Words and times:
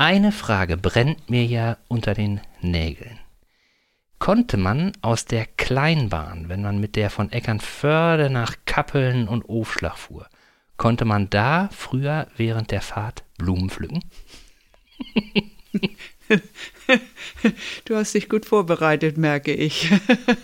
Eine 0.00 0.32
Frage 0.32 0.78
brennt 0.78 1.28
mir 1.28 1.44
ja 1.44 1.76
unter 1.86 2.14
den 2.14 2.40
Nägeln. 2.62 3.18
Konnte 4.18 4.56
man 4.56 4.92
aus 5.02 5.26
der 5.26 5.44
Kleinbahn, 5.44 6.48
wenn 6.48 6.62
man 6.62 6.80
mit 6.80 6.96
der 6.96 7.10
von 7.10 7.30
Eckernförde 7.30 8.30
nach 8.30 8.56
Kappeln 8.64 9.28
und 9.28 9.46
Aufschlag 9.50 9.98
fuhr, 9.98 10.26
konnte 10.78 11.04
man 11.04 11.28
da 11.28 11.68
früher 11.70 12.28
während 12.34 12.70
der 12.70 12.80
Fahrt 12.80 13.24
Blumen 13.36 13.68
pflücken? 13.68 14.02
Du 17.84 17.96
hast 17.96 18.14
dich 18.14 18.28
gut 18.28 18.46
vorbereitet, 18.46 19.16
merke 19.16 19.52
ich. 19.52 19.90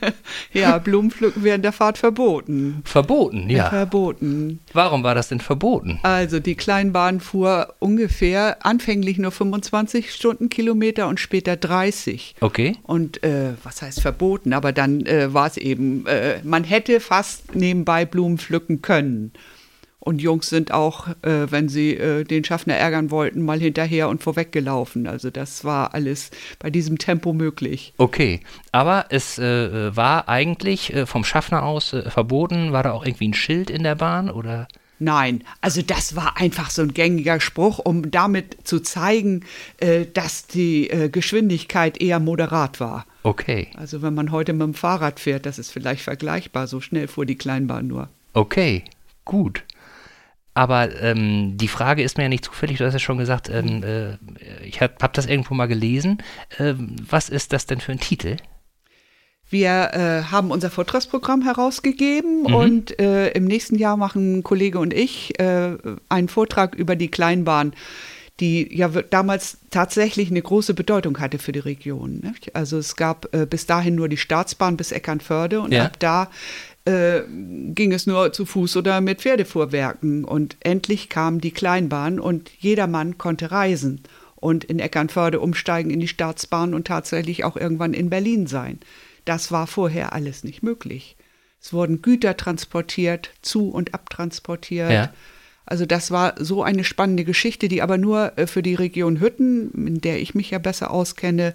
ja, 0.52 0.78
Blumenpflücken 0.78 1.44
während 1.44 1.64
der 1.64 1.72
Fahrt 1.72 1.98
verboten. 1.98 2.82
Verboten, 2.84 3.48
ja. 3.48 3.68
Verboten. 3.68 4.60
Warum 4.72 5.02
war 5.02 5.14
das 5.14 5.28
denn 5.28 5.40
verboten? 5.40 6.00
Also 6.02 6.40
die 6.40 6.54
Kleinbahn 6.54 7.20
fuhr 7.20 7.74
ungefähr 7.78 8.64
anfänglich 8.64 9.18
nur 9.18 9.30
25 9.30 10.12
Stundenkilometer 10.12 11.08
und 11.08 11.20
später 11.20 11.56
30. 11.56 12.36
Okay. 12.40 12.76
Und 12.82 13.22
äh, 13.22 13.52
was 13.62 13.82
heißt 13.82 14.00
verboten? 14.00 14.52
Aber 14.52 14.72
dann 14.72 15.04
äh, 15.06 15.32
war 15.32 15.46
es 15.46 15.56
eben, 15.56 16.06
äh, 16.06 16.40
man 16.42 16.64
hätte 16.64 17.00
fast 17.00 17.54
nebenbei 17.54 18.04
Blumen 18.04 18.38
pflücken 18.38 18.82
können. 18.82 19.32
Und 20.06 20.22
Jungs 20.22 20.50
sind 20.50 20.70
auch, 20.70 21.08
äh, 21.22 21.50
wenn 21.50 21.68
sie 21.68 21.96
äh, 21.96 22.22
den 22.22 22.44
Schaffner 22.44 22.74
ärgern 22.74 23.10
wollten, 23.10 23.42
mal 23.42 23.58
hinterher 23.58 24.08
und 24.08 24.22
vorweggelaufen. 24.22 25.08
Also 25.08 25.30
das 25.30 25.64
war 25.64 25.94
alles 25.94 26.30
bei 26.60 26.70
diesem 26.70 26.96
Tempo 26.98 27.32
möglich. 27.32 27.92
Okay, 27.98 28.38
aber 28.70 29.06
es 29.08 29.36
äh, 29.40 29.96
war 29.96 30.28
eigentlich 30.28 30.94
äh, 30.94 31.06
vom 31.06 31.24
Schaffner 31.24 31.64
aus 31.64 31.92
äh, 31.92 32.08
verboten. 32.08 32.70
War 32.70 32.84
da 32.84 32.92
auch 32.92 33.04
irgendwie 33.04 33.26
ein 33.26 33.34
Schild 33.34 33.68
in 33.68 33.82
der 33.82 33.96
Bahn 33.96 34.30
oder? 34.30 34.68
Nein, 35.00 35.42
also 35.60 35.82
das 35.82 36.14
war 36.14 36.36
einfach 36.36 36.70
so 36.70 36.82
ein 36.82 36.94
gängiger 36.94 37.40
Spruch, 37.40 37.80
um 37.80 38.08
damit 38.08 38.58
zu 38.62 38.78
zeigen, 38.78 39.44
äh, 39.78 40.06
dass 40.06 40.46
die 40.46 40.88
Geschwindigkeit 41.10 42.00
eher 42.00 42.20
moderat 42.20 42.78
war. 42.78 43.06
Okay. 43.24 43.72
Also 43.74 44.02
wenn 44.02 44.14
man 44.14 44.30
heute 44.30 44.52
mit 44.52 44.62
dem 44.62 44.74
Fahrrad 44.74 45.18
fährt, 45.18 45.46
das 45.46 45.58
ist 45.58 45.72
vielleicht 45.72 46.02
vergleichbar. 46.02 46.68
So 46.68 46.80
schnell 46.80 47.08
fuhr 47.08 47.26
die 47.26 47.34
Kleinbahn 47.34 47.88
nur. 47.88 48.08
Okay, 48.34 48.84
gut. 49.24 49.64
Aber 50.56 51.02
ähm, 51.02 51.58
die 51.58 51.68
Frage 51.68 52.02
ist 52.02 52.16
mir 52.16 52.22
ja 52.24 52.28
nicht 52.30 52.46
zufällig, 52.46 52.78
du 52.78 52.86
hast 52.86 52.94
ja 52.94 52.98
schon 52.98 53.18
gesagt, 53.18 53.50
ähm, 53.50 53.82
äh, 53.82 54.16
ich 54.64 54.80
habe 54.80 54.94
hab 55.02 55.12
das 55.12 55.26
irgendwo 55.26 55.52
mal 55.52 55.66
gelesen. 55.66 56.22
Ähm, 56.58 56.96
was 57.06 57.28
ist 57.28 57.52
das 57.52 57.66
denn 57.66 57.78
für 57.78 57.92
ein 57.92 58.00
Titel? 58.00 58.36
Wir 59.50 59.90
äh, 59.92 60.22
haben 60.32 60.50
unser 60.50 60.70
Vortragsprogramm 60.70 61.42
herausgegeben 61.42 62.44
mhm. 62.44 62.54
und 62.54 62.98
äh, 62.98 63.28
im 63.32 63.44
nächsten 63.44 63.76
Jahr 63.76 63.98
machen 63.98 64.38
ein 64.38 64.42
Kollege 64.44 64.78
und 64.78 64.94
ich 64.94 65.38
äh, 65.38 65.76
einen 66.08 66.28
Vortrag 66.30 66.74
über 66.74 66.96
die 66.96 67.08
Kleinbahn, 67.08 67.74
die 68.40 68.74
ja 68.74 68.88
damals 68.88 69.58
tatsächlich 69.68 70.30
eine 70.30 70.40
große 70.40 70.72
Bedeutung 70.72 71.20
hatte 71.20 71.38
für 71.38 71.52
die 71.52 71.58
Region. 71.58 72.20
Nicht? 72.20 72.56
Also 72.56 72.78
es 72.78 72.96
gab 72.96 73.34
äh, 73.34 73.44
bis 73.44 73.66
dahin 73.66 73.94
nur 73.94 74.08
die 74.08 74.16
Staatsbahn 74.16 74.78
bis 74.78 74.90
Eckernförde 74.90 75.60
und 75.60 75.72
ja. 75.72 75.84
ab 75.84 75.98
da 75.98 76.30
äh, 76.86 77.22
ging 77.28 77.92
es 77.92 78.06
nur 78.06 78.32
zu 78.32 78.46
Fuß 78.46 78.76
oder 78.76 79.00
mit 79.00 79.20
Pferdefuhrwerken. 79.20 80.24
Und 80.24 80.56
endlich 80.60 81.08
kam 81.08 81.40
die 81.40 81.50
Kleinbahn 81.50 82.18
und 82.18 82.50
jedermann 82.58 83.18
konnte 83.18 83.50
reisen 83.50 84.02
und 84.36 84.64
in 84.64 84.78
Eckernförde 84.78 85.40
umsteigen 85.40 85.90
in 85.90 86.00
die 86.00 86.08
Staatsbahn 86.08 86.74
und 86.74 86.86
tatsächlich 86.86 87.44
auch 87.44 87.56
irgendwann 87.56 87.92
in 87.92 88.08
Berlin 88.08 88.46
sein. 88.46 88.78
Das 89.24 89.50
war 89.50 89.66
vorher 89.66 90.12
alles 90.12 90.44
nicht 90.44 90.62
möglich. 90.62 91.16
Es 91.60 91.72
wurden 91.72 92.02
Güter 92.02 92.36
transportiert, 92.36 93.30
zu- 93.42 93.70
und 93.70 93.92
abtransportiert. 93.92 94.92
Ja. 94.92 95.12
Also 95.64 95.84
das 95.84 96.12
war 96.12 96.34
so 96.38 96.62
eine 96.62 96.84
spannende 96.84 97.24
Geschichte, 97.24 97.66
die 97.66 97.82
aber 97.82 97.98
nur 97.98 98.38
äh, 98.38 98.46
für 98.46 98.62
die 98.62 98.76
Region 98.76 99.18
Hütten, 99.20 99.72
in 99.86 100.00
der 100.00 100.20
ich 100.20 100.36
mich 100.36 100.50
ja 100.50 100.58
besser 100.58 100.92
auskenne, 100.92 101.54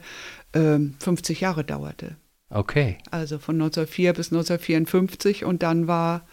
50 0.53 1.37
ähm, 1.37 1.41
Jahre 1.41 1.63
dauerte. 1.63 2.17
Okay. 2.51 2.97
Also 3.09 3.39
von 3.39 3.55
1904 3.55 4.13
bis 4.13 4.27
1954 4.31 5.45
und 5.45 5.63
dann 5.63 5.87
war 5.87 6.25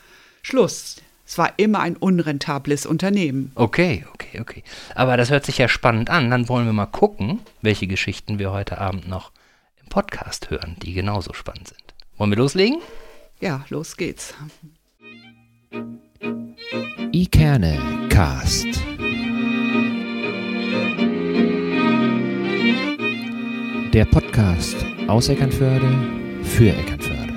Schluss. 0.43 0.97
Es 1.25 1.39
war 1.39 1.53
immer 1.59 1.81
ein 1.81 1.97
unrentables 1.97 2.87
Unternehmen. 2.87 3.53
Okay, 3.55 4.05
okay, 4.15 4.41
okay. 4.41 4.63
Aber 4.95 5.17
das 5.17 5.31
hört 5.31 5.45
sich 5.45 5.59
ja 5.59 5.69
spannend 5.69 6.11
an. 6.11 6.31
Dann 6.31 6.49
wollen 6.49 6.67
wir 6.67 6.73
mal 6.73 6.87
gucken, 6.87 7.41
welche 7.61 7.87
Geschichten 7.87 8.39
wir 8.39 8.51
heute 8.51 8.79
Abend 8.79 9.09
noch 9.09 9.31
im 9.81 9.89
Podcast 9.89 10.51
hören, 10.51 10.77
die 10.83 10.95
genauso 10.95 11.35
spannend 11.35 11.69
sind. 11.69 11.95
Wollen 12.17 12.31
wir 12.31 12.39
loslegen? 12.39 12.79
Ja, 13.41 13.65
los 13.69 13.97
geht's. 13.97 14.35
Ikerne 17.13 17.79
Cast. 18.09 18.67
Der 23.93 24.05
Podcast 24.07 24.77
aus 25.09 25.31
Eckernförde 25.31 25.91
für 26.43 26.69
Eckernförde. 26.69 27.33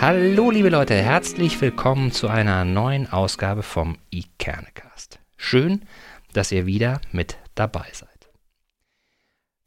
Hallo 0.00 0.52
liebe 0.52 0.68
Leute, 0.68 0.94
herzlich 0.94 1.60
willkommen 1.60 2.12
zu 2.12 2.28
einer 2.28 2.64
neuen 2.64 3.12
Ausgabe 3.12 3.64
vom 3.64 3.98
iKernecast. 4.10 5.18
Schön, 5.36 5.82
dass 6.32 6.52
ihr 6.52 6.64
wieder 6.64 7.00
mit 7.10 7.38
dabei 7.56 7.86
seid. 7.92 8.08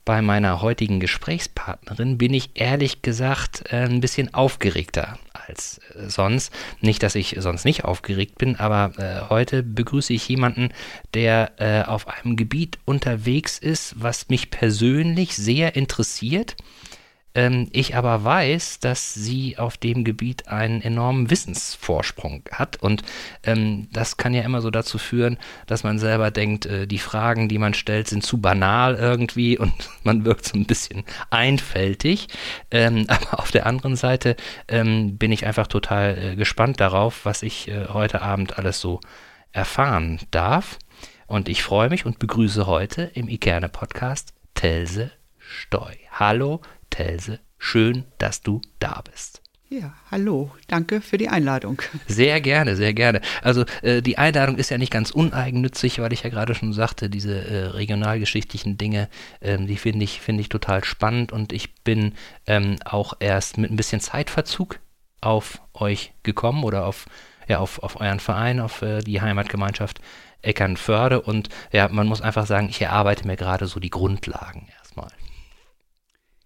Bei 0.05 0.21
meiner 0.21 0.61
heutigen 0.61 1.01
Gesprächspartnerin 1.01 2.17
bin 2.17 2.33
ich 2.33 2.51
ehrlich 2.53 3.01
gesagt 3.01 3.73
ein 3.73 3.99
bisschen 3.99 4.33
aufgeregter 4.33 5.19
als 5.47 5.79
äh, 5.95 6.09
sonst. 6.09 6.51
Nicht, 6.81 7.03
dass 7.03 7.15
ich 7.15 7.35
sonst 7.39 7.65
nicht 7.65 7.85
aufgeregt 7.85 8.37
bin, 8.37 8.55
aber 8.55 8.91
äh, 8.97 9.29
heute 9.29 9.63
begrüße 9.63 10.13
ich 10.13 10.27
jemanden, 10.27 10.69
der 11.13 11.51
äh, 11.57 11.83
auf 11.83 12.07
einem 12.07 12.35
Gebiet 12.35 12.79
unterwegs 12.85 13.57
ist, 13.57 13.95
was 13.97 14.29
mich 14.29 14.51
persönlich 14.51 15.35
sehr 15.35 15.75
interessiert 15.75 16.55
ich 17.35 17.95
aber 17.95 18.23
weiß, 18.23 18.79
dass 18.79 19.15
sie 19.15 19.57
auf 19.57 19.77
dem 19.77 20.03
Gebiet 20.03 20.49
einen 20.49 20.81
enormen 20.81 21.31
Wissensvorsprung 21.31 22.43
hat 22.51 22.77
und 22.77 23.01
ähm, 23.41 23.87
das 23.91 24.17
kann 24.17 24.35
ja 24.35 24.43
immer 24.43 24.61
so 24.61 24.69
dazu 24.69 24.99
führen, 24.99 25.39
dass 25.65 25.83
man 25.83 25.97
selber 25.97 26.29
denkt, 26.29 26.67
äh, 26.67 26.85
die 26.85 26.99
Fragen, 26.99 27.49
die 27.49 27.57
man 27.57 27.73
stellt, 27.73 28.07
sind 28.07 28.23
zu 28.23 28.39
banal 28.39 28.95
irgendwie 28.95 29.57
und 29.63 29.73
man 30.03 30.25
wirkt 30.25 30.45
so 30.45 30.57
ein 30.57 30.65
bisschen 30.65 31.05
einfältig. 31.31 32.27
Ähm, 32.69 33.05
aber 33.09 33.39
auf 33.39 33.49
der 33.49 33.65
anderen 33.65 33.95
Seite 33.95 34.35
ähm, 34.67 35.17
bin 35.17 35.31
ich 35.31 35.47
einfach 35.47 35.65
total 35.65 36.17
äh, 36.17 36.35
gespannt 36.35 36.79
darauf, 36.79 37.25
was 37.25 37.41
ich 37.41 37.67
äh, 37.67 37.87
heute 37.87 38.21
Abend 38.21 38.59
alles 38.59 38.79
so 38.79 38.99
erfahren 39.51 40.19
darf. 40.29 40.77
Und 41.25 41.49
ich 41.49 41.63
freue 41.63 41.89
mich 41.89 42.05
und 42.05 42.19
begrüße 42.19 42.67
heute 42.67 43.09
im 43.15 43.27
Ikerne 43.27 43.69
Podcast 43.69 44.33
Telse 44.53 45.11
Steu. 45.39 45.93
Hallo, 46.11 46.61
Telse. 46.93 47.39
Schön, 47.57 48.05
dass 48.19 48.43
du 48.43 48.61
da 48.77 49.01
bist. 49.09 49.41
Ja, 49.67 49.95
hallo, 50.11 50.51
danke 50.67 51.01
für 51.01 51.17
die 51.17 51.29
Einladung. 51.29 51.81
Sehr 52.07 52.39
gerne, 52.39 52.75
sehr 52.75 52.93
gerne. 52.93 53.21
Also 53.41 53.65
äh, 53.81 54.03
die 54.03 54.19
Einladung 54.19 54.57
ist 54.57 54.69
ja 54.69 54.77
nicht 54.77 54.91
ganz 54.91 55.09
uneigennützig, 55.09 55.97
weil 55.97 56.13
ich 56.13 56.21
ja 56.21 56.29
gerade 56.29 56.53
schon 56.53 56.71
sagte, 56.71 57.09
diese 57.09 57.43
äh, 57.43 57.65
regionalgeschichtlichen 57.69 58.77
Dinge, 58.77 59.09
ähm, 59.41 59.65
die 59.65 59.77
finde 59.77 60.03
ich, 60.03 60.21
find 60.21 60.39
ich 60.39 60.49
total 60.49 60.83
spannend 60.83 61.31
und 61.31 61.51
ich 61.51 61.73
bin 61.83 62.13
ähm, 62.45 62.75
auch 62.85 63.15
erst 63.19 63.57
mit 63.57 63.71
ein 63.71 63.75
bisschen 63.75 63.99
Zeitverzug 63.99 64.79
auf 65.19 65.59
euch 65.73 66.13
gekommen 66.21 66.63
oder 66.63 66.85
auf, 66.85 67.07
ja, 67.47 67.57
auf, 67.57 67.81
auf 67.81 67.99
euren 67.99 68.19
Verein, 68.19 68.59
auf 68.59 68.83
äh, 68.83 68.99
die 68.99 69.21
Heimatgemeinschaft 69.21 69.99
Eckernförde 70.43 71.21
und 71.21 71.49
ja, 71.71 71.87
man 71.87 72.05
muss 72.05 72.21
einfach 72.21 72.45
sagen, 72.45 72.69
ich 72.69 72.79
erarbeite 72.79 73.25
mir 73.25 73.37
gerade 73.37 73.65
so 73.65 73.79
die 73.79 73.89
Grundlagen 73.89 74.67
erstmal. 74.77 75.09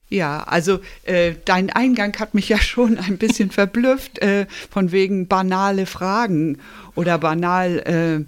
Ja, 0.09 0.43
also 0.43 0.79
äh, 1.03 1.33
dein 1.43 1.69
Eingang 1.69 2.17
hat 2.17 2.33
mich 2.33 2.49
ja 2.49 2.57
schon 2.61 2.97
ein 2.97 3.17
bisschen 3.17 3.51
verblüfft, 3.51 4.19
äh, 4.19 4.45
von 4.69 4.91
wegen 4.91 5.27
banale 5.27 5.85
Fragen 5.85 6.59
oder 6.95 7.17
banal. 7.17 7.79
Äh, 7.79 8.25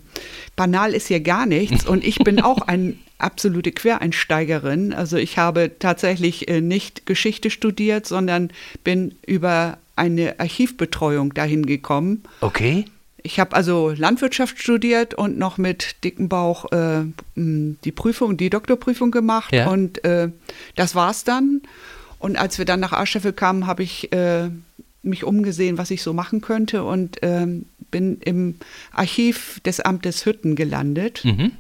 banal 0.56 0.94
ist 0.94 1.08
hier 1.08 1.22
gar 1.22 1.46
nichts 1.46 1.86
und 1.86 2.04
ich 2.04 2.18
bin 2.20 2.42
auch 2.42 2.62
ein 2.62 3.00
absolute 3.18 3.72
Quereinsteigerin. 3.72 4.94
Also 4.94 5.18
ich 5.18 5.38
habe 5.38 5.72
tatsächlich 5.80 6.50
äh, 6.50 6.62
nicht 6.62 7.06
Geschichte 7.06 7.50
studiert, 7.50 8.06
sondern 8.06 8.52
bin 8.84 9.16
über 9.26 9.78
eine 9.96 10.40
Archivbetreuung 10.40 11.34
dahin 11.34 11.66
gekommen. 11.66 12.24
Okay. 12.42 12.86
Ich 13.24 13.40
habe 13.40 13.56
also 13.56 13.90
Landwirtschaft 13.96 14.60
studiert 14.60 15.14
und 15.14 15.38
noch 15.38 15.58
mit 15.58 16.04
dicken 16.04 16.30
Bauch 16.30 16.72
äh, 16.72 17.04
die 17.36 17.92
Prüfung, 17.92 18.38
die 18.38 18.50
Doktorprüfung 18.50 19.12
gemacht. 19.12 19.54
Ja. 19.54 19.68
Und 19.70 20.04
äh, 20.04 20.30
das 20.76 20.96
war's 20.96 21.24
dann. 21.24 21.62
Und 22.20 22.38
als 22.38 22.58
wir 22.58 22.66
dann 22.66 22.80
nach 22.80 22.94
Arscheffel 22.94 23.34
kamen, 23.34 23.68
habe 23.68 23.84
ich 23.84 24.12
äh, 24.12 24.50
mich 25.02 25.24
umgesehen, 25.24 25.78
was 25.78 25.92
ich 25.92 26.04
so 26.04 26.14
machen 26.14 26.42
könnte 26.42 26.84
und 26.84 27.18
ähm, 27.22 27.66
bin 27.92 28.20
im 28.22 28.56
Archiv 28.92 29.60
des 29.62 29.80
Amtes 29.80 30.26
Hütten 30.26 30.56
gelandet. 30.56 31.24
Mhm. 31.24 31.52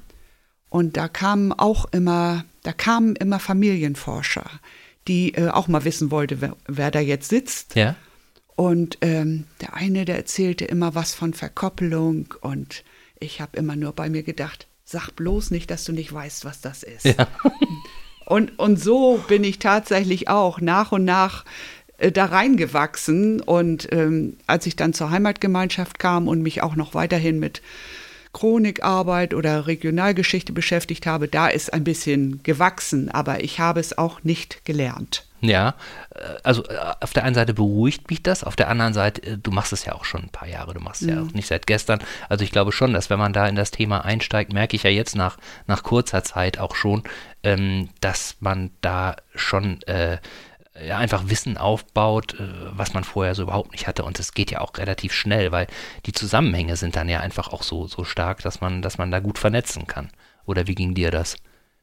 Und 0.69 0.97
da 0.97 1.07
kamen 1.07 1.51
auch 1.51 1.85
immer, 1.91 2.45
da 2.63 2.73
kamen 2.73 3.15
immer 3.15 3.39
Familienforscher, 3.39 4.49
die 5.07 5.33
äh, 5.33 5.49
auch 5.49 5.67
mal 5.67 5.85
wissen 5.85 6.11
wollten, 6.11 6.41
wer, 6.41 6.55
wer 6.67 6.91
da 6.91 6.99
jetzt 6.99 7.29
sitzt. 7.29 7.75
Ja. 7.75 7.95
Und 8.59 8.97
ähm, 8.99 9.45
der 9.61 9.73
eine, 9.75 10.03
der 10.03 10.17
erzählte 10.17 10.65
immer 10.65 10.93
was 10.93 11.15
von 11.15 11.33
Verkoppelung 11.33 12.33
und 12.41 12.83
Ich 13.17 13.39
habe 13.39 13.55
immer 13.55 13.77
nur 13.77 13.93
bei 13.93 14.09
mir 14.09 14.21
gedacht, 14.21 14.67
sag 14.83 15.11
bloß 15.11 15.51
nicht, 15.51 15.71
dass 15.71 15.85
du 15.85 15.93
nicht 15.93 16.11
weißt, 16.11 16.43
was 16.43 16.59
das 16.59 16.83
ist. 16.83 17.05
Ja. 17.05 17.27
Und, 18.25 18.59
und 18.59 18.77
so 18.79 19.23
bin 19.27 19.43
ich 19.43 19.57
tatsächlich 19.57 20.27
auch 20.27 20.61
nach 20.61 20.91
und 20.91 21.03
nach 21.03 21.45
äh, 21.97 22.11
da 22.11 22.25
reingewachsen. 22.25 23.41
Und 23.41 23.87
ähm, 23.91 24.37
als 24.45 24.67
ich 24.67 24.75
dann 24.75 24.93
zur 24.93 25.09
Heimatgemeinschaft 25.09 25.97
kam 25.97 26.27
und 26.27 26.43
mich 26.43 26.61
auch 26.61 26.75
noch 26.75 26.93
weiterhin 26.93 27.39
mit 27.39 27.63
Chronikarbeit 28.33 29.33
oder 29.33 29.65
Regionalgeschichte 29.65 30.53
beschäftigt 30.53 31.07
habe, 31.07 31.27
da 31.27 31.47
ist 31.47 31.73
ein 31.73 31.83
bisschen 31.83 32.43
gewachsen, 32.43 33.09
aber 33.09 33.43
ich 33.43 33.59
habe 33.59 33.79
es 33.79 33.97
auch 33.97 34.23
nicht 34.23 34.63
gelernt. 34.63 35.25
Ja, 35.41 35.75
äh, 36.13 36.19
also 36.43 36.65
äh, 36.65 36.77
auf 36.99 37.13
der 37.13 37.23
einen 37.23 37.35
Seite 37.35 37.53
beruhigt 37.53 38.09
mich 38.09 38.21
das, 38.23 38.43
auf 38.43 38.55
der 38.55 38.69
anderen 38.69 38.93
Seite, 38.93 39.21
äh, 39.23 39.37
du 39.37 39.51
machst 39.51 39.71
es 39.71 39.85
ja 39.85 39.93
auch 39.93 40.05
schon 40.05 40.23
ein 40.23 40.29
paar 40.29 40.47
Jahre, 40.47 40.73
du 40.73 40.81
machst 40.81 41.01
es 41.01 41.07
mhm. 41.07 41.13
ja 41.13 41.21
auch 41.23 41.33
nicht 41.33 41.47
seit 41.47 41.67
gestern. 41.67 41.99
Also 42.27 42.43
ich 42.43 42.51
glaube 42.51 42.71
schon, 42.71 42.93
dass 42.93 43.09
wenn 43.09 43.19
man 43.19 43.33
da 43.33 43.47
in 43.47 43.55
das 43.55 43.71
Thema 43.71 44.03
einsteigt, 44.03 44.51
merke 44.51 44.75
ich 44.75 44.83
ja 44.83 44.89
jetzt 44.89 45.15
nach, 45.15 45.37
nach 45.67 45.83
kurzer 45.83 46.23
Zeit 46.23 46.59
auch 46.59 46.75
schon, 46.75 47.03
ähm, 47.43 47.89
dass 48.01 48.35
man 48.39 48.71
da 48.81 49.15
schon 49.33 49.81
äh, 49.83 50.17
ja, 50.85 50.97
einfach 50.97 51.23
Wissen 51.27 51.57
aufbaut, 51.57 52.37
was 52.71 52.93
man 52.93 53.03
vorher 53.03 53.35
so 53.35 53.43
überhaupt 53.43 53.73
nicht 53.73 53.85
hatte. 53.85 54.05
Und 54.05 54.17
es 54.17 54.33
geht 54.33 54.49
ja 54.49 54.61
auch 54.61 54.77
relativ 54.77 55.11
schnell, 55.11 55.51
weil 55.51 55.67
die 56.05 56.13
Zusammenhänge 56.13 56.77
sind 56.77 56.95
dann 56.95 57.09
ja 57.09 57.19
einfach 57.19 57.49
auch 57.49 57.63
so, 57.63 57.87
so 57.87 58.05
stark, 58.05 58.41
dass 58.43 58.61
man, 58.61 58.81
dass 58.81 58.97
man 58.97 59.11
da 59.11 59.19
gut 59.19 59.39
vernetzen 59.39 59.87
kann. 59.87 60.09
Oder 60.45 60.67
wie 60.67 60.75
ging 60.75 60.93
dir 60.93 61.11
das? 61.11 61.35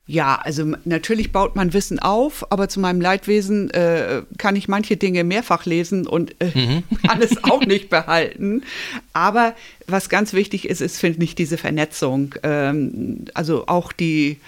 Ja, 0.09 0.37
also 0.37 0.75
natürlich 0.85 1.33
baut 1.33 1.57
man 1.57 1.73
Wissen 1.73 1.99
auf, 1.99 2.53
aber 2.53 2.69
zu 2.69 2.79
meinem 2.79 3.01
Leidwesen 3.01 3.71
äh, 3.71 4.23
kann 4.39 4.55
ich 4.55 4.69
manche 4.69 4.97
Dinge 4.97 5.25
mehrfach 5.25 5.67
lesen 5.67 6.07
und 6.07 6.37
äh, 6.41 6.53
mhm. 6.55 6.83
alles 7.09 7.43
auch 7.43 7.65
nicht 7.65 7.91
behalten. 7.91 8.63
Aber 9.13 9.55
was 9.89 10.09
ganz 10.09 10.33
wichtig 10.33 10.69
ist, 10.69 10.81
ist, 10.81 11.01
finde 11.01 11.25
ich, 11.25 11.35
diese 11.35 11.59
Vernetzung. 11.59 12.37
Ähm, 12.45 13.25
also 13.35 13.67
auch 13.67 13.93
die 13.93 14.39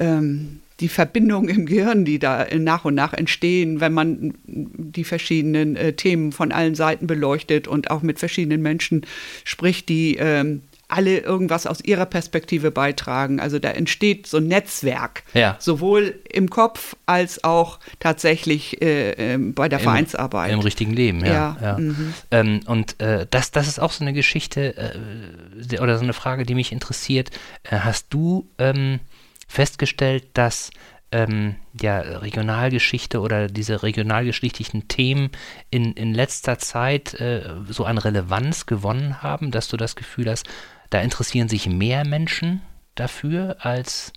ähm, 0.00 0.60
die 0.80 0.88
Verbindungen 0.88 1.48
im 1.48 1.66
Gehirn, 1.66 2.04
die 2.04 2.18
da 2.18 2.46
nach 2.54 2.84
und 2.84 2.94
nach 2.94 3.14
entstehen, 3.14 3.80
wenn 3.80 3.94
man 3.94 4.34
die 4.44 5.04
verschiedenen 5.04 5.74
äh, 5.74 5.94
Themen 5.94 6.32
von 6.32 6.52
allen 6.52 6.74
Seiten 6.74 7.06
beleuchtet 7.06 7.66
und 7.66 7.90
auch 7.90 8.02
mit 8.02 8.18
verschiedenen 8.18 8.60
Menschen 8.60 9.06
spricht, 9.44 9.88
die 9.88 10.16
ähm, 10.16 10.60
alle 10.88 11.18
irgendwas 11.18 11.66
aus 11.66 11.80
ihrer 11.80 12.06
Perspektive 12.06 12.70
beitragen. 12.70 13.40
Also 13.40 13.58
da 13.58 13.70
entsteht 13.70 14.26
so 14.26 14.36
ein 14.36 14.46
Netzwerk, 14.46 15.24
ja. 15.34 15.56
sowohl 15.58 16.20
im 16.30 16.48
Kopf 16.48 16.94
als 17.06 17.42
auch 17.42 17.80
tatsächlich 17.98 18.80
äh, 18.80 19.34
äh, 19.34 19.38
bei 19.38 19.68
der 19.68 19.80
Im, 19.80 19.84
Vereinsarbeit. 19.84 20.52
Im 20.52 20.60
richtigen 20.60 20.92
Leben, 20.92 21.24
ja. 21.24 21.32
ja. 21.32 21.56
ja. 21.60 21.78
Mhm. 21.78 22.14
Ähm, 22.30 22.60
und 22.66 23.00
äh, 23.00 23.26
das, 23.28 23.50
das 23.50 23.66
ist 23.66 23.80
auch 23.80 23.90
so 23.90 24.04
eine 24.04 24.12
Geschichte 24.12 24.76
äh, 24.76 25.78
oder 25.80 25.98
so 25.98 26.04
eine 26.04 26.12
Frage, 26.12 26.44
die 26.44 26.54
mich 26.54 26.70
interessiert. 26.70 27.30
Äh, 27.64 27.78
hast 27.78 28.06
du 28.10 28.48
ähm, 28.58 29.00
festgestellt, 29.48 30.24
dass 30.34 30.70
ähm, 31.12 31.56
ja, 31.80 31.98
Regionalgeschichte 32.00 33.20
oder 33.20 33.48
diese 33.48 33.82
regionalgeschichtlichen 33.82 34.88
Themen 34.88 35.30
in, 35.70 35.92
in 35.92 36.12
letzter 36.12 36.58
Zeit 36.58 37.14
äh, 37.14 37.42
so 37.68 37.84
an 37.84 37.98
Relevanz 37.98 38.66
gewonnen 38.66 39.22
haben, 39.22 39.50
dass 39.50 39.68
du 39.68 39.76
das 39.76 39.96
Gefühl 39.96 40.28
hast, 40.30 40.46
da 40.90 41.00
interessieren 41.00 41.48
sich 41.48 41.68
mehr 41.68 42.04
Menschen 42.06 42.62
dafür 42.94 43.56
als 43.60 44.12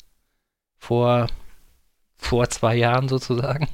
vor, 0.77 1.27
vor 2.17 2.49
zwei 2.49 2.75
Jahren 2.75 3.09
sozusagen? 3.09 3.67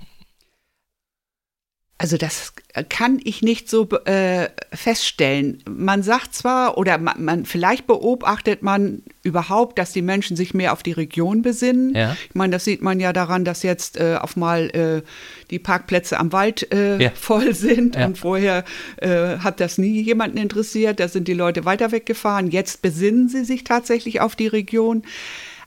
Also 1.98 2.18
das 2.18 2.52
kann 2.90 3.22
ich 3.24 3.42
nicht 3.42 3.70
so 3.70 3.88
äh, 4.04 4.50
feststellen. 4.74 5.64
Man 5.66 6.04
sagt 6.04 6.36
zwar 6.36 6.78
oder 6.78 6.98
man, 6.98 7.24
man, 7.24 7.46
vielleicht 7.46 7.88
beobachtet 7.88 8.62
man 8.62 9.02
überhaupt, 9.24 9.80
dass 9.80 9.94
die 9.94 10.02
Menschen 10.02 10.36
sich 10.36 10.54
mehr 10.54 10.74
auf 10.74 10.84
die 10.84 10.92
Region 10.92 11.42
besinnen. 11.42 11.96
Ja. 11.96 12.18
Ich 12.28 12.36
meine, 12.36 12.52
das 12.52 12.66
sieht 12.66 12.82
man 12.82 13.00
ja 13.00 13.14
daran, 13.14 13.46
dass 13.46 13.64
jetzt 13.64 13.98
äh, 13.98 14.18
auf 14.20 14.36
mal 14.36 14.70
äh, 14.72 15.04
die 15.52 15.60
Parkplätze 15.60 16.20
am 16.20 16.34
Wald 16.34 16.70
äh, 16.74 17.02
ja. 17.02 17.12
voll 17.16 17.56
sind 17.56 17.96
ja. 17.96 18.08
und 18.08 18.18
vorher 18.18 18.66
äh, 18.98 19.38
hat 19.38 19.62
das 19.62 19.78
nie 19.78 20.02
jemanden 20.02 20.38
interessiert. 20.38 21.00
Da 21.00 21.08
sind 21.08 21.30
die 21.30 21.34
Leute 21.34 21.64
weiter 21.64 21.94
weggefahren. 21.94 22.52
Jetzt 22.52 22.82
besinnen 22.82 23.30
sie 23.30 23.46
sich 23.46 23.64
tatsächlich 23.64 24.20
auf 24.20 24.36
die 24.36 24.48
Region. 24.48 25.04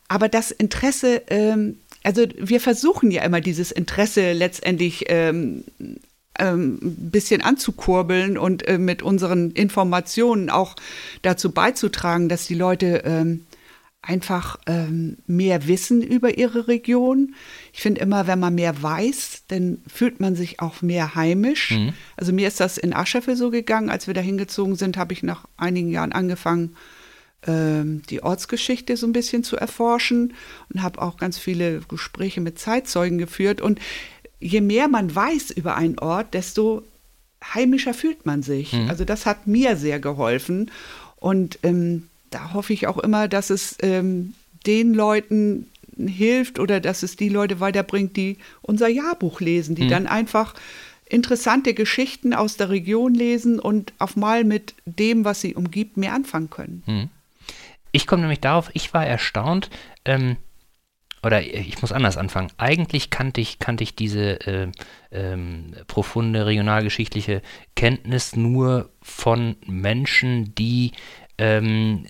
Aber 0.08 0.28
das 0.28 0.50
Interesse 0.50 1.22
ähm, 1.28 1.78
also 2.04 2.26
wir 2.36 2.60
versuchen 2.60 3.10
ja 3.10 3.22
immer 3.22 3.40
dieses 3.40 3.72
Interesse 3.72 4.32
letztendlich 4.32 5.06
ähm, 5.08 5.64
ähm, 6.38 6.78
bisschen 6.80 7.42
anzukurbeln 7.42 8.38
und 8.38 8.66
äh, 8.66 8.78
mit 8.78 9.02
unseren 9.02 9.50
Informationen 9.50 10.50
auch 10.50 10.76
dazu 11.22 11.52
beizutragen, 11.52 12.28
dass 12.28 12.46
die 12.46 12.54
Leute 12.54 13.02
ähm, 13.04 13.46
einfach 14.00 14.58
ähm, 14.66 15.18
mehr 15.26 15.66
wissen 15.66 16.02
über 16.02 16.38
ihre 16.38 16.68
Region. 16.68 17.34
Ich 17.72 17.80
finde 17.80 18.00
immer, 18.00 18.26
wenn 18.26 18.38
man 18.38 18.54
mehr 18.54 18.82
weiß, 18.82 19.44
dann 19.48 19.82
fühlt 19.86 20.20
man 20.20 20.36
sich 20.36 20.60
auch 20.60 20.82
mehr 20.82 21.14
heimisch. 21.14 21.72
Mhm. 21.72 21.92
Also 22.16 22.32
mir 22.32 22.48
ist 22.48 22.60
das 22.60 22.78
in 22.78 22.94
Ascheffe 22.94 23.36
so 23.36 23.50
gegangen, 23.50 23.90
als 23.90 24.06
wir 24.06 24.14
da 24.14 24.20
hingezogen 24.20 24.76
sind, 24.76 24.96
habe 24.96 25.12
ich 25.12 25.22
nach 25.22 25.46
einigen 25.56 25.90
Jahren 25.90 26.12
angefangen, 26.12 26.76
ähm, 27.46 28.02
die 28.08 28.22
Ortsgeschichte 28.22 28.96
so 28.96 29.06
ein 29.06 29.12
bisschen 29.12 29.44
zu 29.44 29.56
erforschen 29.56 30.34
und 30.72 30.82
habe 30.82 31.02
auch 31.02 31.16
ganz 31.18 31.38
viele 31.38 31.80
Gespräche 31.88 32.40
mit 32.40 32.58
Zeitzeugen 32.58 33.18
geführt 33.18 33.60
und 33.60 33.78
je 34.40 34.60
mehr 34.60 34.88
man 34.88 35.14
weiß 35.14 35.50
über 35.50 35.76
einen 35.76 35.98
Ort, 35.98 36.34
desto 36.34 36.82
heimischer 37.54 37.94
fühlt 37.94 38.26
man 38.26 38.42
sich. 38.42 38.72
Mhm. 38.72 38.88
Also 38.88 39.04
das 39.04 39.26
hat 39.26 39.46
mir 39.46 39.76
sehr 39.76 40.00
geholfen. 40.00 40.70
Und 41.16 41.58
ähm, 41.62 42.08
da 42.30 42.52
hoffe 42.52 42.72
ich 42.72 42.86
auch 42.86 42.98
immer, 42.98 43.28
dass 43.28 43.50
es 43.50 43.76
ähm, 43.82 44.34
den 44.66 44.94
Leuten 44.94 45.68
hilft 45.96 46.58
oder 46.58 46.80
dass 46.80 47.02
es 47.02 47.16
die 47.16 47.28
Leute 47.28 47.60
weiterbringt, 47.60 48.16
die 48.16 48.36
unser 48.62 48.88
Jahrbuch 48.88 49.40
lesen, 49.40 49.74
die 49.74 49.84
mhm. 49.84 49.88
dann 49.88 50.06
einfach 50.06 50.54
interessante 51.06 51.74
Geschichten 51.74 52.34
aus 52.34 52.56
der 52.56 52.68
Region 52.68 53.14
lesen 53.14 53.58
und 53.58 53.92
auf 53.98 54.14
mal 54.14 54.44
mit 54.44 54.74
dem, 54.84 55.24
was 55.24 55.40
sie 55.40 55.54
umgibt, 55.54 55.96
mehr 55.96 56.12
anfangen 56.12 56.50
können. 56.50 56.82
Mhm. 56.86 57.08
Ich 57.90 58.06
komme 58.06 58.22
nämlich 58.22 58.40
darauf, 58.40 58.70
ich 58.74 58.92
war 58.92 59.06
erstaunt, 59.06 59.70
ähm, 60.04 60.36
oder 61.22 61.42
ich 61.42 61.80
muss 61.80 61.92
anders 61.92 62.16
anfangen. 62.16 62.50
Eigentlich 62.58 63.10
kannte 63.10 63.40
ich, 63.40 63.58
kannte 63.58 63.84
ich 63.84 63.94
diese 63.96 64.46
äh, 64.46 64.68
ähm, 65.10 65.74
profunde 65.86 66.46
regionalgeschichtliche 66.46 67.42
Kenntnis 67.74 68.36
nur 68.36 68.90
von 69.02 69.56
Menschen, 69.66 70.54
die 70.54 70.92
ähm, 71.38 72.06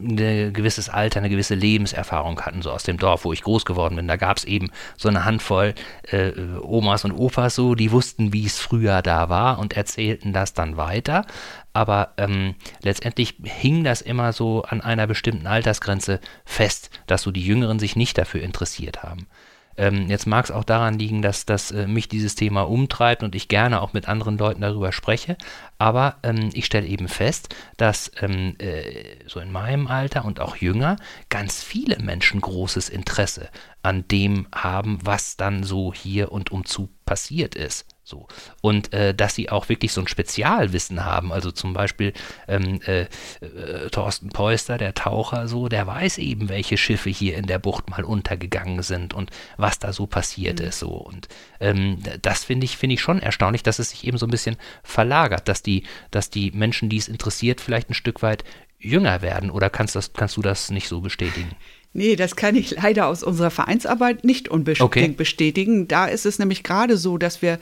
ein 0.00 0.52
gewisses 0.52 0.88
Alter, 0.88 1.20
eine 1.20 1.30
gewisse 1.30 1.54
Lebenserfahrung 1.54 2.40
hatten, 2.40 2.62
so 2.62 2.70
aus 2.72 2.82
dem 2.82 2.98
Dorf, 2.98 3.24
wo 3.24 3.32
ich 3.32 3.42
groß 3.42 3.64
geworden 3.64 3.94
bin. 3.94 4.08
Da 4.08 4.16
gab 4.16 4.36
es 4.36 4.44
eben 4.44 4.70
so 4.96 5.08
eine 5.08 5.24
Handvoll 5.24 5.74
äh, 6.10 6.32
Omas 6.60 7.04
und 7.04 7.12
Opas 7.12 7.54
so, 7.54 7.76
die 7.76 7.92
wussten, 7.92 8.32
wie 8.32 8.44
es 8.44 8.58
früher 8.58 9.02
da 9.02 9.28
war 9.28 9.58
und 9.60 9.74
erzählten 9.76 10.32
das 10.32 10.52
dann 10.52 10.76
weiter. 10.76 11.24
Aber 11.72 12.14
ähm, 12.16 12.56
letztendlich 12.82 13.36
hing 13.44 13.84
das 13.84 14.00
immer 14.00 14.32
so 14.32 14.62
an 14.62 14.80
einer 14.80 15.06
bestimmten 15.06 15.46
Altersgrenze 15.46 16.20
fest, 16.44 16.90
dass 17.06 17.22
so 17.22 17.30
die 17.30 17.44
Jüngeren 17.44 17.78
sich 17.78 17.94
nicht 17.94 18.18
dafür 18.18 18.42
interessiert 18.42 19.04
haben. 19.04 19.28
Ähm, 19.76 20.08
jetzt 20.08 20.26
mag 20.26 20.44
es 20.44 20.50
auch 20.50 20.64
daran 20.64 20.98
liegen, 20.98 21.22
dass, 21.22 21.46
dass 21.46 21.70
äh, 21.70 21.86
mich 21.86 22.08
dieses 22.08 22.34
Thema 22.34 22.62
umtreibt 22.62 23.22
und 23.22 23.34
ich 23.34 23.48
gerne 23.48 23.80
auch 23.80 23.92
mit 23.92 24.08
anderen 24.08 24.38
Leuten 24.38 24.60
darüber 24.60 24.92
spreche. 24.92 25.36
Aber 25.78 26.16
ähm, 26.22 26.50
ich 26.52 26.66
stelle 26.66 26.86
eben 26.86 27.08
fest, 27.08 27.54
dass 27.76 28.10
ähm, 28.20 28.56
äh, 28.58 29.16
so 29.26 29.40
in 29.40 29.52
meinem 29.52 29.86
Alter 29.86 30.24
und 30.24 30.40
auch 30.40 30.56
jünger 30.56 30.96
ganz 31.28 31.62
viele 31.62 31.98
Menschen 31.98 32.40
großes 32.40 32.88
Interesse 32.88 33.48
an 33.82 34.06
dem 34.08 34.46
haben, 34.54 34.98
was 35.02 35.36
dann 35.36 35.64
so 35.64 35.92
hier 35.92 36.32
und 36.32 36.52
umzu 36.52 36.90
passiert 37.04 37.54
ist. 37.54 37.86
So. 38.06 38.28
Und 38.60 38.92
äh, 38.92 39.14
dass 39.14 39.34
sie 39.34 39.48
auch 39.48 39.70
wirklich 39.70 39.92
so 39.92 40.02
ein 40.02 40.08
Spezialwissen 40.08 41.06
haben. 41.06 41.32
Also 41.32 41.50
zum 41.50 41.72
Beispiel 41.72 42.12
ähm, 42.46 42.80
äh, 42.86 43.06
äh, 43.40 43.88
Thorsten 43.90 44.28
Peuster, 44.28 44.76
der 44.76 44.92
Taucher, 44.92 45.48
so, 45.48 45.68
der 45.68 45.86
weiß 45.86 46.18
eben, 46.18 46.50
welche 46.50 46.76
Schiffe 46.76 47.08
hier 47.08 47.38
in 47.38 47.46
der 47.46 47.58
Bucht 47.58 47.88
mal 47.88 48.04
untergegangen 48.04 48.82
sind 48.82 49.14
und 49.14 49.30
was 49.56 49.78
da 49.78 49.94
so 49.94 50.06
passiert 50.06 50.60
mhm. 50.60 50.66
ist. 50.66 50.80
So. 50.80 50.90
Und 50.90 51.28
ähm, 51.60 51.98
das 52.20 52.44
finde 52.44 52.66
ich, 52.66 52.76
finde 52.76 52.94
ich 52.94 53.00
schon 53.00 53.22
erstaunlich, 53.22 53.62
dass 53.62 53.78
es 53.78 53.90
sich 53.90 54.06
eben 54.06 54.18
so 54.18 54.26
ein 54.26 54.30
bisschen 54.30 54.56
verlagert, 54.82 55.48
dass 55.48 55.62
die, 55.62 55.84
dass 56.10 56.28
die 56.28 56.50
Menschen, 56.50 56.90
die 56.90 56.98
es 56.98 57.08
interessiert, 57.08 57.62
vielleicht 57.62 57.88
ein 57.88 57.94
Stück 57.94 58.22
weit 58.22 58.44
jünger 58.78 59.22
werden. 59.22 59.50
Oder 59.50 59.70
kannst, 59.70 59.96
das, 59.96 60.12
kannst 60.12 60.36
du 60.36 60.42
das 60.42 60.70
nicht 60.70 60.88
so 60.88 61.00
bestätigen? 61.00 61.56
Nee, 61.94 62.16
das 62.16 62.36
kann 62.36 62.56
ich 62.56 62.72
leider 62.72 63.06
aus 63.06 63.22
unserer 63.22 63.50
Vereinsarbeit 63.50 64.24
nicht 64.24 64.48
unbedingt 64.48 64.82
okay. 64.82 65.08
bestätigen. 65.08 65.88
Da 65.88 66.06
ist 66.06 66.26
es 66.26 66.38
nämlich 66.38 66.64
gerade 66.64 66.96
so, 66.96 67.18
dass 67.18 67.40
wir 67.40 67.58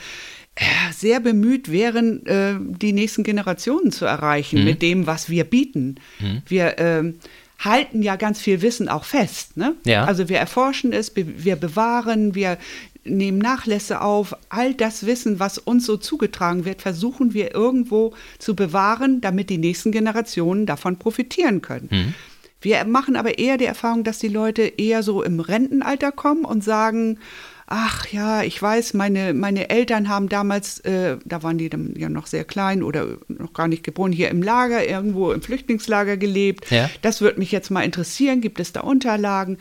äh, 0.55 0.65
sehr 0.93 1.21
bemüht 1.21 1.71
wären, 1.71 2.27
äh, 2.27 2.55
die 2.59 2.93
nächsten 2.93 3.23
Generationen 3.23 3.93
zu 3.93 4.07
erreichen 4.07 4.61
mhm. 4.61 4.65
mit 4.65 4.83
dem, 4.83 5.07
was 5.07 5.29
wir 5.29 5.45
bieten. 5.45 5.97
Mhm. 6.19 6.43
Wir 6.47 6.79
ähm, 6.79 7.19
halten 7.59 8.03
ja 8.03 8.17
ganz 8.17 8.41
viel 8.41 8.63
Wissen 8.63 8.89
auch 8.89 9.05
fest. 9.05 9.57
Ne? 9.57 9.75
Ja. 9.85 10.05
Also 10.05 10.29
wir 10.29 10.39
erforschen 10.39 10.93
es, 10.93 11.13
wir 11.15 11.57
bewahren, 11.57 12.35
wir 12.35 12.59
nehmen 13.05 13.39
Nachlässe 13.39 14.01
auf. 14.01 14.35
All 14.49 14.75
das 14.75 15.07
Wissen, 15.07 15.41
was 15.41 15.59
uns 15.59 15.87
so 15.87 15.97
zugetragen 15.97 16.65
wird, 16.65 16.83
versuchen 16.83 17.35
wir 17.35 17.55
irgendwo 17.55 18.15
zu 18.39 18.55
bewahren, 18.55 19.21
damit 19.21 19.51
die 19.51 19.59
nächsten 19.59 19.93
Generationen 19.93 20.67
davon 20.67 20.97
profitieren 20.97 21.63
können. 21.63 21.89
Mhm. 21.91 22.15
Wir 22.63 22.85
machen 22.85 23.17
aber 23.17 23.39
eher 23.39 23.59
die 23.59 23.67
Erfahrung, 23.67 24.05
dass 24.05 24.19
die 24.19 24.29
Leute 24.29 24.63
eher 24.63 25.03
so 25.03 25.23
im 25.23 25.41
Rentenalter 25.41 26.13
kommen 26.13 26.45
und 26.45 26.65
sagen, 26.65 27.19
ach 27.67 28.07
ja, 28.09 28.43
ich 28.43 28.61
weiß, 28.61 28.95
meine, 28.95 29.33
meine 29.33 29.71
Eltern 29.71 30.09
haben 30.09 30.29
damals, 30.29 30.81
äh, 30.81 31.17
da 31.25 31.43
waren 31.43 31.59
die 31.59 31.71
dann 31.71 31.95
ja 31.97 32.09
noch 32.09 32.27
sehr 32.27 32.45
klein 32.45 32.83
oder 32.83 33.17
noch 33.29 33.55
gar 33.55 33.67
nicht 33.67 33.83
geboren, 33.83 34.13
hier 34.13 34.29
im 34.29 34.43
Lager, 34.43 34.87
irgendwo 34.87 35.33
im 35.33 35.41
Flüchtlingslager 35.41 36.17
gelebt. 36.17 36.71
Ja. 36.71 36.91
Das 37.01 37.21
würde 37.21 37.39
mich 37.39 37.51
jetzt 37.51 37.71
mal 37.71 37.83
interessieren, 37.83 38.41
gibt 38.41 38.61
es 38.61 38.73
da 38.73 38.81
Unterlagen? 38.81 39.59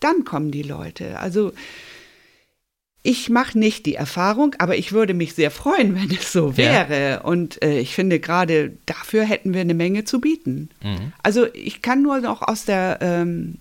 Dann 0.00 0.24
kommen 0.24 0.52
die 0.52 0.62
Leute. 0.62 1.18
Also 1.18 1.52
ich 3.08 3.30
mache 3.30 3.58
nicht 3.58 3.86
die 3.86 3.94
Erfahrung, 3.94 4.54
aber 4.58 4.76
ich 4.76 4.92
würde 4.92 5.14
mich 5.14 5.32
sehr 5.32 5.50
freuen, 5.50 5.94
wenn 6.00 6.10
es 6.10 6.30
so 6.30 6.58
wäre. 6.58 7.10
Ja. 7.12 7.20
Und 7.22 7.62
äh, 7.64 7.80
ich 7.80 7.94
finde, 7.94 8.20
gerade 8.20 8.72
dafür 8.84 9.24
hätten 9.24 9.54
wir 9.54 9.62
eine 9.62 9.72
Menge 9.72 10.04
zu 10.04 10.20
bieten. 10.20 10.68
Mhm. 10.82 11.12
Also 11.22 11.46
ich 11.54 11.80
kann 11.80 12.02
nur 12.02 12.20
noch 12.20 12.42
aus 12.42 12.66
der 12.66 12.98
ähm, 13.00 13.56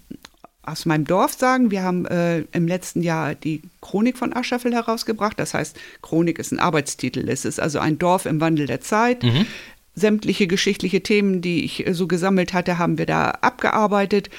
aus 0.63 0.85
meinem 0.85 1.05
Dorf 1.05 1.31
sagen, 1.31 1.71
wir 1.71 1.81
haben 1.81 2.05
äh, 2.07 2.39
im 2.51 2.67
letzten 2.67 3.01
Jahr 3.01 3.35
die 3.35 3.61
Chronik 3.79 4.17
von 4.17 4.35
Aschaffel 4.35 4.73
herausgebracht. 4.73 5.39
Das 5.39 5.53
heißt, 5.53 5.77
Chronik 6.01 6.39
ist 6.39 6.51
ein 6.51 6.59
Arbeitstitel. 6.59 7.29
Es 7.29 7.45
ist 7.45 7.61
also 7.61 7.79
ein 7.79 7.97
Dorf 7.97 8.25
im 8.25 8.41
Wandel 8.41 8.67
der 8.67 8.81
Zeit. 8.81 9.23
Mhm. 9.23 9.45
Sämtliche 9.95 10.45
geschichtliche 10.45 11.01
Themen, 11.01 11.41
die 11.41 11.63
ich 11.63 11.87
äh, 11.87 11.93
so 11.93 12.05
gesammelt 12.05 12.51
hatte, 12.51 12.77
haben 12.77 12.97
wir 12.97 13.05
da 13.05 13.29
abgearbeitet. 13.29 14.29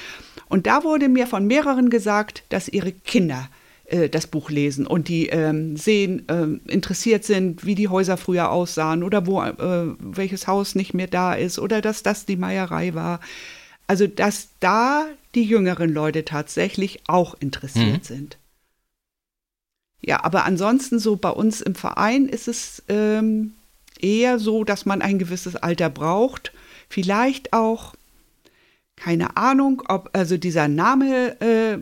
Und 0.50 0.66
da 0.66 0.84
wurde 0.84 1.08
mir 1.08 1.26
von 1.26 1.46
mehreren 1.46 1.88
gesagt, 1.88 2.42
dass 2.50 2.68
ihre 2.68 2.92
Kinder 2.92 3.48
äh, 3.88 4.09
das 4.09 4.26
Buch 4.26 4.50
lesen 4.50 4.87
und 4.87 5.09
die 5.09 5.28
ähm, 5.28 5.76
sehen, 5.76 6.25
ähm, 6.28 6.61
interessiert 6.66 7.25
sind, 7.25 7.64
wie 7.64 7.75
die 7.75 7.88
Häuser 7.88 8.16
früher 8.16 8.50
aussahen 8.50 9.02
oder 9.02 9.26
wo 9.26 9.42
äh, 9.42 9.54
welches 9.99 10.47
Haus 10.47 10.75
nicht 10.75 10.95
mehr 10.95 11.07
da 11.07 11.35
ist 11.35 11.59
oder 11.59 11.80
dass 11.80 12.02
das 12.02 12.26
die 12.26 12.37
Meierei 12.37 12.95
war. 12.95 13.21
Also 13.87 14.07
dass 14.07 14.49
da 14.61 15.07
die 15.35 15.45
jüngeren 15.45 15.92
Leute 15.92 16.25
tatsächlich 16.25 17.00
auch 17.07 17.35
interessiert 17.40 18.02
mhm. 18.02 18.14
sind. 18.14 18.38
Ja, 20.00 20.23
aber 20.23 20.45
ansonsten 20.45 20.99
so 20.99 21.16
bei 21.16 21.30
uns 21.30 21.61
im 21.61 21.75
Verein 21.75 22.26
ist 22.26 22.49
es 22.49 22.83
ähm, 22.88 23.54
eher 23.99 24.38
so, 24.38 24.64
dass 24.64 24.87
man 24.87 25.02
ein 25.02 25.18
gewisses 25.18 25.57
Alter 25.57 25.90
braucht. 25.90 26.52
Vielleicht 26.88 27.52
auch, 27.52 27.95
keine 28.98 29.36
Ahnung, 29.36 29.82
ob 29.88 30.10
also 30.12 30.36
dieser 30.36 30.68
Name 30.68 31.40
äh, 31.40 31.78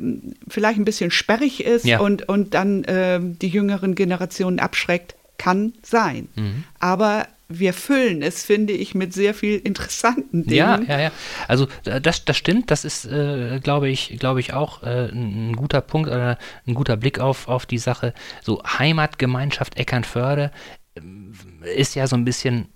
vielleicht 0.48 0.78
ein 0.78 0.84
bisschen 0.84 1.10
sperrig 1.10 1.64
ist 1.64 1.84
ja. 1.84 1.98
und, 2.00 2.28
und 2.28 2.54
dann 2.54 2.84
äh, 2.84 3.18
die 3.22 3.48
jüngeren 3.48 3.94
Generationen 3.94 4.58
abschreckt. 4.60 5.14
Kann 5.38 5.74
sein. 5.82 6.28
Mhm. 6.34 6.64
Aber 6.78 7.26
wir 7.48 7.72
füllen 7.72 8.22
es, 8.22 8.44
finde 8.44 8.72
ich, 8.72 8.94
mit 8.94 9.12
sehr 9.12 9.34
viel 9.34 9.58
interessanten 9.58 10.44
Dingen. 10.44 10.56
Ja, 10.56 10.80
ja, 10.80 11.00
ja. 11.00 11.12
Also 11.46 11.68
das, 11.84 12.24
das 12.24 12.36
stimmt, 12.36 12.70
das 12.70 12.84
ist, 12.84 13.04
äh, 13.04 13.60
glaube 13.62 13.88
ich, 13.88 14.16
glaube 14.18 14.40
ich 14.40 14.52
auch 14.52 14.82
äh, 14.82 15.10
ein, 15.10 15.54
guter 15.54 15.80
Punkt 15.80 16.08
oder 16.08 16.38
ein 16.66 16.74
guter 16.74 16.96
Blick 16.96 17.20
auf, 17.20 17.48
auf 17.48 17.66
die 17.66 17.78
Sache. 17.78 18.14
So 18.42 18.62
Heimatgemeinschaft 18.64 19.78
Eckernförde 19.78 20.50
äh, 20.94 21.74
ist 21.76 21.94
ja 21.94 22.06
so 22.06 22.16
ein 22.16 22.24
bisschen 22.24 22.68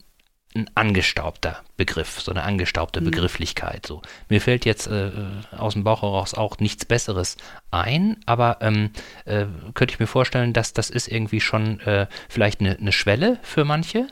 ein 0.55 0.69
angestaubter 0.75 1.63
Begriff, 1.77 2.21
so 2.21 2.33
eine 2.33 2.43
angestaubte 2.43 3.01
mhm. 3.01 3.07
Begrifflichkeit. 3.07 3.87
So. 3.87 4.03
Mir 4.29 4.41
fällt 4.41 4.65
jetzt 4.65 4.89
äh, 4.89 5.11
aus 5.57 5.75
dem 5.75 5.85
Bauch 5.85 6.03
heraus 6.03 6.35
auch 6.35 6.59
nichts 6.59 6.85
Besseres 6.85 7.37
ein, 7.71 8.17
aber 8.27 8.59
ähm, 8.61 8.91
äh, 9.27 9.47
könnte 9.75 9.95
ich 9.95 10.01
mir 10.01 10.09
vorstellen, 10.09 10.53
dass 10.53 10.73
das 10.73 10.91
ist 10.91 11.09
irgendwie 11.09 11.41
schon 11.41 11.81
äh, 11.81 12.07
vielleicht 12.29 12.61
eine, 12.61 12.77
eine 12.77 12.93
Schwelle 12.93 13.39
für 13.43 13.65
manche, 13.65 14.09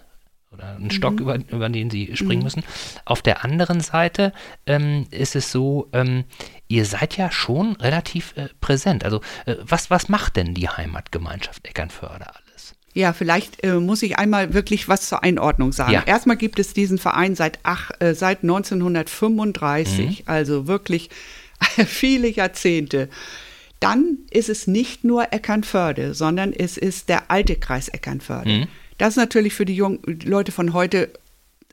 oder 0.50 0.76
einen 0.76 0.90
Stock, 0.90 1.14
mhm. 1.14 1.18
über, 1.18 1.38
über 1.49 1.68
den 1.68 1.90
sie 1.90 2.16
springen 2.16 2.38
mhm. 2.38 2.45
müssen. 2.45 2.64
Auf 3.04 3.21
der 3.23 3.45
anderen 3.45 3.80
Seite 3.80 4.33
ähm, 4.66 5.07
ist 5.11 5.37
es 5.37 5.52
so, 5.52 5.88
ähm, 5.92 6.25
ihr 6.68 6.85
seid 6.85 7.16
ja 7.16 7.30
schon 7.30 7.76
relativ 7.76 8.35
äh, 8.37 8.49
präsent. 8.61 9.04
Also 9.04 9.21
äh, 9.47 9.57
was, 9.61 9.90
was 9.90 10.09
macht 10.09 10.37
denn 10.37 10.54
die 10.54 10.68
Heimatgemeinschaft 10.68 11.66
Eckernförde 11.66 12.26
alles? 12.26 12.48
Ja, 12.99 13.12
vielleicht 13.12 13.62
äh, 13.62 13.75
muss 13.75 14.02
ich 14.02 14.19
einmal 14.19 14.55
wirklich 14.55 14.88
was 14.88 15.09
zur 15.09 15.23
Einordnung 15.23 15.71
sagen. 15.71 15.93
Ja. 15.93 16.02
Erstmal 16.02 16.37
gibt 16.37 16.59
es 16.59 16.73
diesen 16.73 16.99
Verein 16.99 17.37
seit, 17.37 17.61
ach, 17.62 17.93
äh, 18.00 18.12
seit 18.12 18.43
1935, 18.43 20.05
mhm. 20.05 20.17
also 20.26 20.67
wirklich 20.67 21.09
viele 21.87 22.26
Jahrzehnte. 22.26 23.09
Dann 23.78 24.19
ist 24.33 24.49
es 24.49 24.67
nicht 24.67 25.05
nur 25.05 25.33
Eckernförde, 25.33 26.12
sondern 26.12 26.52
es 26.52 26.76
ist 26.76 27.09
der 27.09 27.31
alte 27.31 27.55
Kreis 27.55 27.87
Eckernförde. 27.87 28.50
Mhm. 28.50 28.67
Das 28.99 29.11
ist 29.11 29.17
natürlich 29.17 29.55
für 29.55 29.64
die 29.64 29.76
jungen 29.76 30.00
Leute 30.25 30.50
von 30.50 30.73
heute 30.73 31.12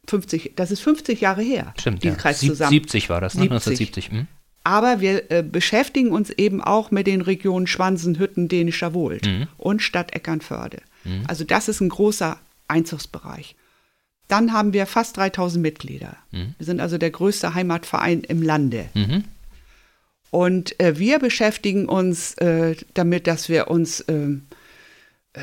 50, 0.08 0.52
das 0.56 0.70
ist 0.70 0.82
50 0.82 1.22
Jahre 1.22 1.42
her. 1.42 1.74
Stimmt, 1.80 2.04
ja. 2.04 2.14
Kreis 2.14 2.38
zusammen. 2.38 2.70
70 2.70 3.10
war 3.10 3.20
das, 3.20 3.34
ne? 3.34 3.46
1970. 3.46 4.12
Hm? 4.12 4.28
Aber 4.64 5.02
wir 5.02 5.32
äh, 5.32 5.42
beschäftigen 5.42 6.12
uns 6.12 6.30
eben 6.30 6.62
auch 6.62 6.92
mit 6.92 7.08
den 7.08 7.22
Regionen 7.22 7.66
Schwansen, 7.66 8.20
Hütten, 8.20 8.48
Dänischer 8.48 8.94
Wohlt 8.94 9.26
mhm. 9.26 9.48
und 9.58 9.82
Stadt 9.82 10.14
Eckernförde. 10.14 10.82
Mhm. 11.06 11.24
Also 11.28 11.44
das 11.44 11.68
ist 11.68 11.82
ein 11.82 11.90
großer 11.90 12.40
Einzugsbereich. 12.68 13.56
Dann 14.28 14.54
haben 14.54 14.74
wir 14.74 14.86
fast 14.86 15.18
3000 15.18 15.62
Mitglieder. 15.62 16.18
Mhm. 16.32 16.56
Wir 16.58 16.66
sind 16.66 16.80
also 16.80 16.98
der 16.98 17.12
größte 17.12 17.54
Heimatverein 17.54 18.22
im 18.22 18.42
Lande. 18.42 18.90
Mhm. 18.94 19.24
Und 20.32 20.80
äh, 20.80 20.98
wir 21.00 21.20
beschäftigen 21.20 21.88
uns 21.88 22.34
äh, 22.36 22.76
damit, 22.94 23.28
dass 23.28 23.48
wir 23.48 23.70
uns 23.70 24.04
ähm, 24.08 24.48
äh, 25.34 25.42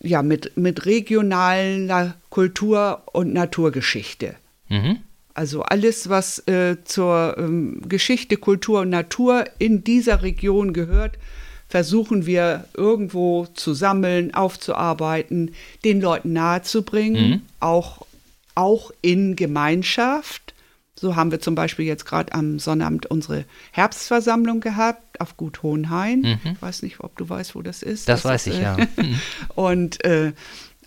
ja, 0.00 0.22
mit, 0.22 0.56
mit 0.56 0.86
regionaler 0.86 2.14
Kultur- 2.30 3.02
und 3.12 3.32
Naturgeschichte. 3.32 4.36
Mhm. 4.68 4.98
Also 5.34 5.62
alles, 5.62 6.08
was 6.08 6.46
äh, 6.48 6.78
zur 6.84 7.36
ähm, 7.38 7.82
Geschichte, 7.88 8.36
Kultur 8.36 8.80
und 8.80 8.90
Natur 8.90 9.44
in 9.58 9.84
dieser 9.84 10.22
Region 10.22 10.72
gehört, 10.72 11.18
versuchen 11.68 12.26
wir 12.26 12.64
irgendwo 12.74 13.46
zu 13.54 13.74
sammeln, 13.74 14.34
aufzuarbeiten, 14.34 15.54
den 15.84 16.00
Leuten 16.00 16.32
nahezubringen, 16.32 17.30
mhm. 17.30 17.42
auch, 17.60 18.06
auch 18.54 18.90
in 19.02 19.36
Gemeinschaft. 19.36 20.54
So 20.94 21.14
haben 21.14 21.30
wir 21.30 21.40
zum 21.40 21.54
Beispiel 21.54 21.84
jetzt 21.84 22.06
gerade 22.06 22.32
am 22.32 22.58
Sonnabend 22.58 23.06
unsere 23.06 23.44
Herbstversammlung 23.70 24.60
gehabt 24.60 25.20
auf 25.20 25.36
Gut 25.36 25.62
Hohenhain. 25.62 26.20
Mhm. 26.22 26.52
Ich 26.54 26.62
weiß 26.62 26.82
nicht, 26.82 27.00
ob 27.00 27.16
du 27.16 27.28
weißt, 27.28 27.54
wo 27.54 27.62
das 27.62 27.82
ist. 27.82 28.08
Das, 28.08 28.22
das 28.22 28.30
weiß 28.32 28.46
ist, 28.48 28.54
ich, 28.54 28.60
äh, 28.60 28.62
ja. 28.62 28.76
Mhm. 28.96 29.20
Und 29.54 30.04
äh, 30.04 30.32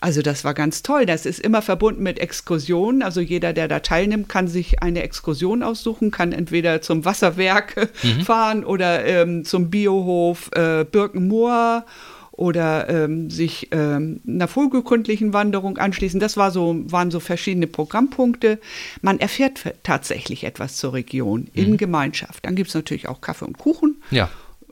also 0.02 0.24
das 0.24 0.44
war 0.44 0.56
ganz 0.56 0.82
toll. 0.82 1.06
Das 1.06 1.28
ist 1.28 1.40
immer 1.40 1.62
verbunden 1.62 2.02
mit 2.02 2.20
Exkursionen. 2.20 3.04
Also 3.04 3.22
jeder, 3.22 3.54
der 3.54 3.68
da 3.68 3.80
teilnimmt, 3.80 4.28
kann 4.28 4.48
sich 4.48 4.82
eine 4.82 5.04
Exkursion 5.04 5.62
aussuchen, 5.62 6.10
kann 6.10 6.32
entweder 6.32 6.82
zum 6.82 7.06
Wasserwerk 7.06 7.90
mhm. 8.04 8.22
fahren 8.22 8.66
oder 8.66 9.06
ähm, 9.06 9.46
zum 9.46 9.70
Biohof 9.70 10.50
äh, 10.54 10.86
Birkenmoor 10.86 11.86
oder 12.32 12.90
ähm, 12.90 13.30
sich 13.30 13.68
ähm, 13.72 14.22
einer 14.28 14.48
vogelkundlichen 14.48 15.34
Wanderung 15.34 15.78
anschließen. 15.78 16.20
Das 16.20 16.36
war 16.36 16.50
so, 16.50 16.82
waren 16.86 17.12
so 17.12 17.20
verschiedene 17.20 17.68
Programmpunkte. 17.68 18.60
Man 19.04 19.20
erfährt 19.20 19.62
tatsächlich 19.84 20.46
etwas 20.46 20.78
zur 20.78 20.94
Region 20.94 21.48
in 21.54 21.72
mhm. 21.72 21.78
Gemeinschaft. 21.78 22.44
Dann 22.46 22.56
gibt 22.56 22.70
es 22.70 22.74
natürlich 22.74 23.08
auch 23.08 23.22
Kaffee 23.22 23.46
und 23.46 23.60
Kuchen. 23.60 24.02
Ja. 24.10 24.32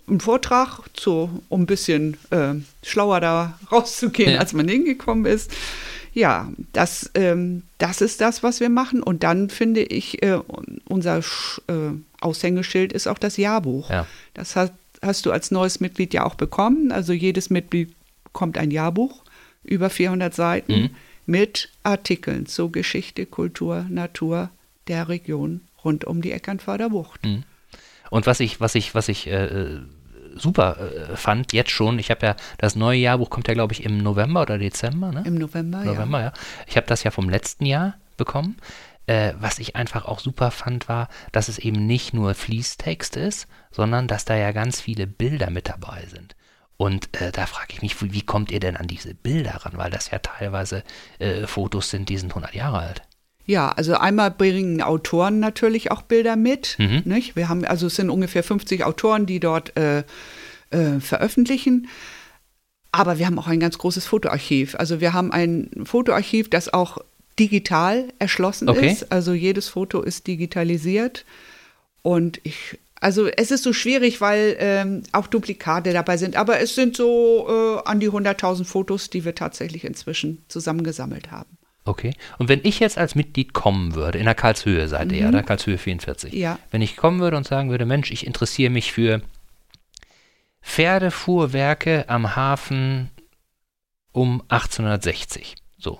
Ein 0.09 0.19
Vortrag, 0.19 0.81
zu, 0.93 1.41
um 1.49 1.61
ein 1.61 1.65
bisschen 1.65 2.17
äh, 2.31 2.55
schlauer 2.83 3.19
da 3.19 3.59
rauszugehen, 3.71 4.33
ja. 4.33 4.39
als 4.39 4.53
man 4.53 4.67
hingekommen 4.67 5.25
ist. 5.25 5.51
Ja, 6.13 6.51
das, 6.73 7.11
ähm, 7.13 7.63
das 7.77 8.01
ist 8.01 8.19
das, 8.19 8.41
was 8.41 8.59
wir 8.59 8.69
machen. 8.69 9.03
Und 9.03 9.23
dann 9.23 9.49
finde 9.49 9.83
ich, 9.83 10.23
äh, 10.23 10.39
unser 10.87 11.21
Sch 11.21 11.61
äh, 11.67 11.91
Aushängeschild 12.21 12.91
ist 12.91 13.07
auch 13.07 13.19
das 13.19 13.37
Jahrbuch. 13.37 13.89
Ja. 13.89 14.05
Das 14.33 14.55
hat 14.55 14.73
hast 15.01 15.25
du 15.25 15.31
als 15.31 15.51
neues 15.51 15.79
Mitglied 15.79 16.13
ja 16.13 16.25
auch 16.25 16.35
bekommen. 16.35 16.91
Also 16.91 17.13
jedes 17.13 17.49
Mitglied 17.49 17.93
bekommt 18.23 18.57
ein 18.57 18.71
Jahrbuch, 18.71 19.23
über 19.63 19.89
400 19.89 20.33
Seiten, 20.33 20.81
mhm. 20.81 20.89
mit 21.25 21.69
Artikeln 21.83 22.45
zu 22.45 22.69
Geschichte, 22.69 23.25
Kultur, 23.25 23.85
Natur 23.89 24.49
der 24.87 25.09
Region 25.09 25.61
rund 25.83 26.05
um 26.05 26.21
die 26.21 26.31
Eckernförder 26.31 26.89
Bucht. 26.89 27.25
Mhm. 27.25 27.43
Und 28.09 28.25
was 28.25 28.39
ich, 28.39 28.59
was 28.59 28.75
ich, 28.75 28.95
was 28.95 29.07
ich 29.07 29.27
äh, 29.27 29.77
super 30.39 30.77
äh, 30.79 31.15
fand, 31.15 31.53
jetzt 31.53 31.71
schon, 31.71 31.99
ich 31.99 32.11
habe 32.11 32.25
ja, 32.25 32.35
das 32.57 32.75
neue 32.75 32.99
Jahrbuch 32.99 33.29
kommt 33.29 33.47
ja, 33.47 33.53
glaube 33.53 33.73
ich, 33.73 33.83
im 33.83 33.97
November 33.97 34.41
oder 34.41 34.57
Dezember, 34.57 35.11
ne? 35.11 35.23
Im 35.25 35.35
November, 35.35 35.83
November 35.83 36.19
ja. 36.19 36.25
ja. 36.25 36.33
Ich 36.67 36.77
habe 36.77 36.87
das 36.87 37.03
ja 37.03 37.11
vom 37.11 37.29
letzten 37.29 37.65
Jahr 37.65 37.95
bekommen. 38.17 38.57
Äh, 39.05 39.33
was 39.39 39.57
ich 39.57 39.75
einfach 39.75 40.05
auch 40.05 40.19
super 40.19 40.51
fand, 40.51 40.87
war, 40.87 41.07
dass 41.31 41.47
es 41.47 41.57
eben 41.57 41.87
nicht 41.87 42.13
nur 42.13 42.35
Fließtext 42.35 43.15
ist, 43.15 43.47
sondern 43.71 44.07
dass 44.07 44.25
da 44.25 44.35
ja 44.35 44.51
ganz 44.51 44.81
viele 44.81 45.07
Bilder 45.07 45.49
mit 45.49 45.67
dabei 45.67 46.05
sind. 46.05 46.35
Und 46.77 47.19
äh, 47.19 47.31
da 47.31 47.45
frage 47.45 47.73
ich 47.73 47.81
mich, 47.81 48.01
wie, 48.01 48.13
wie, 48.13 48.21
kommt 48.21 48.51
ihr 48.51 48.59
denn 48.59 48.77
an 48.77 48.87
diese 48.87 49.13
Bilder 49.13 49.65
ran? 49.65 49.73
Weil 49.75 49.91
das 49.91 50.11
ja 50.11 50.19
teilweise 50.19 50.83
äh, 51.17 51.45
Fotos 51.45 51.89
sind, 51.89 52.07
die 52.07 52.17
sind 52.17 52.31
100 52.31 52.53
Jahre 52.53 52.79
alt. 52.79 53.01
Ja, 53.49 53.69
also 53.69 53.95
einmal 53.95 54.29
bringen 54.29 54.83
Autoren 54.83 55.39
natürlich 55.39 55.89
auch 55.89 56.03
Bilder 56.03 56.35
mit. 56.35 56.75
Mhm. 56.77 57.01
Nicht? 57.05 57.35
Wir 57.35 57.49
haben, 57.49 57.65
also 57.65 57.87
es 57.87 57.95
sind 57.95 58.11
ungefähr 58.11 58.43
50 58.43 58.83
Autoren, 58.83 59.25
die 59.25 59.39
dort 59.39 59.75
äh, 59.75 60.03
äh, 60.69 60.99
veröffentlichen. 60.99 61.87
Aber 62.91 63.17
wir 63.17 63.25
haben 63.25 63.39
auch 63.39 63.47
ein 63.47 63.59
ganz 63.59 63.79
großes 63.79 64.05
Fotoarchiv. 64.05 64.75
Also 64.75 65.01
wir 65.01 65.13
haben 65.13 65.31
ein 65.31 65.71
Fotoarchiv, 65.83 66.51
das 66.51 66.71
auch 66.71 66.99
digital 67.39 68.09
erschlossen 68.19 68.69
Okay. 68.69 68.91
ist. 68.91 69.11
Also 69.11 69.33
jedes 69.33 69.67
Foto 69.67 70.03
ist 70.03 70.27
digitalisiert. 70.27 71.25
Und 72.03 72.39
ich, 72.43 72.77
also 73.01 73.25
es 73.25 73.49
ist 73.49 73.63
so 73.63 73.73
schwierig, 73.73 74.21
weil 74.21 74.57
ähm, 74.59 75.01
auch 75.11 75.25
Duplikate 75.25 75.91
dabei 75.91 76.17
sind. 76.17 76.35
Aber 76.35 76.59
es 76.59 76.75
sind 76.75 76.95
so 76.95 77.81
äh, 77.83 77.89
an 77.89 77.99
die 77.99 78.11
100.000 78.11 78.65
Fotos, 78.65 79.09
die 79.09 79.25
wir 79.25 79.33
tatsächlich 79.33 79.85
inzwischen 79.85 80.43
zusammengesammelt 80.49 81.31
haben. 81.31 81.58
Okay. 81.85 82.13
Und 82.37 82.49
wenn 82.49 82.59
ich 82.63 82.79
jetzt 82.79 82.97
als 82.97 83.15
Mitglied 83.15 83.53
kommen 83.53 83.95
würde, 83.95 84.19
in 84.19 84.25
der 84.25 84.35
Karlshöhe 84.35 84.87
seid 84.87 85.11
ihr, 85.11 85.27
oder? 85.27 85.43
Karlshöhe 85.43 85.77
44. 85.77 86.33
Ja. 86.33 86.59
Wenn 86.71 86.81
ich 86.81 86.97
kommen 86.97 87.19
würde 87.19 87.37
und 87.37 87.47
sagen 87.47 87.71
würde, 87.71 87.85
Mensch, 87.85 88.11
ich 88.11 88.27
interessiere 88.27 88.69
mich 88.69 88.91
für 88.91 89.21
Pferdefuhrwerke 90.61 92.05
am 92.07 92.35
Hafen 92.35 93.09
um 94.11 94.41
1860. 94.49 95.55
So. 95.77 95.99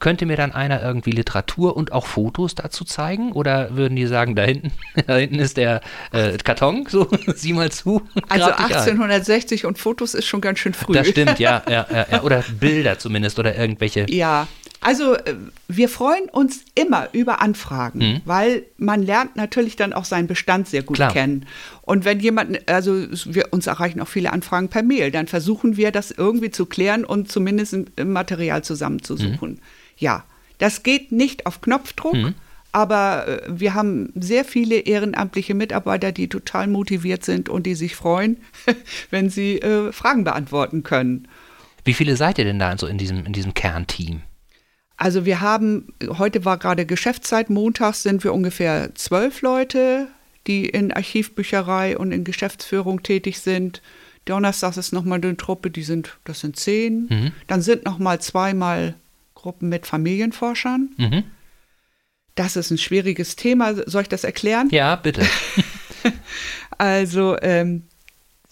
Könnte 0.00 0.26
mir 0.26 0.36
dann 0.36 0.52
einer 0.52 0.82
irgendwie 0.82 1.12
Literatur 1.12 1.76
und 1.76 1.92
auch 1.92 2.06
Fotos 2.06 2.54
dazu 2.54 2.84
zeigen? 2.84 3.32
Oder 3.32 3.74
würden 3.76 3.96
die 3.96 4.06
sagen, 4.06 4.36
da 4.36 4.42
hinten, 4.42 4.72
da 5.06 5.16
hinten 5.16 5.38
ist 5.38 5.56
der 5.56 5.80
äh, 6.12 6.36
Karton, 6.38 6.86
so, 6.88 7.08
sieh 7.34 7.52
mal 7.52 7.70
zu. 7.70 8.02
Also 8.28 8.46
grab 8.46 8.56
dich 8.68 8.76
ein. 8.76 9.00
1860 9.00 9.64
und 9.64 9.78
Fotos 9.78 10.14
ist 10.14 10.26
schon 10.26 10.40
ganz 10.40 10.58
schön 10.58 10.74
früh. 10.74 10.92
Das 10.92 11.08
stimmt, 11.08 11.38
ja, 11.38 11.62
ja, 11.68 11.86
ja, 11.90 12.06
ja. 12.10 12.22
Oder 12.22 12.44
Bilder 12.58 12.98
zumindest 12.98 13.38
oder 13.38 13.54
irgendwelche. 13.54 14.06
Ja, 14.10 14.46
also 14.80 15.14
äh, 15.14 15.34
wir 15.66 15.88
freuen 15.88 16.28
uns 16.30 16.60
immer 16.74 17.08
über 17.12 17.40
Anfragen, 17.42 17.98
Mhm. 17.98 18.20
weil 18.24 18.62
man 18.76 19.02
lernt 19.02 19.36
natürlich 19.36 19.76
dann 19.76 19.92
auch 19.92 20.04
seinen 20.04 20.26
Bestand 20.28 20.68
sehr 20.68 20.82
gut 20.82 20.96
Klar. 20.96 21.12
kennen. 21.12 21.46
Und 21.82 22.04
wenn 22.04 22.20
jemand, 22.20 22.68
also 22.68 22.94
wir, 23.26 23.48
uns 23.52 23.66
erreichen 23.66 24.00
auch 24.00 24.08
viele 24.08 24.32
Anfragen 24.32 24.68
per 24.68 24.82
Mail, 24.82 25.10
dann 25.10 25.26
versuchen 25.26 25.76
wir 25.76 25.90
das 25.90 26.10
irgendwie 26.10 26.50
zu 26.50 26.66
klären 26.66 27.04
und 27.04 27.30
zumindest 27.30 27.76
Material 28.02 28.62
zusammenzusuchen. 28.62 29.50
Mhm. 29.52 29.58
Ja, 29.96 30.24
das 30.58 30.82
geht 30.82 31.12
nicht 31.12 31.46
auf 31.46 31.60
Knopfdruck. 31.60 32.16
Aber 32.70 33.26
äh, 33.26 33.40
wir 33.48 33.72
haben 33.72 34.12
sehr 34.14 34.44
viele 34.44 34.76
ehrenamtliche 34.80 35.54
Mitarbeiter, 35.54 36.12
die 36.12 36.28
total 36.28 36.66
motiviert 36.66 37.24
sind 37.24 37.48
und 37.48 37.64
die 37.64 37.74
sich 37.74 37.96
freuen, 37.96 38.36
wenn 39.10 39.30
sie 39.30 39.58
äh, 39.60 39.90
Fragen 39.90 40.22
beantworten 40.22 40.82
können. 40.82 41.26
Wie 41.84 41.94
viele 41.94 42.14
seid 42.16 42.36
ihr 42.38 42.44
denn 42.44 42.58
da 42.58 42.76
so 42.76 42.86
in 42.86 42.98
diesem, 42.98 43.24
in 43.24 43.32
diesem 43.32 43.54
Kernteam? 43.54 44.20
Also 44.98 45.24
wir 45.24 45.40
haben, 45.40 45.92
heute 46.18 46.44
war 46.44 46.58
gerade 46.58 46.84
Geschäftszeit, 46.84 47.50
montags 47.50 48.02
sind 48.02 48.24
wir 48.24 48.34
ungefähr 48.34 48.94
zwölf 48.96 49.42
Leute, 49.42 50.08
die 50.48 50.66
in 50.66 50.92
Archivbücherei 50.92 51.96
und 51.96 52.10
in 52.10 52.24
Geschäftsführung 52.24 53.02
tätig 53.04 53.38
sind. 53.38 53.80
Donnerstags 54.24 54.76
ist 54.76 54.92
nochmal 54.92 55.20
eine 55.22 55.36
Truppe, 55.36 55.70
die 55.70 55.84
sind, 55.84 56.18
das 56.24 56.40
sind 56.40 56.56
zehn. 56.56 57.06
Dann 57.46 57.62
sind 57.62 57.84
nochmal 57.84 58.20
zweimal 58.20 58.94
Gruppen 59.34 59.68
mit 59.68 59.86
Familienforschern. 59.86 60.90
Mhm. 60.96 61.24
Das 62.34 62.56
ist 62.56 62.70
ein 62.70 62.78
schwieriges 62.78 63.36
Thema. 63.36 63.74
Soll 63.88 64.02
ich 64.02 64.08
das 64.08 64.24
erklären? 64.24 64.68
Ja, 64.70 64.96
bitte. 64.96 65.24
Also 66.78 67.36
ähm, 67.42 67.82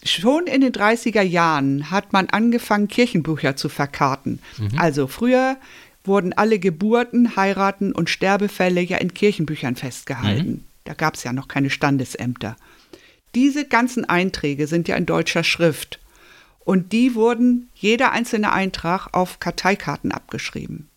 schon 0.03 0.47
in 0.47 0.59
den 0.61 0.73
30er 0.73 1.21
Jahren 1.21 1.89
hat 1.89 2.11
man 2.11 2.29
angefangen, 2.29 2.89
Kirchenbücher 2.89 3.55
zu 3.55 3.69
verkarten. 3.69 4.39
Also 4.77 5.07
früher 5.07 5.57
wurden 6.07 6.33
alle 6.33 6.59
Geburten, 6.59 7.35
Heiraten 7.35 7.91
und 7.91 8.09
Sterbefälle 8.09 8.81
ja 8.81 8.97
in 8.97 9.13
Kirchenbüchern 9.13 9.75
festgehalten. 9.75 10.65
Da 10.83 10.93
gab 10.93 11.15
es 11.15 11.23
ja 11.23 11.33
noch 11.33 11.47
keine 11.47 11.69
Standesämter. 11.69 12.55
Diese 13.35 13.65
ganzen 13.65 14.05
Einträge 14.05 14.67
sind 14.67 14.87
ja 14.87 14.95
in 14.95 15.05
deutscher 15.05 15.43
Schrift. 15.43 15.99
Und 16.59 16.91
die 16.91 17.15
wurden, 17.15 17.69
jeder 17.75 18.11
einzelne 18.11 18.51
Eintrag, 18.51 19.13
auf 19.13 19.39
Karteikarten 19.39 20.11
abgeschrieben. 20.11 20.89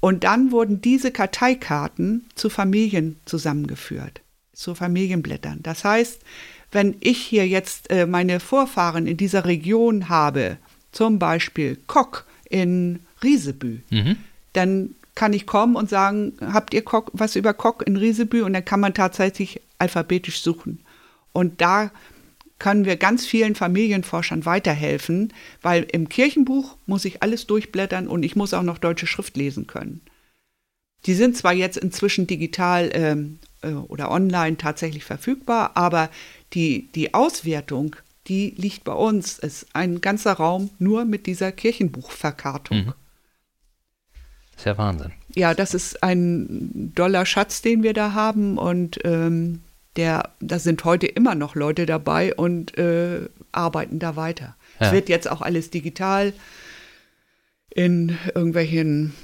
Und 0.00 0.24
dann 0.24 0.50
wurden 0.50 0.80
diese 0.80 1.10
Karteikarten 1.10 2.26
zu 2.34 2.48
Familien 2.48 3.16
zusammengeführt, 3.24 4.20
zu 4.52 4.74
Familienblättern. 4.74 5.60
Das 5.62 5.84
heißt, 5.84 6.20
wenn 6.70 6.96
ich 7.00 7.18
hier 7.18 7.46
jetzt 7.46 7.90
äh, 7.90 8.06
meine 8.06 8.40
Vorfahren 8.40 9.06
in 9.06 9.16
dieser 9.16 9.44
Region 9.44 10.08
habe, 10.08 10.58
zum 10.92 11.18
Beispiel 11.18 11.78
Kock 11.86 12.26
in 12.48 13.00
Riesebü, 13.26 13.78
dann 14.52 14.94
kann 15.16 15.32
ich 15.32 15.46
kommen 15.46 15.76
und 15.76 15.90
sagen, 15.90 16.34
habt 16.40 16.74
ihr 16.74 16.82
Kock, 16.82 17.10
was 17.12 17.36
über 17.36 17.54
Kock 17.54 17.86
in 17.86 17.96
Riesebü? 17.96 18.42
Und 18.42 18.52
dann 18.52 18.64
kann 18.64 18.80
man 18.80 18.94
tatsächlich 18.94 19.60
alphabetisch 19.78 20.40
suchen. 20.40 20.78
Und 21.32 21.60
da 21.60 21.90
können 22.58 22.84
wir 22.84 22.96
ganz 22.96 23.26
vielen 23.26 23.54
Familienforschern 23.54 24.44
weiterhelfen, 24.46 25.32
weil 25.62 25.86
im 25.92 26.08
Kirchenbuch 26.08 26.76
muss 26.86 27.04
ich 27.04 27.22
alles 27.22 27.46
durchblättern 27.46 28.08
und 28.08 28.22
ich 28.22 28.36
muss 28.36 28.54
auch 28.54 28.62
noch 28.62 28.78
deutsche 28.78 29.06
Schrift 29.06 29.36
lesen 29.36 29.66
können. 29.66 30.00
Die 31.04 31.14
sind 31.14 31.36
zwar 31.36 31.52
jetzt 31.52 31.76
inzwischen 31.76 32.26
digital 32.26 32.90
ähm, 32.92 33.38
äh, 33.62 33.72
oder 33.72 34.10
online 34.10 34.56
tatsächlich 34.56 35.04
verfügbar, 35.04 35.72
aber 35.74 36.10
die, 36.54 36.88
die 36.94 37.14
Auswertung, 37.14 37.96
die 38.26 38.54
liegt 38.56 38.84
bei 38.84 38.94
uns. 38.94 39.38
Es 39.38 39.62
ist 39.62 39.68
ein 39.74 40.00
ganzer 40.00 40.32
Raum 40.32 40.70
nur 40.78 41.04
mit 41.04 41.26
dieser 41.26 41.52
Kirchenbuchverkartung. 41.52 42.94
Das 44.56 44.62
ist 44.62 44.66
ja 44.66 44.78
Wahnsinn. 44.78 45.12
Ja, 45.34 45.54
das 45.54 45.74
ist 45.74 46.02
ein 46.02 46.92
doller 46.94 47.26
Schatz, 47.26 47.62
den 47.62 47.82
wir 47.82 47.92
da 47.92 48.14
haben 48.14 48.58
und 48.58 48.98
ähm, 49.04 49.62
der, 49.96 50.30
da 50.40 50.58
sind 50.58 50.84
heute 50.84 51.06
immer 51.06 51.34
noch 51.34 51.54
Leute 51.54 51.86
dabei 51.86 52.34
und 52.34 52.76
äh, 52.78 53.28
arbeiten 53.52 53.98
da 53.98 54.16
weiter. 54.16 54.56
Ja. 54.80 54.86
Es 54.86 54.92
wird 54.92 55.08
jetzt 55.08 55.30
auch 55.30 55.42
alles 55.42 55.70
digital 55.70 56.32
in 57.70 58.18
irgendwelchen 58.34 59.14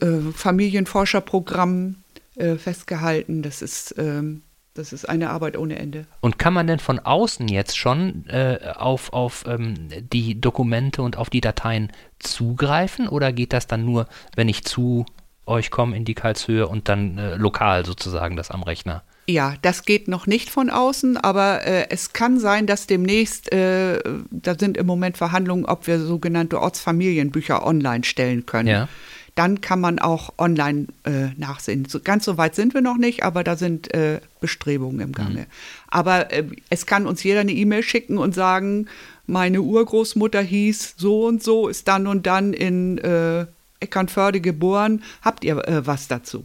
äh, 0.00 0.32
Familienforscherprogrammen 0.32 2.02
äh, 2.36 2.56
festgehalten. 2.56 3.42
Das 3.42 3.62
ist, 3.62 3.94
ähm, 3.98 4.42
das 4.74 4.92
ist 4.92 5.08
eine 5.08 5.30
Arbeit 5.30 5.56
ohne 5.56 5.78
Ende. 5.78 6.06
Und 6.20 6.38
kann 6.38 6.52
man 6.52 6.66
denn 6.66 6.80
von 6.80 6.98
außen 6.98 7.48
jetzt 7.48 7.76
schon 7.76 8.26
äh, 8.26 8.58
auf, 8.74 9.12
auf 9.12 9.44
ähm, 9.46 9.88
die 10.12 10.40
Dokumente 10.40 11.02
und 11.02 11.16
auf 11.16 11.30
die 11.30 11.40
Dateien 11.40 11.92
zugreifen 12.24 13.08
oder 13.08 13.32
geht 13.32 13.52
das 13.52 13.66
dann 13.66 13.84
nur, 13.84 14.06
wenn 14.34 14.48
ich 14.48 14.64
zu 14.64 15.06
euch 15.46 15.70
komme 15.70 15.96
in 15.96 16.04
die 16.04 16.14
Karlshöhe 16.14 16.66
und 16.66 16.88
dann 16.88 17.18
äh, 17.18 17.36
lokal 17.36 17.84
sozusagen 17.84 18.36
das 18.36 18.50
am 18.50 18.62
Rechner? 18.62 19.02
Ja, 19.26 19.54
das 19.62 19.84
geht 19.84 20.06
noch 20.06 20.26
nicht 20.26 20.50
von 20.50 20.68
außen, 20.68 21.16
aber 21.16 21.64
äh, 21.64 21.86
es 21.88 22.12
kann 22.12 22.38
sein, 22.38 22.66
dass 22.66 22.86
demnächst, 22.86 23.52
äh, 23.52 23.98
da 24.30 24.54
sind 24.58 24.76
im 24.76 24.86
Moment 24.86 25.16
Verhandlungen, 25.16 25.64
ob 25.64 25.86
wir 25.86 25.98
sogenannte 25.98 26.60
Ortsfamilienbücher 26.60 27.66
online 27.66 28.04
stellen 28.04 28.44
können. 28.44 28.68
Ja. 28.68 28.88
Dann 29.34 29.60
kann 29.60 29.80
man 29.80 29.98
auch 29.98 30.34
online 30.38 30.86
äh, 31.04 31.28
nachsehen. 31.36 31.86
So, 31.86 32.00
ganz 32.00 32.24
so 32.24 32.36
weit 32.36 32.54
sind 32.54 32.74
wir 32.74 32.82
noch 32.82 32.98
nicht, 32.98 33.24
aber 33.24 33.42
da 33.42 33.56
sind 33.56 33.92
äh, 33.92 34.20
Bestrebungen 34.40 35.00
im 35.00 35.12
Gange. 35.12 35.46
Aber 35.88 36.30
äh, 36.30 36.44
es 36.70 36.86
kann 36.86 37.06
uns 37.06 37.24
jeder 37.24 37.40
eine 37.40 37.52
E-Mail 37.52 37.82
schicken 37.82 38.18
und 38.18 38.34
sagen, 38.34 38.86
meine 39.26 39.62
Urgroßmutter 39.62 40.40
hieß 40.40 40.94
so 40.96 41.26
und 41.26 41.42
so, 41.42 41.68
ist 41.68 41.88
dann 41.88 42.06
und 42.06 42.26
dann 42.26 42.52
in 42.52 42.98
äh, 42.98 43.46
Eckernförde 43.80 44.40
geboren. 44.40 45.02
Habt 45.22 45.44
ihr 45.44 45.56
äh, 45.66 45.86
was 45.86 46.08
dazu? 46.08 46.44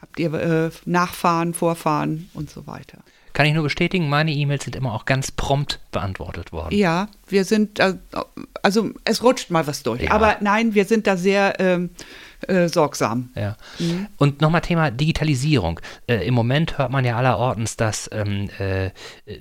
Habt 0.00 0.18
ihr 0.18 0.32
äh, 0.34 0.70
Nachfahren, 0.84 1.54
Vorfahren 1.54 2.30
und 2.34 2.50
so 2.50 2.66
weiter? 2.66 2.98
Kann 3.32 3.46
ich 3.46 3.54
nur 3.54 3.62
bestätigen, 3.62 4.08
meine 4.08 4.32
E-Mails 4.32 4.64
sind 4.64 4.74
immer 4.74 4.92
auch 4.92 5.04
ganz 5.04 5.30
prompt 5.30 5.78
beantwortet 5.92 6.52
worden. 6.52 6.74
Ja, 6.74 7.08
wir 7.28 7.44
sind, 7.44 7.78
da, 7.78 7.94
also 8.62 8.90
es 9.04 9.22
rutscht 9.22 9.50
mal 9.50 9.66
was 9.66 9.82
durch. 9.82 10.02
Ja. 10.02 10.10
Aber 10.10 10.38
nein, 10.40 10.74
wir 10.74 10.84
sind 10.84 11.06
da 11.06 11.16
sehr 11.16 11.60
ähm, 11.60 11.90
äh, 12.48 12.68
sorgsam. 12.68 13.30
Ja. 13.34 13.56
Und 14.16 14.40
nochmal 14.40 14.60
Thema 14.60 14.90
Digitalisierung. 14.90 15.80
Äh, 16.06 16.26
Im 16.26 16.34
Moment 16.34 16.78
hört 16.78 16.90
man 16.90 17.04
ja 17.04 17.16
allerortens, 17.16 17.76
dass 17.76 18.08
ähm, 18.12 18.48
äh, 18.58 18.90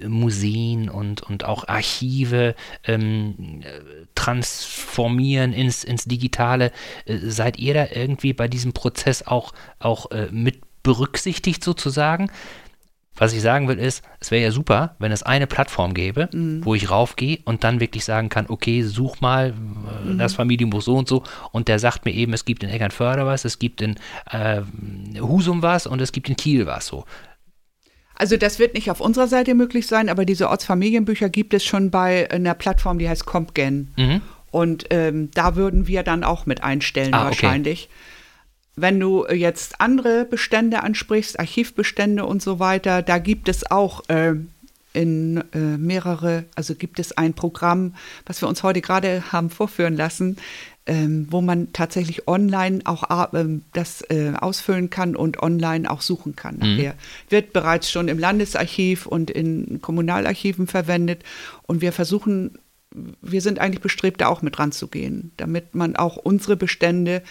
Museen 0.08 0.90
und, 0.90 1.24
und 1.24 1.46
auch 1.46 1.68
Archive 1.68 2.56
ähm, 2.86 3.62
äh, 3.64 4.06
transformieren 4.16 5.54
ins, 5.54 5.84
ins 5.84 6.06
Digitale. 6.06 6.72
Äh, 7.06 7.18
seid 7.18 7.58
ihr 7.58 7.74
da 7.74 7.88
irgendwie 7.94 8.34
bei 8.34 8.48
diesem 8.48 8.74
Prozess 8.74 9.26
auch, 9.26 9.54
auch 9.80 10.12
äh, 10.12 10.28
mit 10.32 10.62
berücksichtigt 10.84 11.64
sozusagen? 11.64 12.32
Was 13.20 13.34
ich 13.34 13.42
sagen 13.42 13.68
will 13.68 13.78
ist, 13.78 14.02
es 14.20 14.32
wäre 14.32 14.44
ja 14.44 14.52
super, 14.52 14.96
wenn 14.98 15.12
es 15.12 15.24
eine 15.24 15.46
Plattform 15.46 15.94
gäbe, 15.94 16.30
wo 16.64 16.74
ich 16.74 16.90
raufgehe 16.90 17.40
und 17.44 17.64
dann 17.66 17.82
wirklich 17.82 18.06
sagen 18.06 18.30
kann, 18.30 18.46
okay, 18.48 18.82
such 18.82 19.20
mal 19.20 19.50
äh, 19.50 20.16
das 20.18 20.34
Familienbuch 20.34 20.82
so 20.82 20.96
und 20.96 21.08
so 21.08 21.24
und 21.52 21.68
der 21.68 21.80
sagt 21.80 22.06
mir 22.06 22.14
eben, 22.14 22.34
es 22.34 22.46
gibt 22.46 22.64
in 22.64 22.70
Eckernförde 22.70 23.26
was, 23.26 23.44
es 23.44 23.60
gibt 23.60 23.82
in 23.82 23.96
äh, 24.32 24.62
Husum 25.20 25.62
was 25.62 25.86
und 25.86 26.02
es 26.02 26.14
gibt 26.14 26.30
in 26.30 26.38
Kiel 26.38 26.66
was 26.66 26.88
so. 26.88 27.04
Also 28.16 28.38
das 28.38 28.58
wird 28.58 28.74
nicht 28.74 28.90
auf 28.90 29.02
unserer 29.02 29.28
Seite 29.28 29.54
möglich 29.54 29.88
sein, 29.88 30.10
aber 30.10 30.26
diese 30.26 30.50
Ortsfamilienbücher 30.50 31.30
gibt 31.30 31.54
es 31.54 31.64
schon 31.64 31.92
bei 31.92 32.30
einer 32.32 32.54
Plattform, 32.54 33.00
die 33.00 33.08
heißt 33.08 33.26
Compgen. 33.26 33.92
Mhm. 33.98 34.22
Und 34.52 34.86
ähm, 34.90 35.30
da 35.34 35.56
würden 35.56 35.88
wir 35.88 36.04
dann 36.04 36.24
auch 36.24 36.46
mit 36.46 36.64
einstellen 36.64 37.14
Ah, 37.14 37.28
okay. 37.28 37.78
Wenn 38.82 39.00
du 39.00 39.26
jetzt 39.28 39.82
andere 39.82 40.26
Bestände 40.26 40.84
ansprichst, 40.84 41.40
Archivbestände 41.40 42.26
und 42.26 42.42
so 42.42 42.60
weiter, 42.60 43.02
da 43.02 43.18
gibt 43.18 43.50
es 43.50 43.70
auch 43.70 44.04
ähm, 44.10 44.50
in 44.94 45.44
äh, 45.54 45.58
mehrere, 45.78 46.46
also 46.56 46.76
gibt 46.76 47.00
es 47.00 47.18
ein 47.18 47.34
Programm, 47.34 47.96
was 48.26 48.42
wir 48.42 48.48
uns 48.48 48.64
heute 48.64 48.82
gerade 48.82 49.32
haben 49.32 49.50
vorführen 49.50 49.96
lassen, 49.96 50.38
ähm, 50.86 51.28
wo 51.30 51.42
man 51.42 51.72
tatsächlich 51.74 52.28
online 52.28 52.80
auch 52.86 53.34
äh, 53.34 53.46
das 53.74 54.02
äh, 54.10 54.34
ausfüllen 54.40 54.90
kann 54.90 55.16
und 55.16 55.42
online 55.44 55.90
auch 55.90 56.02
suchen 56.02 56.36
kann 56.36 56.56
Mhm. 56.56 56.60
nachher. 56.62 56.96
Wird 57.30 57.54
bereits 57.54 57.92
schon 57.92 58.08
im 58.08 58.18
Landesarchiv 58.18 59.06
und 59.06 59.30
in 59.30 59.82
Kommunalarchiven 59.82 60.66
verwendet 60.66 61.24
und 61.68 61.82
wir 61.82 61.94
versuchen, 61.94 62.58
wir 63.22 63.42
sind 63.42 63.60
eigentlich 63.60 63.82
bestrebt, 63.82 64.22
da 64.22 64.28
auch 64.28 64.42
mit 64.42 64.58
ranzugehen, 64.58 65.32
damit 65.38 65.76
man 65.76 65.96
auch 65.96 66.18
unsere 66.18 66.56
Bestände 66.56 67.22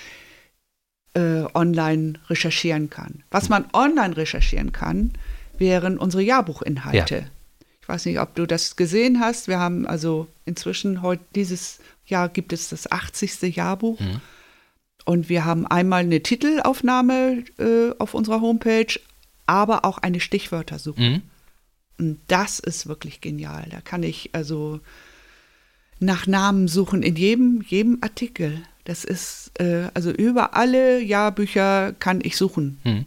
äh, 1.18 1.46
online 1.54 2.14
recherchieren 2.28 2.90
kann. 2.90 3.24
Was 3.30 3.48
man 3.48 3.66
online 3.72 4.16
recherchieren 4.16 4.70
kann, 4.70 5.12
wären 5.58 5.98
unsere 5.98 6.22
Jahrbuchinhalte. 6.22 7.26
Ich 7.82 7.88
weiß 7.88 8.06
nicht, 8.06 8.20
ob 8.20 8.34
du 8.36 8.46
das 8.46 8.76
gesehen 8.76 9.18
hast. 9.18 9.48
Wir 9.48 9.58
haben 9.58 9.86
also 9.86 10.28
inzwischen 10.44 11.02
heute, 11.02 11.24
dieses 11.34 11.80
Jahr 12.06 12.28
gibt 12.28 12.52
es 12.52 12.68
das 12.68 12.90
80. 12.90 13.56
Jahrbuch. 13.56 13.98
Mhm. 13.98 14.20
Und 15.04 15.28
wir 15.28 15.44
haben 15.44 15.66
einmal 15.66 16.00
eine 16.00 16.22
Titelaufnahme 16.22 17.44
äh, 17.58 17.94
auf 17.98 18.14
unserer 18.14 18.40
Homepage, 18.40 19.00
aber 19.46 19.84
auch 19.84 19.98
eine 19.98 20.20
Stichwörtersuche. 20.20 21.00
Mhm. 21.00 21.22
Und 21.98 22.20
das 22.28 22.60
ist 22.60 22.86
wirklich 22.86 23.20
genial. 23.20 23.66
Da 23.70 23.80
kann 23.80 24.02
ich 24.02 24.30
also 24.34 24.80
nach 25.98 26.26
Namen 26.26 26.68
suchen 26.68 27.02
in 27.02 27.16
jedem, 27.16 27.62
jedem 27.66 27.98
Artikel. 28.02 28.62
Das 28.88 29.04
ist, 29.04 29.52
äh, 29.60 29.90
also 29.92 30.10
über 30.10 30.54
alle 30.54 31.02
Jahrbücher 31.02 31.92
kann 31.98 32.20
ich 32.22 32.38
suchen. 32.38 32.80
Hm. 32.84 33.04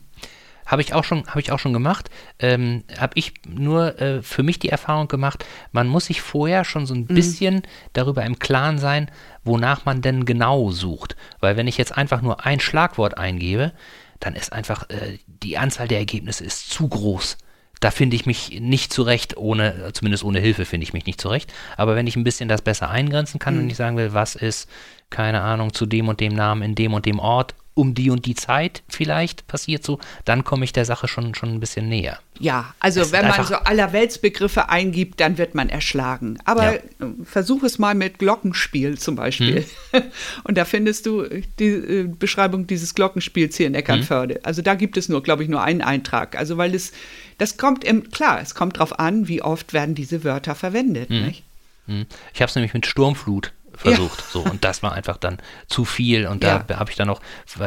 Habe 0.63 0.83
ich 0.83 0.93
auch 0.93 1.03
schon, 1.03 1.25
habe 1.25 1.41
ich 1.41 1.51
auch 1.51 1.57
schon 1.57 1.73
gemacht. 1.73 2.11
Ähm, 2.37 2.83
habe 2.99 3.13
ich 3.15 3.33
nur 3.49 3.99
äh, 3.99 4.21
für 4.21 4.43
mich 4.43 4.59
die 4.59 4.69
Erfahrung 4.69 5.07
gemacht, 5.07 5.43
man 5.71 5.87
muss 5.87 6.05
sich 6.05 6.21
vorher 6.21 6.65
schon 6.65 6.85
so 6.85 6.93
ein 6.93 7.07
bisschen 7.07 7.63
darüber 7.93 8.23
im 8.23 8.37
Klaren 8.37 8.77
sein, 8.77 9.09
wonach 9.43 9.83
man 9.83 10.03
denn 10.03 10.25
genau 10.25 10.69
sucht. 10.69 11.15
Weil 11.39 11.57
wenn 11.57 11.65
ich 11.65 11.79
jetzt 11.79 11.97
einfach 11.97 12.21
nur 12.21 12.45
ein 12.45 12.59
Schlagwort 12.59 13.17
eingebe, 13.17 13.73
dann 14.19 14.35
ist 14.35 14.53
einfach 14.53 14.87
äh, 14.91 15.17
die 15.25 15.57
Anzahl 15.57 15.87
der 15.87 15.97
Ergebnisse 15.97 16.43
ist 16.43 16.69
zu 16.69 16.87
groß. 16.87 17.39
Da 17.79 17.89
finde 17.89 18.15
ich 18.15 18.27
mich 18.27 18.59
nicht 18.61 18.93
zurecht, 18.93 19.35
ohne, 19.35 19.89
zumindest 19.93 20.23
ohne 20.23 20.39
Hilfe 20.39 20.65
finde 20.65 20.83
ich 20.83 20.93
mich 20.93 21.07
nicht 21.07 21.19
zurecht. 21.19 21.51
Aber 21.75 21.95
wenn 21.95 22.05
ich 22.05 22.15
ein 22.15 22.23
bisschen 22.23 22.47
das 22.47 22.61
besser 22.61 22.91
eingrenzen 22.91 23.39
kann 23.39 23.57
und 23.57 23.67
ich 23.67 23.75
sagen 23.75 23.97
will, 23.97 24.13
was 24.13 24.35
ist, 24.35 24.69
keine 25.11 25.41
Ahnung, 25.41 25.73
zu 25.73 25.85
dem 25.85 26.07
und 26.07 26.19
dem 26.19 26.33
Namen 26.33 26.63
in 26.63 26.73
dem 26.75 26.93
und 26.93 27.05
dem 27.05 27.19
Ort, 27.19 27.53
um 27.73 27.93
die 27.93 28.09
und 28.09 28.25
die 28.25 28.35
Zeit 28.35 28.83
vielleicht 28.89 29.47
passiert 29.47 29.83
so, 29.85 29.97
dann 30.25 30.43
komme 30.43 30.65
ich 30.65 30.73
der 30.73 30.83
Sache 30.83 31.07
schon, 31.07 31.35
schon 31.35 31.49
ein 31.49 31.59
bisschen 31.61 31.87
näher. 31.87 32.19
Ja, 32.37 32.73
also 32.79 32.99
Es 33.01 33.11
wenn 33.13 33.27
man 33.27 33.45
so 33.45 33.55
Allerweltsbegriffe 33.55 34.67
eingibt, 34.67 35.21
dann 35.21 35.37
wird 35.37 35.55
man 35.55 35.69
erschlagen. 35.69 36.37
Aber 36.43 36.73
Ja. 36.75 36.79
versuch 37.23 37.63
es 37.63 37.79
mal 37.79 37.95
mit 37.95 38.19
Glockenspiel 38.19 38.97
zum 38.97 39.15
Beispiel. 39.15 39.65
Und 40.43 40.57
da 40.57 40.65
findest 40.65 41.05
du 41.05 41.23
die 41.59 41.67
äh, 41.67 42.03
Beschreibung 42.07 42.67
dieses 42.67 42.93
Glockenspiels 42.93 43.55
hier 43.55 43.67
in 43.67 43.75
Eckernförde. 43.75 44.41
Also 44.43 44.61
da 44.61 44.75
gibt 44.75 44.97
es 44.97 45.07
nur, 45.07 45.23
glaube 45.23 45.43
ich, 45.43 45.49
nur 45.49 45.63
einen 45.63 45.81
Eintrag. 45.81 46.37
Also 46.37 46.57
weil 46.57 46.75
es, 46.75 46.91
das 47.37 47.55
kommt 47.57 47.85
im, 47.85 48.09
klar, 48.11 48.41
es 48.41 48.53
kommt 48.53 48.79
drauf 48.79 48.99
an, 48.99 49.29
wie 49.29 49.41
oft 49.41 49.71
werden 49.71 49.95
diese 49.95 50.25
Wörter 50.25 50.55
verwendet. 50.55 51.09
Nicht? 51.09 51.43
Hm. 51.87 52.05
Ich 52.33 52.41
habe 52.41 52.49
es 52.49 52.55
nämlich 52.55 52.73
mit 52.73 52.85
Sturmflut 52.85 53.53
versucht, 53.81 54.23
so 54.31 54.41
und 54.41 54.63
das 54.63 54.81
war 54.83 54.93
einfach 54.93 55.17
dann 55.17 55.37
zu 55.67 55.85
viel 55.85 56.27
und 56.27 56.43
da 56.43 56.65
Ja. 56.69 56.79
habe 56.79 56.89
ich 56.91 56.95
dann 56.97 57.07
noch, 57.07 57.21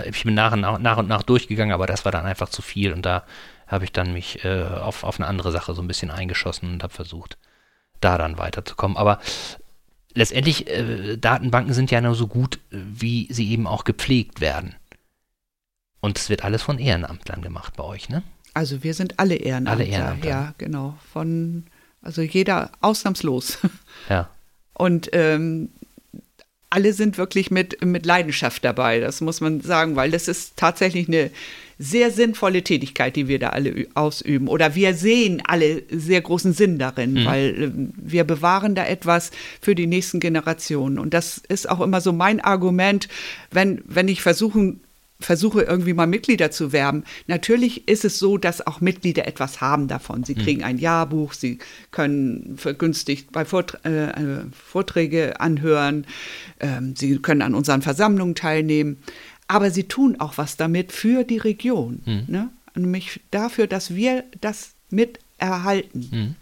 ich 0.06 0.24
bin 0.24 0.34
nach 0.34 0.52
und 0.52 0.60
nach, 0.60 0.78
nach 0.78 0.96
und 0.98 1.08
nach 1.08 1.22
durchgegangen, 1.22 1.72
aber 1.74 1.86
das 1.86 2.04
war 2.04 2.12
dann 2.12 2.24
einfach 2.26 2.48
zu 2.48 2.62
viel 2.62 2.92
und 2.92 3.02
da 3.04 3.24
habe 3.66 3.84
ich 3.84 3.92
dann 3.92 4.12
mich 4.12 4.44
äh, 4.44 4.62
auf, 4.64 5.04
auf 5.04 5.18
eine 5.18 5.26
andere 5.26 5.50
Sache 5.52 5.74
so 5.74 5.82
ein 5.82 5.88
bisschen 5.88 6.10
eingeschossen 6.10 6.70
und 6.72 6.82
habe 6.82 6.92
versucht, 6.92 7.38
da 8.00 8.18
dann 8.18 8.36
weiterzukommen. 8.38 8.96
Aber 8.96 9.20
letztendlich, 10.12 10.68
äh, 10.68 11.16
Datenbanken 11.16 11.72
sind 11.72 11.90
ja 11.90 12.00
nur 12.00 12.14
so 12.14 12.26
gut, 12.26 12.58
wie 12.70 13.26
sie 13.32 13.50
eben 13.50 13.66
auch 13.66 13.84
gepflegt 13.84 14.40
werden. 14.40 14.74
Und 16.00 16.18
es 16.18 16.28
wird 16.28 16.44
alles 16.44 16.62
von 16.62 16.78
Ehrenamtlern 16.78 17.40
gemacht 17.40 17.74
bei 17.76 17.84
euch, 17.84 18.08
ne? 18.10 18.22
Also 18.52 18.82
wir 18.84 18.94
sind 18.94 19.18
alle 19.18 19.34
Ehrenamtler. 19.36 19.72
Alle 19.72 19.84
Ehrenamtler. 19.90 20.30
Ja, 20.30 20.54
genau. 20.58 20.98
Von, 21.12 21.64
also 22.02 22.20
jeder 22.22 22.70
ausnahmslos. 22.82 23.58
Ja. 24.08 24.28
Und 24.74 25.08
ähm, 25.12 25.70
alle 26.74 26.92
sind 26.92 27.18
wirklich 27.18 27.52
mit, 27.52 27.84
mit 27.84 28.04
Leidenschaft 28.04 28.64
dabei, 28.64 28.98
das 28.98 29.20
muss 29.20 29.40
man 29.40 29.60
sagen, 29.60 29.94
weil 29.94 30.10
das 30.10 30.26
ist 30.26 30.56
tatsächlich 30.56 31.06
eine 31.06 31.30
sehr 31.78 32.10
sinnvolle 32.10 32.62
Tätigkeit, 32.62 33.14
die 33.14 33.28
wir 33.28 33.38
da 33.38 33.50
alle 33.50 33.86
ausüben. 33.94 34.48
Oder 34.48 34.74
wir 34.74 34.94
sehen 34.94 35.40
alle 35.44 35.82
sehr 35.88 36.20
großen 36.20 36.52
Sinn 36.52 36.78
darin, 36.78 37.24
weil 37.24 37.54
ähm, 37.62 37.92
wir 37.96 38.24
bewahren 38.24 38.74
da 38.74 38.84
etwas 38.86 39.30
für 39.60 39.74
die 39.74 39.86
nächsten 39.86 40.18
Generationen. 40.18 40.98
Und 40.98 41.14
das 41.14 41.38
ist 41.48 41.68
auch 41.68 41.80
immer 41.80 42.00
so 42.00 42.12
mein 42.12 42.40
Argument, 42.40 43.08
wenn, 43.50 43.82
wenn 43.86 44.08
ich 44.08 44.22
versuchen, 44.22 44.80
versuche 45.20 45.62
irgendwie 45.62 45.94
mal 45.94 46.06
Mitglieder 46.06 46.50
zu 46.50 46.72
werben. 46.72 47.04
Natürlich 47.26 47.88
ist 47.88 48.04
es 48.04 48.18
so, 48.18 48.36
dass 48.36 48.66
auch 48.66 48.80
Mitglieder 48.80 49.26
etwas 49.26 49.60
haben 49.60 49.88
davon. 49.88 50.24
Sie 50.24 50.34
kriegen 50.34 50.62
ein 50.62 50.78
Jahrbuch, 50.78 51.32
sie 51.32 51.58
können 51.92 52.56
vergünstigt 52.56 53.32
bei 53.32 53.44
Vortr 53.44 53.78
äh, 53.84 54.10
äh, 54.10 54.44
Vorträge 54.52 55.40
anhören, 55.40 56.06
ähm, 56.60 56.94
sie 56.96 57.18
können 57.18 57.42
an 57.42 57.54
unseren 57.54 57.82
Versammlungen 57.82 58.34
teilnehmen, 58.34 58.98
aber 59.46 59.70
sie 59.70 59.84
tun 59.84 60.16
auch 60.18 60.36
was 60.36 60.56
damit 60.56 60.92
für 60.92 61.24
die 61.24 61.38
Region. 61.38 62.02
Ne? 62.26 62.50
Nämlich 62.74 63.20
dafür, 63.30 63.66
dass 63.66 63.94
wir 63.94 64.24
das 64.40 64.74
mit 64.90 65.20
erhalten. 65.38 66.36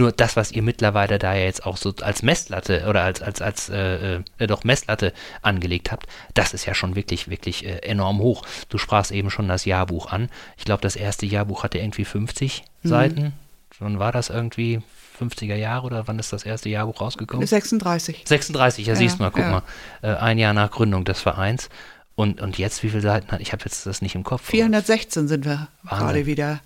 Nur 0.00 0.12
das, 0.12 0.34
was 0.34 0.50
ihr 0.50 0.62
mittlerweile 0.62 1.18
da 1.18 1.34
ja 1.34 1.44
jetzt 1.44 1.66
auch 1.66 1.76
so 1.76 1.92
als 2.00 2.22
Messlatte 2.22 2.86
oder 2.88 3.02
als, 3.02 3.20
als, 3.20 3.42
als 3.42 3.68
äh, 3.68 4.22
äh, 4.38 4.46
doch 4.46 4.64
Messlatte 4.64 5.12
angelegt 5.42 5.92
habt, 5.92 6.06
das 6.32 6.54
ist 6.54 6.64
ja 6.64 6.72
schon 6.72 6.96
wirklich, 6.96 7.28
wirklich 7.28 7.66
äh, 7.66 7.80
enorm 7.80 8.18
hoch. 8.18 8.46
Du 8.70 8.78
sprachst 8.78 9.12
eben 9.12 9.30
schon 9.30 9.46
das 9.46 9.66
Jahrbuch 9.66 10.10
an. 10.10 10.30
Ich 10.56 10.64
glaube, 10.64 10.80
das 10.80 10.96
erste 10.96 11.26
Jahrbuch 11.26 11.64
hatte 11.64 11.76
irgendwie 11.76 12.06
50 12.06 12.64
Seiten. 12.82 13.34
Wann 13.78 13.98
war 13.98 14.10
das 14.10 14.30
irgendwie? 14.30 14.80
50er 15.20 15.56
Jahre 15.56 15.84
oder 15.84 16.08
wann 16.08 16.18
ist 16.18 16.32
das 16.32 16.44
erste 16.44 16.70
Jahrbuch 16.70 17.02
rausgekommen? 17.02 17.46
36. 17.46 18.22
36, 18.24 18.86
ja, 18.86 18.94
Ja, 18.94 18.98
siehst 18.98 19.18
du 19.18 19.22
mal, 19.22 19.30
guck 19.30 19.42
ja. 19.42 19.50
mal. 19.50 19.62
Äh, 20.00 20.16
ein 20.16 20.38
Jahr 20.38 20.54
nach 20.54 20.70
Gründung 20.70 21.04
des 21.04 21.20
Vereins. 21.20 21.68
Und, 22.14 22.40
und 22.40 22.56
jetzt, 22.56 22.82
wie 22.82 22.88
viele 22.88 23.02
Seiten 23.02 23.30
hat? 23.32 23.42
Ich 23.42 23.52
habe 23.52 23.64
jetzt 23.66 23.84
das 23.84 24.00
nicht 24.00 24.14
im 24.14 24.24
Kopf. 24.24 24.46
416 24.46 25.28
sind 25.28 25.44
wir 25.44 25.68
Wahnsinn. 25.82 26.06
gerade 26.06 26.24
wieder. 26.24 26.60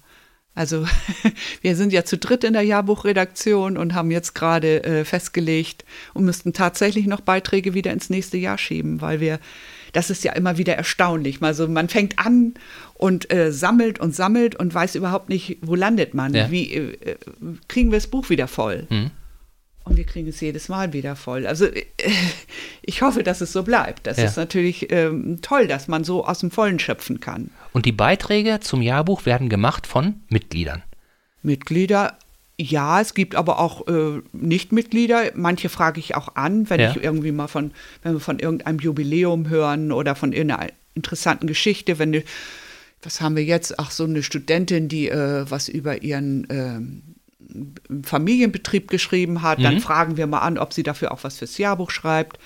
Also 0.54 0.86
wir 1.62 1.76
sind 1.76 1.92
ja 1.92 2.04
zu 2.04 2.16
dritt 2.16 2.44
in 2.44 2.52
der 2.52 2.62
Jahrbuchredaktion 2.62 3.76
und 3.76 3.94
haben 3.94 4.10
jetzt 4.10 4.34
gerade 4.34 4.84
äh, 4.84 5.04
festgelegt 5.04 5.84
und 6.12 6.24
müssten 6.24 6.52
tatsächlich 6.52 7.06
noch 7.06 7.20
Beiträge 7.20 7.74
wieder 7.74 7.92
ins 7.92 8.10
nächste 8.10 8.36
Jahr 8.36 8.58
schieben, 8.58 9.00
weil 9.00 9.20
wir, 9.20 9.40
das 9.92 10.10
ist 10.10 10.22
ja 10.22 10.32
immer 10.32 10.56
wieder 10.56 10.74
erstaunlich. 10.74 11.42
Also 11.42 11.66
man 11.66 11.88
fängt 11.88 12.18
an 12.18 12.54
und 12.94 13.32
äh, 13.32 13.52
sammelt 13.52 13.98
und 13.98 14.14
sammelt 14.14 14.54
und 14.54 14.72
weiß 14.72 14.94
überhaupt 14.94 15.28
nicht, 15.28 15.58
wo 15.62 15.74
landet 15.74 16.14
man. 16.14 16.34
Ja. 16.34 16.50
Wie 16.50 16.72
äh, 16.72 16.92
äh, 17.00 17.16
kriegen 17.68 17.90
wir 17.90 17.98
das 17.98 18.06
Buch 18.06 18.30
wieder 18.30 18.46
voll? 18.46 18.86
Mhm. 18.90 19.10
Und 19.84 19.96
wir 19.98 20.04
kriegen 20.04 20.28
es 20.28 20.40
jedes 20.40 20.68
Mal 20.68 20.92
wieder 20.94 21.14
voll. 21.14 21.46
Also 21.46 21.66
äh, 21.66 21.84
ich 22.82 23.02
hoffe, 23.02 23.22
dass 23.22 23.40
es 23.42 23.52
so 23.52 23.62
bleibt. 23.62 24.06
Das 24.06 24.16
Ja. 24.16 24.24
ist 24.24 24.36
natürlich 24.36 24.90
ähm, 24.90 25.38
toll, 25.42 25.66
dass 25.66 25.88
man 25.88 26.04
so 26.04 26.24
aus 26.26 26.38
dem 26.40 26.50
Vollen 26.50 26.78
schöpfen 26.78 27.20
kann. 27.20 27.50
Und 27.72 27.84
die 27.86 27.92
Beiträge 27.92 28.60
zum 28.60 28.80
Jahrbuch 28.82 29.26
werden 29.26 29.48
gemacht 29.48 29.86
von 29.86 30.22
Mitgliedern. 30.28 30.82
Mitglieder, 31.42 32.16
ja, 32.58 33.00
es 33.00 33.14
gibt 33.14 33.34
aber 33.34 33.58
auch 33.58 33.86
äh, 33.88 34.22
Nichtmitglieder. 34.32 35.32
Manche 35.34 35.68
frage 35.68 36.00
ich 36.00 36.14
auch 36.14 36.36
an, 36.36 36.70
wenn 36.70 36.80
Ja. 36.80 36.90
ich 36.90 37.02
irgendwie 37.02 37.32
mal 37.32 37.48
von, 37.48 37.72
wenn 38.02 38.14
wir 38.14 38.20
von 38.20 38.38
irgendeinem 38.38 38.78
Jubiläum 38.78 39.48
hören 39.48 39.92
oder 39.92 40.14
von 40.14 40.32
irgendeiner 40.32 40.68
interessanten 40.94 41.46
Geschichte, 41.46 41.98
wenn 41.98 42.14
eine, 42.14 42.22
was 43.02 43.20
haben 43.20 43.36
wir 43.36 43.44
jetzt? 43.44 43.78
Ach, 43.78 43.90
so 43.90 44.04
eine 44.04 44.22
Studentin, 44.22 44.88
die 44.88 45.08
äh, 45.08 45.44
was 45.50 45.68
über 45.68 46.02
ihren 46.02 46.46
ähm, 46.48 47.02
Familienbetrieb 48.02 48.88
geschrieben 48.88 49.42
hat, 49.42 49.62
dann 49.62 49.80
fragen 49.80 50.16
wir 50.16 50.26
mal 50.26 50.40
an, 50.40 50.58
ob 50.58 50.72
sie 50.72 50.82
dafür 50.82 51.12
auch 51.12 51.24
was 51.24 51.38
fürs 51.38 51.58
Jahrbuch 51.58 51.90
schreibt. 51.90 52.38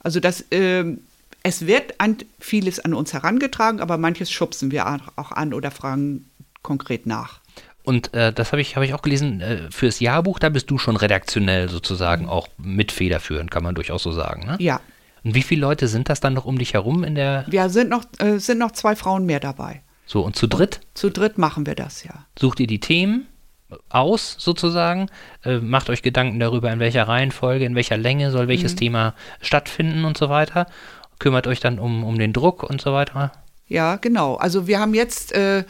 Also 0.00 0.20
das, 0.20 0.44
ähm, 0.50 1.00
es 1.42 1.66
wird 1.66 1.94
an, 2.00 2.16
vieles 2.38 2.80
an 2.80 2.94
uns 2.94 3.12
herangetragen, 3.12 3.80
aber 3.80 3.98
manches 3.98 4.30
schubsen 4.30 4.70
wir 4.70 4.86
auch 5.16 5.32
an 5.32 5.52
oder 5.54 5.70
fragen 5.70 6.26
konkret 6.62 7.06
nach. 7.06 7.40
Und 7.82 8.14
äh, 8.14 8.32
das 8.32 8.52
habe 8.52 8.62
ich, 8.62 8.76
hab 8.76 8.82
ich 8.82 8.94
auch 8.94 9.02
gelesen, 9.02 9.40
äh, 9.42 9.70
fürs 9.70 10.00
Jahrbuch, 10.00 10.38
da 10.38 10.48
bist 10.48 10.70
du 10.70 10.78
schon 10.78 10.96
redaktionell 10.96 11.68
sozusagen 11.68 12.26
auch 12.28 12.48
mit 12.56 12.92
federführend, 12.92 13.50
kann 13.50 13.62
man 13.62 13.74
durchaus 13.74 14.02
so 14.02 14.10
sagen. 14.10 14.46
Ne? 14.46 14.56
Ja, 14.58 14.80
Und 15.22 15.34
wie 15.34 15.42
viele 15.42 15.60
Leute 15.60 15.86
sind 15.86 16.08
das 16.08 16.20
dann 16.20 16.32
noch 16.32 16.46
um 16.46 16.58
dich 16.58 16.72
herum 16.72 17.04
in 17.04 17.14
der, 17.14 17.44
Wir 17.46 17.68
sind 17.68 17.90
noch, 17.90 18.04
äh, 18.20 18.38
sind 18.38 18.58
noch 18.58 18.72
zwei 18.72 18.96
Frauen 18.96 19.26
mehr 19.26 19.40
dabei. 19.40 19.82
so 20.06 20.22
und 20.24 20.34
zu 20.34 20.46
dritt? 20.46 20.80
Zu 20.94 21.10
dritt 21.10 21.36
machen 21.36 21.66
wir 21.66 21.74
das 21.74 22.04
ja. 22.04 22.24
Sucht 22.38 22.60
ihr 22.60 22.66
die 22.66 22.80
Themen 22.80 23.26
aus 23.88 24.36
sozusagen, 24.38 25.08
äh, 25.44 25.58
macht 25.58 25.90
euch 25.90 26.02
Gedanken 26.02 26.40
darüber, 26.40 26.72
in 26.72 26.80
welcher 26.80 27.08
Reihenfolge, 27.08 27.64
in 27.64 27.74
welcher 27.74 27.96
Länge 27.96 28.30
soll 28.30 28.48
welches 28.48 28.76
Thema 28.76 29.14
stattfinden 29.40 30.04
und 30.04 30.16
so 30.16 30.28
weiter. 30.28 30.66
Kümmert 31.18 31.46
euch 31.46 31.60
dann 31.60 31.78
um, 31.78 32.04
um 32.04 32.18
den 32.18 32.32
Druck 32.32 32.62
und 32.62 32.80
so 32.80 32.92
weiter. 32.92 33.32
Ja, 33.68 33.96
genau. 33.96 34.36
Also 34.36 34.66
wir 34.66 34.80
haben 34.80 34.94
jetzt, 34.94 35.32
äh, 35.32 35.64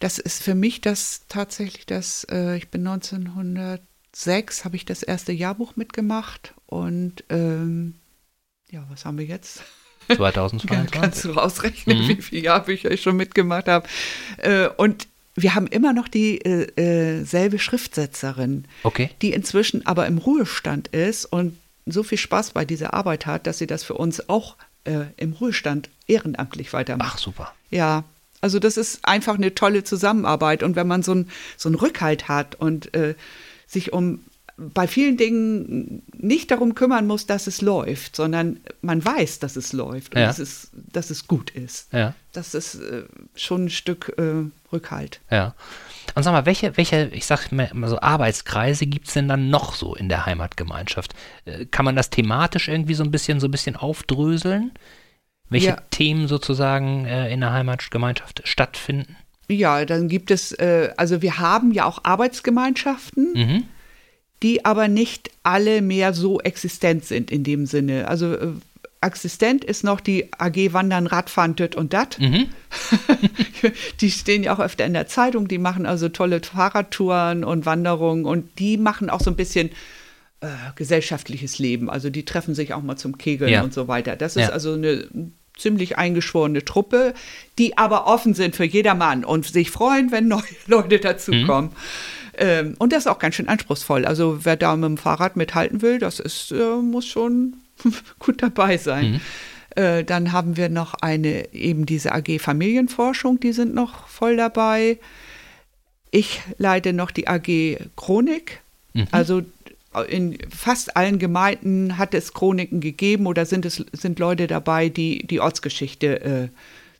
Das 0.00 0.18
ist 0.18 0.42
für 0.42 0.54
mich 0.54 0.80
das 0.80 1.22
tatsächlich 1.28 1.86
das, 1.86 2.26
äh, 2.30 2.56
ich 2.56 2.68
bin 2.68 2.86
1906, 2.86 4.64
habe 4.64 4.76
ich 4.76 4.84
das 4.84 5.02
erste 5.02 5.32
Jahrbuch 5.32 5.76
mitgemacht 5.76 6.52
und 6.66 7.24
ähm, 7.30 7.94
ja, 8.70 8.84
was 8.90 9.04
haben 9.04 9.18
wir 9.18 9.24
jetzt? 9.24 9.62
2022. 10.14 10.90
Kannst 10.90 11.24
du 11.24 11.30
rausrechnen, 11.30 12.02
mhm. 12.02 12.08
wie 12.08 12.22
viele 12.22 12.42
Jahrbücher 12.42 12.90
ich 12.90 13.02
schon 13.02 13.16
mitgemacht 13.16 13.68
habe. 13.68 13.88
Äh, 14.38 14.68
und 14.76 15.08
wir 15.34 15.54
haben 15.54 15.66
immer 15.66 15.92
noch 15.92 16.08
dieselbe 16.08 16.76
äh, 16.76 17.20
äh, 17.20 17.24
selbe 17.24 17.58
Schriftsetzerin, 17.58 18.64
okay. 18.82 19.10
die 19.22 19.32
inzwischen 19.32 19.84
aber 19.86 20.06
im 20.06 20.18
Ruhestand 20.18 20.88
ist 20.88 21.24
und 21.26 21.58
so 21.86 22.02
viel 22.02 22.18
Spaß 22.18 22.52
bei 22.52 22.64
dieser 22.64 22.94
Arbeit 22.94 23.26
hat, 23.26 23.46
dass 23.46 23.58
sie 23.58 23.66
das 23.66 23.84
für 23.84 23.94
uns 23.94 24.28
auch 24.28 24.56
äh, 24.84 25.06
im 25.16 25.32
Ruhestand 25.32 25.90
ehrenamtlich 26.06 26.72
weitermacht. 26.72 27.14
Ach, 27.14 27.18
super. 27.18 27.54
Ja, 27.70 28.04
also 28.40 28.58
das 28.58 28.76
ist 28.76 29.06
einfach 29.06 29.34
eine 29.34 29.54
tolle 29.54 29.84
Zusammenarbeit. 29.84 30.62
Und 30.62 30.76
wenn 30.76 30.86
man 30.86 31.02
so, 31.02 31.14
ein, 31.14 31.30
so 31.56 31.68
einen 31.68 31.76
Rückhalt 31.76 32.28
hat 32.28 32.54
und 32.54 32.94
äh, 32.94 33.14
sich 33.66 33.92
um 33.92 34.20
bei 34.56 34.86
vielen 34.86 35.16
Dingen 35.16 36.02
nicht 36.16 36.50
darum 36.50 36.74
kümmern 36.74 37.06
muss, 37.06 37.26
dass 37.26 37.46
es 37.46 37.60
läuft, 37.60 38.14
sondern 38.14 38.60
man 38.82 39.04
weiß, 39.04 39.40
dass 39.40 39.56
es 39.56 39.72
läuft 39.72 40.14
und 40.14 40.20
ja. 40.20 40.26
dass, 40.26 40.38
es, 40.38 40.70
dass 40.72 41.10
es 41.10 41.26
gut 41.26 41.50
ist. 41.50 41.92
Ja. 41.92 42.14
Das 42.32 42.54
ist 42.54 42.76
äh, 42.76 43.04
schon 43.34 43.64
ein 43.64 43.70
Stück 43.70 44.12
äh, 44.16 44.44
Rückhalt. 44.74 45.20
Ja. 45.30 45.54
Und 46.14 46.22
sag 46.22 46.32
mal, 46.32 46.44
welche, 46.44 46.76
welche 46.76 47.08
ich 47.12 47.24
sag 47.24 47.50
mal 47.50 47.88
so, 47.88 47.98
Arbeitskreise 48.00 48.86
gibt 48.86 49.08
es 49.08 49.14
denn 49.14 49.26
dann 49.28 49.48
noch 49.48 49.74
so 49.74 49.94
in 49.94 50.08
der 50.08 50.26
Heimatgemeinschaft? 50.26 51.14
Äh, 51.46 51.64
kann 51.64 51.86
man 51.86 51.96
das 51.96 52.10
thematisch 52.10 52.68
irgendwie 52.68 52.94
so 52.94 53.02
ein 53.02 53.10
bisschen, 53.10 53.40
so 53.40 53.48
ein 53.48 53.50
bisschen 53.50 53.76
aufdröseln? 53.76 54.72
Welche 55.48 55.68
ja. 55.68 55.82
Themen 55.90 56.28
sozusagen 56.28 57.06
äh, 57.06 57.32
in 57.32 57.40
der 57.40 57.52
Heimatgemeinschaft 57.52 58.42
stattfinden? 58.44 59.16
Ja, 59.48 59.84
dann 59.84 60.08
gibt 60.08 60.30
es, 60.30 60.52
äh, 60.52 60.90
also 60.96 61.22
wir 61.22 61.38
haben 61.38 61.72
ja 61.72 61.86
auch 61.86 62.00
Arbeitsgemeinschaften. 62.02 63.32
Mhm 63.34 63.64
die 64.44 64.62
aber 64.64 64.88
nicht 64.88 65.30
alle 65.42 65.80
mehr 65.80 66.12
so 66.12 66.38
existent 66.38 67.06
sind 67.06 67.30
in 67.30 67.44
dem 67.44 67.64
Sinne. 67.64 68.08
Also 68.08 68.34
äh, 68.34 68.48
existent 69.04 69.64
ist 69.64 69.84
noch 69.84 70.00
die 70.00 70.30
AG 70.38 70.72
Wandern, 70.72 71.06
Radfahren, 71.06 71.56
Tüt 71.56 71.76
und 71.76 71.92
Dat. 71.92 72.18
Mhm. 72.18 72.46
die 74.00 74.10
stehen 74.10 74.42
ja 74.42 74.54
auch 74.54 74.60
öfter 74.60 74.84
in 74.84 74.94
der 74.94 75.06
Zeitung, 75.06 75.48
die 75.48 75.58
machen 75.58 75.86
also 75.86 76.08
tolle 76.08 76.40
Fahrradtouren 76.40 77.44
und 77.44 77.66
Wanderungen 77.66 78.24
und 78.24 78.58
die 78.58 78.76
machen 78.76 79.10
auch 79.10 79.20
so 79.20 79.30
ein 79.30 79.36
bisschen 79.36 79.70
äh, 80.40 80.46
gesellschaftliches 80.76 81.58
Leben. 81.58 81.88
Also 81.88 82.10
die 82.10 82.24
treffen 82.24 82.54
sich 82.54 82.74
auch 82.74 82.82
mal 82.82 82.96
zum 82.96 83.18
Kegeln 83.18 83.50
ja. 83.50 83.62
und 83.62 83.72
so 83.72 83.88
weiter. 83.88 84.16
Das 84.16 84.36
ist 84.36 84.48
ja. 84.48 84.48
also 84.50 84.74
eine 84.74 85.08
ziemlich 85.56 85.98
eingeschworene 85.98 86.64
Truppe, 86.64 87.14
die 87.58 87.78
aber 87.78 88.06
offen 88.06 88.34
sind 88.34 88.56
für 88.56 88.64
jedermann 88.64 89.24
und 89.24 89.46
sich 89.46 89.70
freuen, 89.70 90.10
wenn 90.12 90.28
neue 90.28 90.42
Leute 90.66 90.98
dazukommen. 90.98 91.70
Mhm. 91.70 91.76
Ähm, 92.36 92.74
und 92.78 92.92
das 92.92 93.00
ist 93.00 93.06
auch 93.06 93.20
ganz 93.20 93.36
schön 93.36 93.48
anspruchsvoll. 93.48 94.04
Also 94.04 94.44
wer 94.44 94.56
da 94.56 94.74
mit 94.76 94.88
dem 94.88 94.96
Fahrrad 94.96 95.36
mithalten 95.36 95.82
will, 95.82 95.98
das 95.98 96.18
ist, 96.18 96.50
äh, 96.50 96.76
muss 96.82 97.06
schon 97.06 97.56
gut 98.18 98.42
dabei 98.42 98.76
sein. 98.78 99.12
Mhm. 99.12 99.20
Äh, 99.76 100.04
dann 100.04 100.32
haben 100.32 100.56
wir 100.56 100.68
noch 100.68 100.94
eine, 100.94 101.52
eben 101.52 101.86
diese 101.86 102.12
AG 102.12 102.38
Familienforschung, 102.38 103.40
die 103.40 103.52
sind 103.52 103.74
noch 103.74 104.06
voll 104.08 104.36
dabei. 104.36 104.98
Ich 106.10 106.40
leite 106.58 106.92
noch 106.92 107.10
die 107.10 107.26
AG 107.26 107.78
Chronik. 107.96 108.60
Mhm. 108.92 109.08
Also 109.10 109.42
in 110.08 110.38
fast 110.50 110.96
allen 110.96 111.18
Gemeinden 111.18 111.98
hat 111.98 112.14
es 112.14 112.34
Chroniken 112.34 112.80
gegeben 112.80 113.26
oder 113.26 113.46
sind 113.46 113.64
es 113.64 113.84
sind 113.92 114.18
Leute 114.18 114.46
dabei, 114.46 114.88
die 114.88 115.26
die 115.26 115.40
Ortsgeschichte 115.40 116.20
äh, 116.20 116.48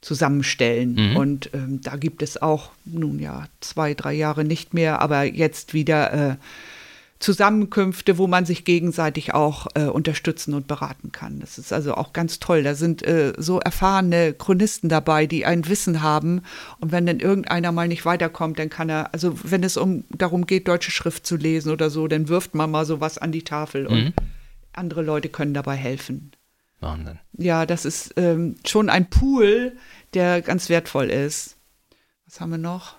zusammenstellen. 0.00 0.94
Mhm. 0.94 1.16
Und 1.16 1.50
ähm, 1.54 1.80
da 1.82 1.96
gibt 1.96 2.22
es 2.22 2.40
auch, 2.40 2.70
nun 2.84 3.18
ja, 3.18 3.48
zwei, 3.60 3.94
drei 3.94 4.12
Jahre 4.12 4.44
nicht 4.44 4.74
mehr, 4.74 5.00
aber 5.00 5.24
jetzt 5.24 5.74
wieder 5.74 6.12
äh, 6.12 6.36
Zusammenkünfte, 7.24 8.18
wo 8.18 8.26
man 8.26 8.44
sich 8.44 8.66
gegenseitig 8.66 9.32
auch 9.32 9.66
äh, 9.74 9.84
unterstützen 9.84 10.52
und 10.52 10.66
beraten 10.66 11.10
kann. 11.10 11.40
Das 11.40 11.56
ist 11.56 11.72
also 11.72 11.94
auch 11.94 12.12
ganz 12.12 12.38
toll. 12.38 12.62
Da 12.62 12.74
sind 12.74 13.02
äh, 13.02 13.32
so 13.38 13.60
erfahrene 13.60 14.34
Chronisten 14.34 14.90
dabei, 14.90 15.26
die 15.26 15.46
ein 15.46 15.66
Wissen 15.66 16.02
haben. 16.02 16.42
Und 16.80 16.92
wenn 16.92 17.06
dann 17.06 17.20
irgendeiner 17.20 17.72
mal 17.72 17.88
nicht 17.88 18.04
weiterkommt, 18.04 18.58
dann 18.58 18.68
kann 18.68 18.90
er, 18.90 19.14
also 19.14 19.38
wenn 19.42 19.62
es 19.62 19.78
um 19.78 20.04
darum 20.10 20.46
geht, 20.46 20.68
deutsche 20.68 20.90
Schrift 20.90 21.26
zu 21.26 21.36
lesen 21.36 21.72
oder 21.72 21.88
so, 21.88 22.08
dann 22.08 22.28
wirft 22.28 22.54
man 22.54 22.70
mal 22.70 22.84
sowas 22.84 23.16
an 23.16 23.32
die 23.32 23.42
Tafel 23.42 23.86
und 23.86 24.04
mhm. 24.04 24.12
andere 24.74 25.00
Leute 25.00 25.30
können 25.30 25.54
dabei 25.54 25.76
helfen. 25.76 26.32
Wahnsinn. 26.80 27.18
Ja, 27.38 27.64
das 27.64 27.86
ist 27.86 28.12
ähm, 28.18 28.56
schon 28.66 28.90
ein 28.90 29.08
Pool, 29.08 29.78
der 30.12 30.42
ganz 30.42 30.68
wertvoll 30.68 31.08
ist. 31.08 31.56
Was 32.26 32.42
haben 32.42 32.50
wir 32.50 32.58
noch? 32.58 32.96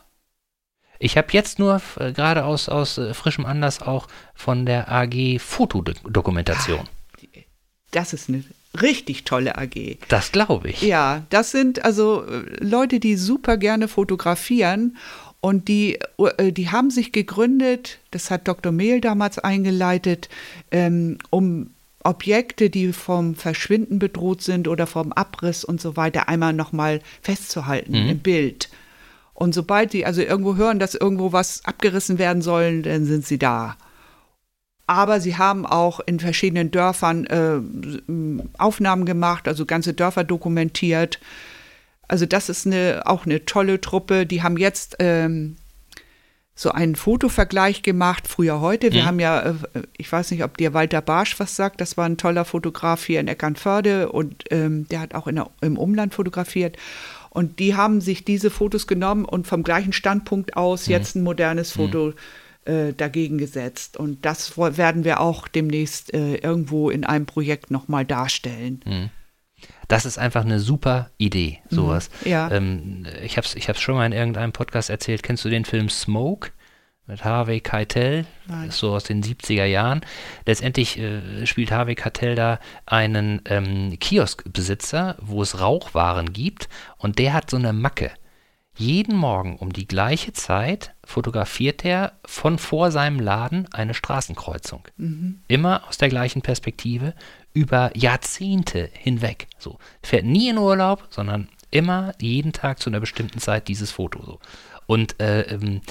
Ich 1.00 1.18
habe 1.18 1.28
jetzt 1.32 1.60
nur 1.60 1.82
äh, 2.00 2.12
gerade 2.12 2.46
aus, 2.46 2.70
aus 2.70 2.98
äh, 2.98 3.14
frischem 3.14 3.46
Anlass 3.46 3.82
auch 3.82 4.08
von 4.34 4.66
der 4.66 4.92
AG 4.92 5.40
Fotodokumentation. 5.40 6.88
Ja, 7.34 7.42
das 7.92 8.14
ist 8.14 8.30
eine 8.30 8.44
richtig 8.82 9.24
tolle 9.24 9.58
AG. 9.58 9.98
Das 10.08 10.32
glaube 10.32 10.70
ich. 10.70 10.82
Ja, 10.82 11.24
das 11.30 11.52
sind 11.52 11.84
also 11.84 12.26
äh, 12.26 12.64
Leute, 12.64 13.00
die 13.00 13.16
super 13.16 13.58
gerne 13.58 13.88
fotografieren 13.88 14.98
und 15.46 15.68
die, 15.68 16.00
äh, 16.38 16.52
die 16.52 16.72
haben 16.72 16.90
sich 16.90 17.12
gegründet, 17.12 18.00
das 18.12 18.32
hat 18.32 18.48
Dr. 18.48 18.72
Mehl 18.72 19.00
damals 19.00 19.38
eingeleitet, 19.38 20.30
ähm, 20.72 21.20
um 21.30 21.72
Objekte, 22.04 22.70
die 22.70 22.94
vom 22.94 23.36
Verschwinden 23.36 24.00
bedroht 24.00 24.42
sind 24.42 24.68
oder 24.68 24.88
vom 24.88 25.12
Abriss 25.12 25.64
und 25.64 25.82
so 25.82 25.98
weiter, 25.98 26.30
einmal 26.30 26.54
nochmal 26.54 27.00
festzuhalten 27.22 28.04
mhm. 28.04 28.10
im 28.10 28.20
Bild. 28.20 28.70
Und 29.36 29.54
sobald 29.54 29.92
sie 29.92 30.06
also 30.06 30.22
irgendwo 30.22 30.56
hören, 30.56 30.80
dass 30.80 30.96
irgendwo 30.96 31.34
was 31.34 31.64
abgerissen 31.66 32.18
werden 32.18 32.42
soll, 32.42 32.82
dann 32.82 33.06
sind 33.06 33.28
sie 33.28 33.38
da. 33.38 33.76
Aber 34.88 35.20
sie 35.20 35.38
haben 35.38 35.66
auch 35.66 36.00
in 36.00 36.20
verschiedenen 36.20 36.72
Dörfern 36.72 37.26
äh, 37.26 37.60
Aufnahmen 38.58 39.06
gemacht, 39.06 39.48
also 39.48 39.66
ganze 39.66 39.94
Dörfer 39.94 40.24
dokumentiert. 40.24 41.20
Also 42.08 42.26
das 42.26 42.50
ist 42.50 42.66
eine, 42.66 43.04
auch 43.06 43.26
eine 43.26 43.46
tolle 43.46 43.82
Truppe. 43.82 44.26
Die 44.26 44.42
haben 44.42 44.58
jetzt 44.58 44.96
ähm, 45.00 45.58
so 46.54 46.72
einen 46.72 46.96
Fotovergleich 46.96 47.84
gemacht, 47.84 48.30
früher 48.30 48.62
heute. 48.62 48.94
Wir 48.94 49.02
mhm. 49.02 49.08
haben 49.08 49.20
ja, 49.20 49.42
äh, 49.42 49.54
ich 49.98 50.10
weiß 50.10 50.32
nicht, 50.32 50.46
ob 50.46 50.58
dir 50.58 50.74
Walter 50.74 51.02
Barsch 51.02 51.38
was 51.42 51.58
sagt, 51.58 51.82
das 51.82 51.98
war 51.98 52.06
ein 52.06 52.18
toller 52.18 52.46
Fotograf 52.46 53.04
hier 53.04 53.20
in 53.20 53.28
Eckernförde 53.28 54.14
und 54.14 54.46
ähm, 54.52 54.88
der 54.88 55.02
hat 55.02 55.14
auch 55.14 55.28
in 55.28 55.36
der, 55.36 55.50
im 55.60 55.78
Umland 55.78 56.14
fotografiert. 56.14 56.78
Und 57.36 57.60
die 57.60 57.76
haben 57.76 58.00
sich 58.00 58.24
diese 58.24 58.50
Fotos 58.50 58.88
genommen 58.88 59.26
und 59.26 59.46
vom 59.46 59.64
gleichen 59.64 59.92
Standpunkt 59.92 60.56
aus 60.56 60.88
mhm. 60.88 60.92
jetzt 60.94 61.16
ein 61.16 61.24
modernes 61.24 61.76
mhm. 61.76 61.82
Foto 61.82 62.14
mhm. 62.66 62.74
äh, 62.74 62.94
dagegen 62.94 63.38
gesetzt. 63.38 63.98
Und 63.98 64.26
das 64.26 64.58
werden 64.58 65.04
wir 65.04 65.20
auch 65.20 65.50
demnächst 65.50 66.14
äh, 66.14 66.36
irgendwo 66.36 66.90
in 66.90 67.04
einem 67.04 67.26
Projekt 67.26 67.72
nochmal 67.72 68.06
darstellen. 68.06 68.80
Mhm. 68.86 69.10
Das 69.90 70.06
ist 70.06 70.18
einfach 70.18 70.46
eine 70.46 70.62
super 70.62 71.10
Idee, 71.18 71.60
mhm. 71.70 71.76
sowas. 71.76 72.10
Ja. 72.24 72.50
Ähm, 72.52 73.06
ich 73.22 73.36
habe 73.36 73.46
es 73.46 73.54
ich 73.56 73.70
schon 73.80 73.96
mal 73.96 74.06
in 74.06 74.14
irgendeinem 74.14 74.54
Podcast 74.54 74.90
erzählt. 74.90 75.22
Kennst 75.22 75.44
du 75.44 75.50
den 75.50 75.66
Film 75.66 75.90
Smoke? 75.90 76.52
Mit 77.08 77.24
Harvey 77.24 77.60
Keitel, 77.60 78.26
so 78.70 78.94
aus 78.94 79.04
den 79.04 79.22
70er 79.22 79.66
Jahren. 79.66 80.02
Letztendlich 80.46 80.98
äh, 80.98 81.46
spielt 81.46 81.72
Harvey 81.72 81.96
Keitel 81.96 82.36
da 82.36 82.60
einen 82.86 83.42
ähm, 83.46 83.98
Kioskbesitzer, 84.00 85.16
wo 85.22 85.42
es 85.42 85.60
Rauchwaren 85.60 86.34
gibt 86.34 86.68
und 86.98 87.20
der 87.20 87.34
hat 87.34 87.50
so 87.50 87.58
eine 87.58 87.74
Macke. 87.74 88.12
Jeden 88.78 89.16
Morgen 89.16 89.56
um 89.56 89.72
die 89.72 89.88
gleiche 89.88 90.34
Zeit 90.34 90.94
fotografiert 91.06 91.86
er 91.86 92.14
von 92.26 92.58
vor 92.58 92.92
seinem 92.92 93.22
Laden 93.22 93.68
eine 93.72 93.94
Straßenkreuzung. 93.94 94.84
Mhm. 94.98 95.40
Immer 95.48 95.88
aus 95.88 95.98
der 95.98 96.10
gleichen 96.10 96.42
Perspektive, 96.42 97.14
über 97.54 97.92
Jahrzehnte 97.96 98.90
hinweg. 98.92 99.48
So. 99.58 99.80
Fährt 100.04 100.26
nie 100.26 100.50
in 100.50 100.58
Urlaub, 100.58 101.08
sondern 101.10 101.48
immer 101.72 102.12
jeden 102.20 102.52
Tag 102.52 102.80
zu 102.80 102.90
einer 102.90 103.00
bestimmten 103.00 103.40
Zeit 103.40 103.70
dieses 103.70 103.92
Foto. 103.92 104.22
So. 104.24 104.40
Und 104.88 105.20
äh, 105.20 105.42
ähm, 105.42 105.82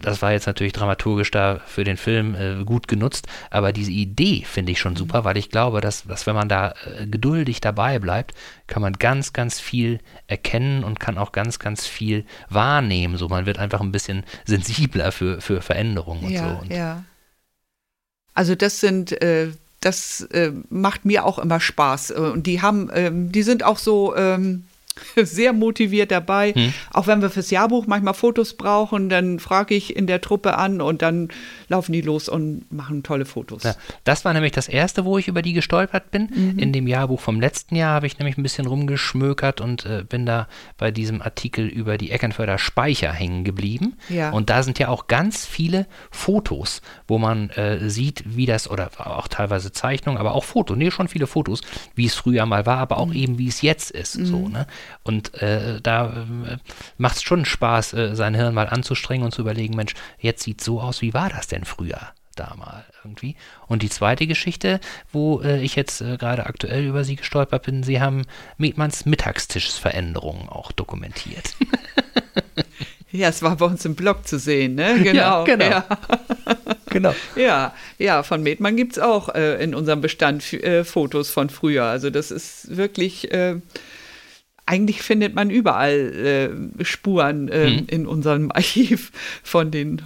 das 0.00 0.22
war 0.22 0.32
jetzt 0.32 0.46
natürlich 0.46 0.72
dramaturgisch 0.72 1.30
da 1.30 1.60
für 1.66 1.84
den 1.84 1.96
Film 1.96 2.34
äh, 2.34 2.64
gut 2.64 2.88
genutzt, 2.88 3.26
aber 3.50 3.72
diese 3.72 3.90
Idee 3.90 4.44
finde 4.44 4.72
ich 4.72 4.78
schon 4.78 4.92
mhm. 4.92 4.98
super, 4.98 5.24
weil 5.24 5.36
ich 5.36 5.50
glaube, 5.50 5.80
dass, 5.80 6.04
dass 6.04 6.26
wenn 6.26 6.34
man 6.34 6.48
da 6.48 6.74
äh, 6.84 7.06
geduldig 7.06 7.60
dabei 7.60 7.98
bleibt, 7.98 8.34
kann 8.66 8.82
man 8.82 8.94
ganz, 8.94 9.32
ganz 9.32 9.58
viel 9.58 10.00
erkennen 10.26 10.84
und 10.84 11.00
kann 11.00 11.18
auch 11.18 11.32
ganz, 11.32 11.58
ganz 11.58 11.86
viel 11.86 12.24
wahrnehmen. 12.48 13.16
So, 13.16 13.28
man 13.28 13.46
wird 13.46 13.58
einfach 13.58 13.80
ein 13.80 13.92
bisschen 13.92 14.24
sensibler 14.44 15.12
für, 15.12 15.40
für 15.40 15.62
Veränderungen 15.62 16.24
und 16.24 16.30
ja, 16.30 16.48
so. 16.48 16.60
Und 16.60 16.72
ja. 16.72 17.04
Also 18.34 18.54
das 18.54 18.78
sind 18.78 19.20
äh, 19.20 19.48
das 19.80 20.22
äh, 20.32 20.52
macht 20.70 21.04
mir 21.04 21.24
auch 21.24 21.38
immer 21.38 21.60
Spaß. 21.60 22.10
Äh, 22.10 22.14
und 22.14 22.46
die 22.46 22.62
haben, 22.62 22.90
ähm, 22.92 23.32
die 23.32 23.42
sind 23.42 23.62
auch 23.62 23.78
so, 23.78 24.16
ähm, 24.16 24.64
sehr 25.16 25.52
motiviert 25.52 26.10
dabei. 26.10 26.52
Hm. 26.52 26.72
Auch 26.92 27.06
wenn 27.06 27.22
wir 27.22 27.30
fürs 27.30 27.50
Jahrbuch 27.50 27.86
manchmal 27.86 28.14
Fotos 28.14 28.54
brauchen, 28.54 29.08
dann 29.08 29.38
frage 29.38 29.74
ich 29.74 29.96
in 29.96 30.06
der 30.06 30.20
Truppe 30.20 30.56
an 30.56 30.80
und 30.80 31.02
dann 31.02 31.28
laufen 31.68 31.92
die 31.92 32.00
los 32.00 32.28
und 32.28 32.70
machen 32.72 33.02
tolle 33.02 33.24
Fotos. 33.24 33.62
Ja, 33.62 33.74
das 34.04 34.24
war 34.24 34.32
nämlich 34.32 34.52
das 34.52 34.68
erste, 34.68 35.04
wo 35.04 35.18
ich 35.18 35.28
über 35.28 35.42
die 35.42 35.52
gestolpert 35.52 36.10
bin. 36.10 36.30
Mhm. 36.34 36.58
In 36.58 36.72
dem 36.72 36.86
Jahrbuch 36.86 37.20
vom 37.20 37.40
letzten 37.40 37.76
Jahr 37.76 37.94
habe 37.94 38.06
ich 38.06 38.18
nämlich 38.18 38.36
ein 38.38 38.42
bisschen 38.42 38.66
rumgeschmökert 38.66 39.60
und 39.60 39.86
äh, 39.86 40.04
bin 40.08 40.26
da 40.26 40.48
bei 40.76 40.90
diesem 40.90 41.22
Artikel 41.22 41.66
über 41.66 41.98
die 41.98 42.10
Eckernförder 42.10 42.58
Speicher 42.58 43.12
hängen 43.12 43.44
geblieben. 43.44 43.96
Ja. 44.08 44.30
Und 44.30 44.50
da 44.50 44.62
sind 44.62 44.78
ja 44.78 44.88
auch 44.88 45.06
ganz 45.06 45.46
viele 45.46 45.86
Fotos, 46.10 46.82
wo 47.06 47.18
man 47.18 47.50
äh, 47.50 47.88
sieht, 47.88 48.24
wie 48.26 48.46
das, 48.46 48.70
oder 48.70 48.90
auch 48.98 49.28
teilweise 49.28 49.72
Zeichnungen, 49.72 50.18
aber 50.18 50.34
auch 50.34 50.44
Fotos, 50.44 50.76
nee, 50.76 50.90
schon 50.90 51.08
viele 51.08 51.26
Fotos, 51.26 51.60
wie 51.94 52.06
es 52.06 52.14
früher 52.14 52.46
mal 52.46 52.66
war, 52.66 52.78
aber 52.78 52.98
auch 52.98 53.06
mhm. 53.06 53.14
eben, 53.14 53.38
wie 53.38 53.48
es 53.48 53.62
jetzt 53.62 53.90
ist. 53.90 54.18
Mhm. 54.18 54.26
So, 54.26 54.48
ne? 54.48 54.66
Und 55.02 55.34
äh, 55.42 55.80
da 55.80 56.24
äh, 56.46 56.56
macht 56.96 57.16
es 57.16 57.22
schon 57.22 57.44
Spaß, 57.44 57.92
äh, 57.94 58.14
sein 58.14 58.34
Hirn 58.34 58.54
mal 58.54 58.68
anzustrengen 58.68 59.24
und 59.24 59.32
zu 59.32 59.42
überlegen, 59.42 59.76
Mensch, 59.76 59.94
jetzt 60.18 60.42
sieht 60.42 60.60
es 60.60 60.66
so 60.66 60.80
aus, 60.80 61.02
wie 61.02 61.14
war 61.14 61.28
das 61.30 61.46
denn 61.46 61.64
früher? 61.64 62.12
da 62.38 62.54
mal 62.56 62.84
irgendwie. 63.04 63.36
Und 63.66 63.82
die 63.82 63.90
zweite 63.90 64.26
Geschichte, 64.26 64.80
wo 65.12 65.40
äh, 65.40 65.60
ich 65.60 65.76
jetzt 65.76 66.00
äh, 66.00 66.16
gerade 66.16 66.46
aktuell 66.46 66.84
über 66.86 67.04
sie 67.04 67.16
gestolpert 67.16 67.64
bin, 67.64 67.82
sie 67.82 68.00
haben 68.00 68.22
Mietmanns 68.56 69.06
Mittagstischsveränderungen 69.06 70.48
auch 70.48 70.72
dokumentiert. 70.72 71.56
ja, 73.10 73.28
es 73.28 73.42
war 73.42 73.56
bei 73.56 73.66
uns 73.66 73.84
im 73.84 73.94
Blog 73.94 74.26
zu 74.26 74.38
sehen, 74.38 74.74
ne? 74.74 74.98
Genau. 75.02 75.44
Ja, 75.46 75.56
genau. 75.56 75.82
Ja. 76.48 76.84
genau. 76.90 77.14
Ja, 77.36 77.74
ja, 77.98 78.22
von 78.22 78.42
Metmann 78.42 78.76
gibt 78.76 78.92
es 78.92 78.98
auch 78.98 79.28
äh, 79.34 79.62
in 79.62 79.74
unserem 79.74 80.00
Bestand 80.00 80.52
äh, 80.52 80.84
Fotos 80.84 81.30
von 81.30 81.50
früher. 81.50 81.84
Also 81.84 82.08
das 82.10 82.30
ist 82.30 82.76
wirklich 82.76 83.30
äh, 83.30 83.56
eigentlich 84.68 85.02
findet 85.02 85.34
man 85.34 85.48
überall 85.48 86.58
äh, 86.78 86.84
Spuren 86.84 87.48
äh, 87.48 87.70
mhm. 87.70 87.86
in 87.88 88.06
unserem 88.06 88.52
Archiv 88.54 89.10
von 89.42 89.70
den 89.70 90.02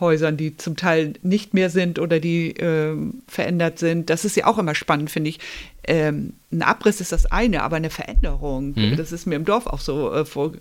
Häusern, 0.00 0.36
die 0.36 0.56
zum 0.56 0.76
Teil 0.76 1.12
nicht 1.22 1.54
mehr 1.54 1.70
sind 1.70 1.98
oder 1.98 2.18
die 2.18 2.56
äh, 2.56 2.96
verändert 3.28 3.78
sind. 3.78 4.10
Das 4.10 4.24
ist 4.24 4.36
ja 4.36 4.46
auch 4.46 4.58
immer 4.58 4.74
spannend, 4.74 5.10
finde 5.10 5.30
ich. 5.30 5.38
Ähm, 5.84 6.32
ein 6.50 6.62
Abriss 6.62 7.00
ist 7.00 7.12
das 7.12 7.26
eine, 7.26 7.62
aber 7.62 7.76
eine 7.76 7.90
Veränderung, 7.90 8.72
mhm. 8.74 8.96
das 8.96 9.12
ist 9.12 9.26
mir 9.26 9.36
im 9.36 9.44
Dorf 9.44 9.66
auch 9.66 9.80
so 9.80 10.12
äh, 10.12 10.24
vor, 10.24 10.52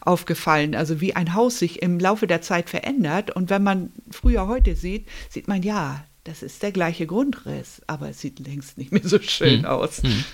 aufgefallen. 0.00 0.74
Also 0.74 1.00
wie 1.00 1.14
ein 1.14 1.34
Haus 1.34 1.58
sich 1.58 1.82
im 1.82 2.00
Laufe 2.00 2.26
der 2.26 2.42
Zeit 2.42 2.68
verändert. 2.68 3.30
Und 3.30 3.50
wenn 3.50 3.62
man 3.62 3.92
früher 4.10 4.48
heute 4.48 4.74
sieht, 4.74 5.06
sieht 5.28 5.46
man 5.46 5.62
ja, 5.62 6.04
das 6.24 6.42
ist 6.42 6.62
der 6.62 6.72
gleiche 6.72 7.06
Grundriss, 7.06 7.82
aber 7.86 8.08
es 8.10 8.20
sieht 8.20 8.40
längst 8.40 8.76
nicht 8.76 8.90
mehr 8.90 9.02
so 9.04 9.20
schön 9.20 9.60
mhm. 9.60 9.66
aus. 9.66 10.02
Mhm. 10.02 10.24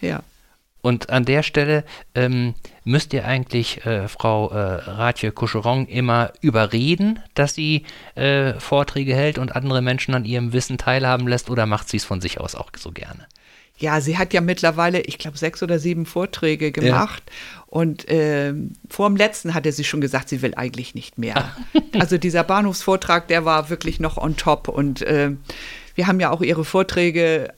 Ja. 0.00 0.22
Und 0.80 1.10
an 1.10 1.24
der 1.24 1.42
Stelle 1.42 1.84
ähm, 2.14 2.54
müsst 2.84 3.12
ihr 3.12 3.24
eigentlich 3.24 3.84
äh, 3.84 4.08
Frau 4.08 4.50
äh, 4.50 4.56
Ratje 4.56 5.32
Coucheron 5.32 5.86
immer 5.86 6.32
überreden, 6.40 7.18
dass 7.34 7.54
sie 7.54 7.84
äh, 8.14 8.54
Vorträge 8.54 9.14
hält 9.14 9.38
und 9.38 9.56
andere 9.56 9.82
Menschen 9.82 10.14
an 10.14 10.24
ihrem 10.24 10.52
Wissen 10.52 10.78
teilhaben 10.78 11.26
lässt 11.26 11.50
oder 11.50 11.66
macht 11.66 11.88
sie 11.88 11.96
es 11.96 12.04
von 12.04 12.20
sich 12.20 12.40
aus 12.40 12.54
auch 12.54 12.70
so 12.76 12.92
gerne? 12.92 13.26
Ja, 13.78 14.00
sie 14.00 14.18
hat 14.18 14.32
ja 14.32 14.40
mittlerweile, 14.40 15.00
ich 15.00 15.18
glaube, 15.18 15.38
sechs 15.38 15.62
oder 15.62 15.78
sieben 15.78 16.04
Vorträge 16.04 16.72
gemacht. 16.72 17.22
Ja. 17.26 17.62
Und 17.66 18.08
äh, 18.08 18.52
vor 18.88 19.08
dem 19.08 19.16
letzten 19.16 19.54
hatte 19.54 19.70
sie 19.70 19.84
schon 19.84 20.00
gesagt, 20.00 20.28
sie 20.28 20.42
will 20.42 20.54
eigentlich 20.56 20.94
nicht 20.94 21.16
mehr. 21.16 21.52
also 21.98 22.18
dieser 22.18 22.42
Bahnhofsvortrag, 22.42 23.28
der 23.28 23.44
war 23.44 23.70
wirklich 23.70 24.00
noch 24.00 24.16
on 24.16 24.36
top. 24.36 24.66
Und 24.66 25.02
äh, 25.02 25.30
wir 25.94 26.06
haben 26.08 26.18
ja 26.18 26.30
auch 26.30 26.42
ihre 26.42 26.64
Vorträge 26.64 27.52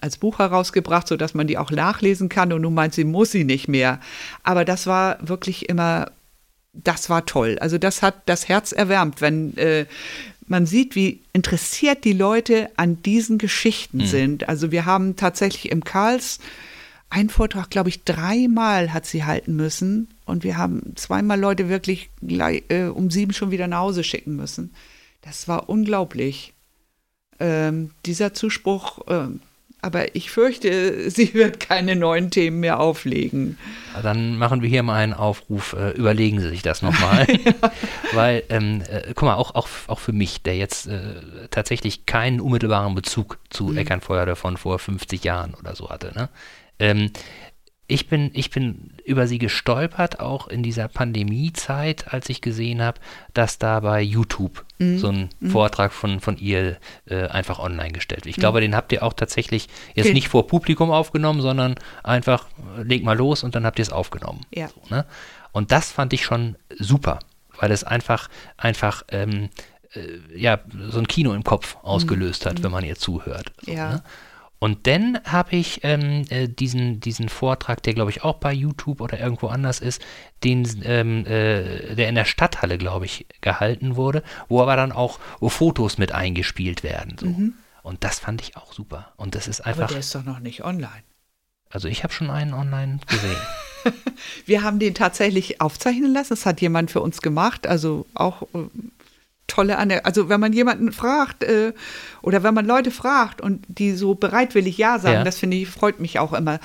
als 0.00 0.18
Buch 0.18 0.38
herausgebracht, 0.38 1.08
sodass 1.08 1.34
man 1.34 1.46
die 1.46 1.58
auch 1.58 1.70
nachlesen 1.70 2.28
kann. 2.28 2.52
Und 2.52 2.62
nun 2.62 2.74
meint 2.74 2.94
sie, 2.94 3.04
muss 3.04 3.32
sie 3.32 3.44
nicht 3.44 3.68
mehr. 3.68 4.00
Aber 4.42 4.64
das 4.64 4.86
war 4.86 5.18
wirklich 5.20 5.68
immer, 5.68 6.10
das 6.72 7.10
war 7.10 7.26
toll. 7.26 7.58
Also 7.60 7.78
das 7.78 8.02
hat 8.02 8.22
das 8.26 8.48
Herz 8.48 8.72
erwärmt, 8.72 9.20
wenn 9.20 9.56
äh, 9.56 9.86
man 10.46 10.66
sieht, 10.66 10.94
wie 10.94 11.22
interessiert 11.32 12.04
die 12.04 12.12
Leute 12.12 12.70
an 12.76 13.02
diesen 13.02 13.38
Geschichten 13.38 13.98
mhm. 13.98 14.06
sind. 14.06 14.48
Also 14.48 14.70
wir 14.70 14.84
haben 14.84 15.16
tatsächlich 15.16 15.72
im 15.72 15.82
Karls 15.82 16.38
einen 17.10 17.28
Vortrag, 17.28 17.68
glaube 17.68 17.88
ich, 17.88 18.04
dreimal 18.04 18.92
hat 18.92 19.06
sie 19.06 19.24
halten 19.24 19.54
müssen. 19.56 20.08
Und 20.24 20.44
wir 20.44 20.56
haben 20.56 20.94
zweimal 20.96 21.38
Leute 21.38 21.68
wirklich 21.68 22.10
gleich, 22.22 22.62
äh, 22.68 22.84
um 22.84 23.10
sieben 23.10 23.32
schon 23.32 23.50
wieder 23.50 23.66
nach 23.66 23.80
Hause 23.80 24.04
schicken 24.04 24.36
müssen. 24.36 24.72
Das 25.20 25.46
war 25.46 25.68
unglaublich 25.68 26.54
ähm, 27.42 27.90
dieser 28.06 28.32
Zuspruch, 28.32 29.06
äh, 29.08 29.26
aber 29.84 30.14
ich 30.14 30.30
fürchte, 30.30 31.10
sie 31.10 31.34
wird 31.34 31.58
keine 31.60 31.96
neuen 31.96 32.30
Themen 32.30 32.60
mehr 32.60 32.78
auflegen. 32.78 33.58
Dann 34.00 34.36
machen 34.38 34.62
wir 34.62 34.68
hier 34.68 34.84
mal 34.84 34.94
einen 34.94 35.12
Aufruf, 35.12 35.74
äh, 35.74 35.90
überlegen 35.90 36.40
Sie 36.40 36.48
sich 36.48 36.62
das 36.62 36.82
nochmal. 36.82 37.26
ja. 37.44 37.52
Weil, 38.12 38.44
ähm, 38.48 38.82
äh, 38.88 39.12
guck 39.14 39.24
mal, 39.24 39.34
auch, 39.34 39.54
auch, 39.56 39.68
auch 39.88 39.98
für 39.98 40.12
mich, 40.12 40.42
der 40.42 40.56
jetzt 40.56 40.86
äh, 40.86 41.14
tatsächlich 41.50 42.06
keinen 42.06 42.40
unmittelbaren 42.40 42.94
Bezug 42.94 43.38
zu 43.50 43.64
mhm. 43.64 43.78
Eckernfeuer 43.78 44.36
von 44.36 44.56
vor 44.56 44.78
50 44.78 45.24
Jahren 45.24 45.54
oder 45.54 45.74
so 45.74 45.90
hatte, 45.90 46.12
ne? 46.14 46.28
Ähm, 46.78 47.10
ich 47.92 48.08
bin, 48.08 48.30
ich 48.32 48.50
bin 48.50 48.94
über 49.04 49.26
sie 49.26 49.38
gestolpert, 49.38 50.18
auch 50.18 50.48
in 50.48 50.62
dieser 50.62 50.88
Pandemiezeit, 50.88 52.12
als 52.12 52.30
ich 52.30 52.40
gesehen 52.40 52.80
habe, 52.80 52.98
dass 53.34 53.58
da 53.58 53.80
bei 53.80 54.00
YouTube 54.00 54.64
mhm. 54.78 54.98
so 54.98 55.08
ein 55.08 55.28
mhm. 55.40 55.50
Vortrag 55.50 55.92
von, 55.92 56.20
von 56.20 56.38
ihr 56.38 56.78
äh, 57.04 57.26
einfach 57.26 57.58
online 57.58 57.92
gestellt 57.92 58.24
wird. 58.24 58.30
Ich 58.30 58.38
mhm. 58.38 58.40
glaube, 58.40 58.62
den 58.62 58.74
habt 58.74 58.92
ihr 58.92 59.02
auch 59.02 59.12
tatsächlich 59.12 59.68
jetzt 59.94 60.06
okay. 60.06 60.14
nicht 60.14 60.28
vor 60.28 60.46
Publikum 60.46 60.90
aufgenommen, 60.90 61.42
sondern 61.42 61.74
einfach, 62.02 62.46
äh, 62.78 62.82
leg 62.82 63.04
mal 63.04 63.16
los 63.16 63.44
und 63.44 63.54
dann 63.54 63.66
habt 63.66 63.78
ihr 63.78 63.82
es 63.82 63.92
aufgenommen. 63.92 64.40
Ja. 64.54 64.68
So, 64.68 64.80
ne? 64.88 65.04
Und 65.52 65.70
das 65.70 65.92
fand 65.92 66.14
ich 66.14 66.24
schon 66.24 66.56
super, 66.78 67.18
weil 67.58 67.72
es 67.72 67.84
einfach, 67.84 68.30
einfach, 68.56 69.04
ähm, 69.08 69.50
äh, 69.92 70.18
ja, 70.34 70.60
so 70.88 70.98
ein 70.98 71.06
Kino 71.06 71.34
im 71.34 71.44
Kopf 71.44 71.76
ausgelöst 71.82 72.46
hat, 72.46 72.58
mhm. 72.58 72.64
wenn 72.64 72.72
man 72.72 72.84
ihr 72.84 72.96
zuhört. 72.96 73.52
So, 73.66 73.72
ja. 73.72 73.92
Ne? 73.92 74.02
Und 74.62 74.86
dann 74.86 75.18
habe 75.24 75.56
ich 75.56 75.80
ähm, 75.82 76.24
äh, 76.30 76.46
diesen, 76.46 77.00
diesen 77.00 77.28
Vortrag, 77.28 77.82
der 77.82 77.94
glaube 77.94 78.12
ich 78.12 78.22
auch 78.22 78.36
bei 78.36 78.52
YouTube 78.52 79.00
oder 79.00 79.18
irgendwo 79.18 79.48
anders 79.48 79.80
ist, 79.80 80.00
den, 80.44 80.80
ähm, 80.84 81.26
äh, 81.26 81.96
der 81.96 82.08
in 82.08 82.14
der 82.14 82.24
Stadthalle, 82.24 82.78
glaube 82.78 83.06
ich, 83.06 83.26
gehalten 83.40 83.96
wurde, 83.96 84.22
wo 84.48 84.62
aber 84.62 84.76
dann 84.76 84.92
auch 84.92 85.18
Fotos 85.40 85.98
mit 85.98 86.12
eingespielt 86.12 86.84
werden. 86.84 87.16
So. 87.18 87.26
Mhm. 87.26 87.54
Und 87.82 88.04
das 88.04 88.20
fand 88.20 88.40
ich 88.40 88.56
auch 88.56 88.72
super. 88.72 89.12
Und 89.16 89.34
das 89.34 89.48
ist 89.48 89.62
einfach. 89.62 89.82
Aber 89.82 89.94
der 89.94 89.98
ist 89.98 90.14
doch 90.14 90.22
noch 90.22 90.38
nicht 90.38 90.62
online. 90.62 91.02
Also 91.68 91.88
ich 91.88 92.04
habe 92.04 92.12
schon 92.12 92.30
einen 92.30 92.54
online 92.54 93.00
gesehen. 93.08 93.36
Wir 94.46 94.62
haben 94.62 94.78
den 94.78 94.94
tatsächlich 94.94 95.60
aufzeichnen 95.60 96.12
lassen. 96.12 96.30
Das 96.30 96.46
hat 96.46 96.60
jemand 96.60 96.92
für 96.92 97.00
uns 97.00 97.20
gemacht. 97.20 97.66
Also 97.66 98.06
auch 98.14 98.42
äh, 98.54 98.68
tolle 99.46 99.78
Anne 99.78 100.04
also 100.04 100.28
wenn 100.28 100.40
man 100.40 100.52
jemanden 100.52 100.92
fragt 100.92 101.44
äh, 101.44 101.72
oder 102.22 102.42
wenn 102.42 102.54
man 102.54 102.64
Leute 102.64 102.90
fragt 102.90 103.40
und 103.40 103.64
die 103.68 103.92
so 103.92 104.14
bereitwillig 104.14 104.78
ja 104.78 104.98
sagen, 104.98 105.16
ja. 105.16 105.24
das 105.24 105.38
finde 105.38 105.56
ich 105.56 105.68
freut 105.68 106.00
mich 106.00 106.18
auch 106.18 106.32
immer. 106.32 106.58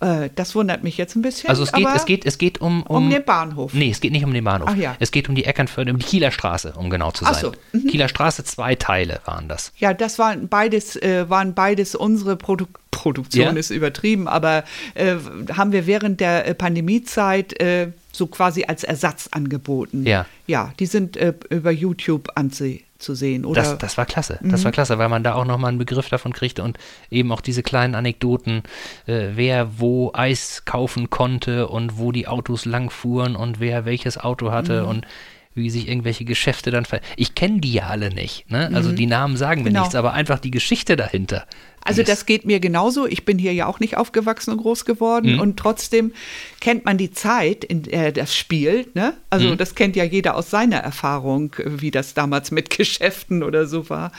Äh, 0.00 0.30
das 0.34 0.54
wundert 0.54 0.82
mich 0.82 0.96
jetzt 0.96 1.14
ein 1.14 1.22
bisschen. 1.22 1.50
Also 1.50 1.62
es 1.62 1.72
geht, 1.72 1.86
es 1.94 2.06
geht, 2.06 2.26
es 2.26 2.38
geht 2.38 2.60
um, 2.60 2.82
um, 2.84 3.04
um 3.04 3.10
den 3.10 3.22
Bahnhof. 3.22 3.74
Nee, 3.74 3.90
es 3.90 4.00
geht 4.00 4.12
nicht 4.12 4.24
um 4.24 4.32
den 4.32 4.44
Bahnhof. 4.44 4.70
Ach, 4.72 4.76
ja. 4.76 4.96
Es 4.98 5.10
geht 5.10 5.28
um 5.28 5.34
die 5.34 5.44
Eckernförde, 5.44 5.92
um 5.92 5.98
die 5.98 6.06
Kieler 6.06 6.30
Straße, 6.30 6.72
um 6.76 6.88
genau 6.88 7.10
zu 7.10 7.24
sein. 7.24 7.34
Ach 7.36 7.40
so. 7.40 7.52
Mhm. 7.72 7.86
Kieler 7.86 8.08
Straße, 8.08 8.42
zwei 8.44 8.74
Teile 8.74 9.20
waren 9.26 9.48
das. 9.48 9.72
Ja, 9.76 9.92
das 9.92 10.18
waren 10.18 10.48
beides, 10.48 10.96
äh, 10.96 11.28
waren 11.28 11.54
beides 11.54 11.94
unsere 11.94 12.36
Produ 12.36 12.66
Produktion, 12.90 13.44
ja. 13.44 13.52
ist 13.52 13.70
übertrieben, 13.70 14.28
aber 14.28 14.64
äh, 14.94 15.14
haben 15.56 15.72
wir 15.72 15.86
während 15.86 16.20
der 16.20 16.46
äh, 16.46 16.54
Pandemiezeit 16.54 17.58
äh, 17.58 17.92
so 18.12 18.26
quasi 18.26 18.64
als 18.64 18.84
Ersatz 18.84 19.28
angeboten. 19.30 20.06
Ja. 20.06 20.26
Ja, 20.46 20.72
die 20.78 20.86
sind 20.86 21.16
äh, 21.16 21.34
über 21.48 21.70
YouTube 21.70 22.28
anzusehen 22.34 22.84
zu 23.00 23.14
sehen. 23.14 23.44
Oder? 23.44 23.62
Das, 23.62 23.78
das 23.78 23.98
war 23.98 24.06
klasse. 24.06 24.38
Das 24.42 24.60
mhm. 24.60 24.64
war 24.64 24.72
klasse, 24.72 24.98
weil 24.98 25.08
man 25.08 25.24
da 25.24 25.34
auch 25.34 25.44
nochmal 25.44 25.70
einen 25.70 25.78
Begriff 25.78 26.08
davon 26.08 26.32
kriegte 26.32 26.62
und 26.62 26.78
eben 27.10 27.32
auch 27.32 27.40
diese 27.40 27.62
kleinen 27.62 27.94
Anekdoten, 27.94 28.62
äh, 29.06 29.28
wer 29.34 29.78
wo 29.78 30.12
Eis 30.12 30.64
kaufen 30.64 31.10
konnte 31.10 31.68
und 31.68 31.98
wo 31.98 32.12
die 32.12 32.28
Autos 32.28 32.64
lang 32.64 32.90
fuhren 32.90 33.36
und 33.36 33.58
wer 33.58 33.84
welches 33.84 34.18
Auto 34.18 34.52
hatte 34.52 34.82
mhm. 34.82 34.88
und 34.88 35.06
wie 35.54 35.68
sich 35.68 35.88
irgendwelche 35.88 36.24
Geschäfte 36.24 36.70
dann 36.70 36.84
ver. 36.84 37.00
Ich 37.16 37.34
kenne 37.34 37.60
die 37.60 37.72
ja 37.72 37.88
alle 37.88 38.10
nicht. 38.10 38.48
Ne? 38.50 38.70
Also 38.72 38.90
mhm. 38.90 38.96
die 38.96 39.06
Namen 39.06 39.36
sagen 39.36 39.62
mir 39.62 39.70
genau. 39.70 39.80
nichts, 39.80 39.96
aber 39.96 40.12
einfach 40.12 40.38
die 40.38 40.52
Geschichte 40.52 40.96
dahinter. 40.96 41.44
Also 41.82 42.02
das 42.02 42.26
geht 42.26 42.44
mir 42.44 42.60
genauso. 42.60 43.06
Ich 43.06 43.24
bin 43.24 43.38
hier 43.38 43.52
ja 43.52 43.66
auch 43.66 43.80
nicht 43.80 43.96
aufgewachsen 43.96 44.52
und 44.52 44.58
groß 44.58 44.84
geworden 44.84 45.34
mhm. 45.34 45.40
und 45.40 45.56
trotzdem 45.56 46.12
kennt 46.60 46.84
man 46.84 46.98
die 46.98 47.10
Zeit, 47.10 47.64
in 47.64 47.82
der 47.82 48.12
das 48.12 48.36
spielt. 48.36 48.94
Ne? 48.94 49.14
Also 49.28 49.48
mhm. 49.48 49.56
das 49.56 49.74
kennt 49.74 49.96
ja 49.96 50.04
jeder 50.04 50.36
aus 50.36 50.50
seiner 50.50 50.78
Erfahrung, 50.78 51.56
wie 51.64 51.90
das 51.90 52.14
damals 52.14 52.50
mit 52.52 52.70
Geschäften 52.76 53.42
oder 53.42 53.66
so 53.66 53.90
war. 53.90 54.12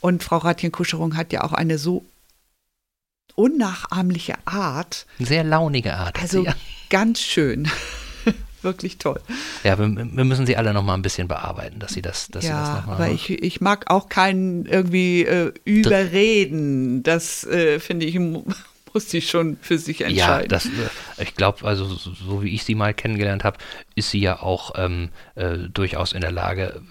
Und 0.00 0.24
Frau 0.24 0.38
Ratjen-Kuscherung 0.38 1.16
hat 1.16 1.32
ja 1.32 1.44
auch 1.44 1.52
eine 1.52 1.78
so 1.78 2.04
unnachahmliche 3.36 4.34
Art. 4.46 5.06
Sehr 5.20 5.44
launige 5.44 5.94
Art. 5.94 6.20
Also 6.20 6.44
ja. 6.44 6.54
ganz 6.90 7.20
schön 7.20 7.68
wirklich 8.64 8.98
toll. 8.98 9.20
Ja, 9.64 9.78
wir, 9.78 9.86
wir, 9.88 10.24
müssen 10.24 10.46
sie 10.46 10.56
alle 10.56 10.72
noch 10.72 10.82
mal 10.82 10.94
ein 10.94 11.02
bisschen 11.02 11.28
bearbeiten, 11.28 11.78
dass 11.78 11.92
sie 11.92 12.02
das, 12.02 12.28
dass 12.28 12.44
ja, 12.44 12.50
sie 12.50 12.70
das 12.70 12.80
noch 12.80 12.86
mal 12.86 12.94
aber 12.94 13.08
ich, 13.10 13.30
ich 13.30 13.60
mag 13.60 13.90
auch 13.90 14.08
keinen 14.08 14.66
irgendwie 14.66 15.24
äh, 15.24 15.52
überreden. 15.64 17.02
Das 17.02 17.44
äh, 17.44 17.80
finde 17.80 18.06
ich 18.06 18.18
muss 18.92 19.10
sie 19.10 19.22
schon 19.22 19.56
für 19.60 19.78
sich 19.78 20.02
entscheiden. 20.02 20.42
Ja, 20.42 20.46
das, 20.46 20.66
äh, 20.66 21.22
ich 21.22 21.34
glaube, 21.34 21.66
also 21.66 21.86
so 21.86 22.42
wie 22.42 22.54
ich 22.54 22.64
sie 22.64 22.74
mal 22.74 22.94
kennengelernt 22.94 23.44
habe, 23.44 23.58
ist 23.94 24.10
sie 24.10 24.20
ja 24.20 24.40
auch 24.40 24.72
ähm, 24.76 25.10
äh, 25.34 25.56
durchaus 25.72 26.12
in 26.12 26.20
der 26.20 26.32
Lage, 26.32 26.82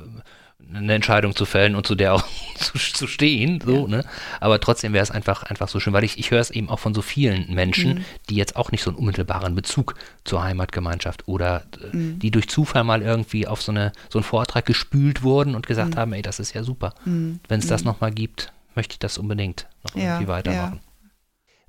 eine 0.73 0.93
Entscheidung 0.93 1.35
zu 1.35 1.45
fällen 1.45 1.75
und 1.75 1.85
zu 1.85 1.95
der 1.95 2.13
auch 2.13 2.23
zu, 2.55 2.77
zu 2.77 3.07
stehen, 3.07 3.61
so, 3.61 3.81
ja. 3.83 3.87
ne? 3.87 4.05
Aber 4.39 4.59
trotzdem 4.59 4.93
wäre 4.93 5.03
es 5.03 5.11
einfach, 5.11 5.43
einfach 5.43 5.67
so 5.67 5.79
schön, 5.79 5.93
weil 5.93 6.03
ich, 6.03 6.17
ich 6.17 6.31
höre 6.31 6.39
es 6.39 6.51
eben 6.51 6.69
auch 6.69 6.79
von 6.79 6.93
so 6.93 7.01
vielen 7.01 7.53
Menschen, 7.53 7.95
mhm. 7.95 8.05
die 8.29 8.35
jetzt 8.35 8.55
auch 8.55 8.71
nicht 8.71 8.83
so 8.83 8.89
einen 8.89 8.99
unmittelbaren 8.99 9.55
Bezug 9.55 9.95
zur 10.23 10.43
Heimatgemeinschaft 10.43 11.27
oder 11.27 11.63
äh, 11.81 11.95
mhm. 11.95 12.19
die 12.19 12.31
durch 12.31 12.49
Zufall 12.49 12.83
mal 12.83 13.01
irgendwie 13.01 13.47
auf 13.47 13.61
so, 13.61 13.71
eine, 13.71 13.91
so 14.09 14.19
einen 14.19 14.23
Vortrag 14.23 14.65
gespült 14.65 15.23
wurden 15.23 15.55
und 15.55 15.67
gesagt 15.67 15.95
mhm. 15.95 15.99
haben, 15.99 16.13
ey, 16.13 16.21
das 16.21 16.39
ist 16.39 16.53
ja 16.53 16.63
super. 16.63 16.93
Mhm. 17.05 17.39
Wenn 17.47 17.59
es 17.59 17.67
das 17.67 17.81
mhm. 17.81 17.87
nochmal 17.87 18.11
gibt, 18.11 18.53
möchte 18.75 18.93
ich 18.93 18.99
das 18.99 19.17
unbedingt 19.17 19.67
noch 19.83 19.95
ja, 19.95 20.13
irgendwie 20.13 20.27
weitermachen. 20.27 20.79
Ja. 20.83 21.09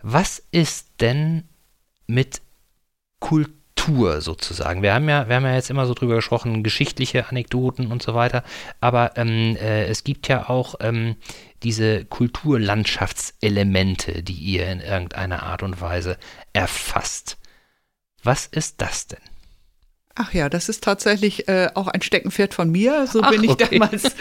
Was 0.03 0.43
ist 0.51 0.89
denn 1.01 1.45
mit 2.07 2.43
Kultur? 3.21 3.62
Kultur 3.83 4.21
sozusagen. 4.21 4.83
Wir 4.83 4.95
haben 4.95 5.09
ja, 5.09 5.29
wir 5.29 5.37
haben 5.37 5.45
ja 5.45 5.55
jetzt 5.55 5.71
immer 5.71 5.87
so 5.87 5.95
drüber 5.95 6.17
gesprochen, 6.17 6.63
geschichtliche 6.63 7.29
Anekdoten 7.29 7.91
und 7.91 8.03
so 8.03 8.15
weiter, 8.15 8.45
aber 8.81 9.17
ähm, 9.17 9.57
äh, 9.57 9.87
es 9.87 10.05
gibt 10.05 10.29
ja 10.29 10.49
auch 10.49 10.75
ähm, 10.81 11.17
diese 11.63 12.05
Kulturlandschaftselemente, 12.05 14.23
die 14.23 14.35
ihr 14.35 14.69
in 14.69 14.81
irgendeiner 14.81 15.43
Art 15.43 15.63
und 15.63 15.81
Weise 15.81 16.19
erfasst. 16.53 17.39
Was 18.23 18.47
ist 18.47 18.81
das 18.81 19.09
denn? 19.09 19.32
Ach 20.15 20.35
ja, 20.35 20.51
das 20.51 20.69
ist 20.69 20.85
tatsächlich 20.85 21.49
äh, 21.49 21.71
auch 21.75 21.89
ein 21.89 22.03
Steckenpferd 22.03 22.53
von 22.53 22.71
mir. 22.71 23.07
So 23.07 23.23
Ach, 23.23 23.31
bin 23.31 23.45
ich 23.45 23.51
okay. 23.51 23.79
damals 23.79 24.05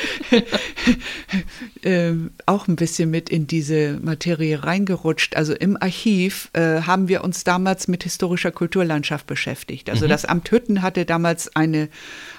äh, 1.83 2.13
auch 2.45 2.69
ein 2.69 2.77
bisschen 2.77 3.09
mit 3.09 3.29
in 3.29 3.45
diese 3.45 3.99
Materie 4.01 4.63
reingerutscht. 4.63 5.35
Also 5.35 5.53
im 5.53 5.75
Archiv 5.75 6.49
äh, 6.53 6.83
haben 6.83 7.09
wir 7.09 7.25
uns 7.25 7.43
damals 7.43 7.89
mit 7.89 8.03
historischer 8.03 8.51
Kulturlandschaft 8.51 9.27
beschäftigt. 9.27 9.89
Also 9.89 10.05
mhm. 10.05 10.09
das 10.09 10.23
Amt 10.23 10.49
Hütten 10.51 10.81
hatte 10.81 11.05
damals 11.05 11.53
eine, 11.57 11.89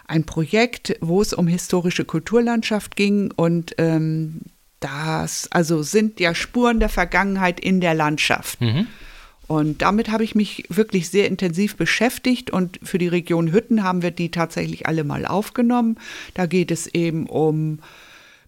ein 0.07 0.25
Projekt, 0.25 0.97
wo 1.03 1.21
es 1.21 1.35
um 1.35 1.47
historische 1.47 2.07
Kulturlandschaft 2.07 2.97
ging 2.97 3.33
und 3.33 3.75
ähm, 3.77 4.41
das, 4.81 5.49
also 5.53 5.83
sind 5.83 6.21
ja 6.21 6.35
Spuren 6.35 6.81
der 6.81 6.89
Vergangenheit 6.89 7.61
in 7.61 7.81
der 7.83 7.95
Landschaft. 7.95 8.61
Mhm. 8.63 8.87
Und 9.49 9.83
damit 9.83 10.11
habe 10.11 10.25
ich 10.25 10.35
mich 10.35 10.65
wirklich 10.69 11.11
sehr 11.11 11.27
intensiv 11.27 11.77
beschäftigt 11.77 12.51
und 12.51 12.79
für 12.83 12.99
die 12.99 13.09
Region 13.09 13.53
Hütten 13.53 13.83
haben 13.83 14.03
wir 14.03 14.11
die 14.11 14.31
tatsächlich 14.31 14.87
alle 14.87 15.05
mal 15.05 15.27
aufgenommen. 15.27 15.99
Da 16.35 16.47
geht 16.47 16.71
es 16.71 16.87
eben 16.87 17.27
um 17.27 17.81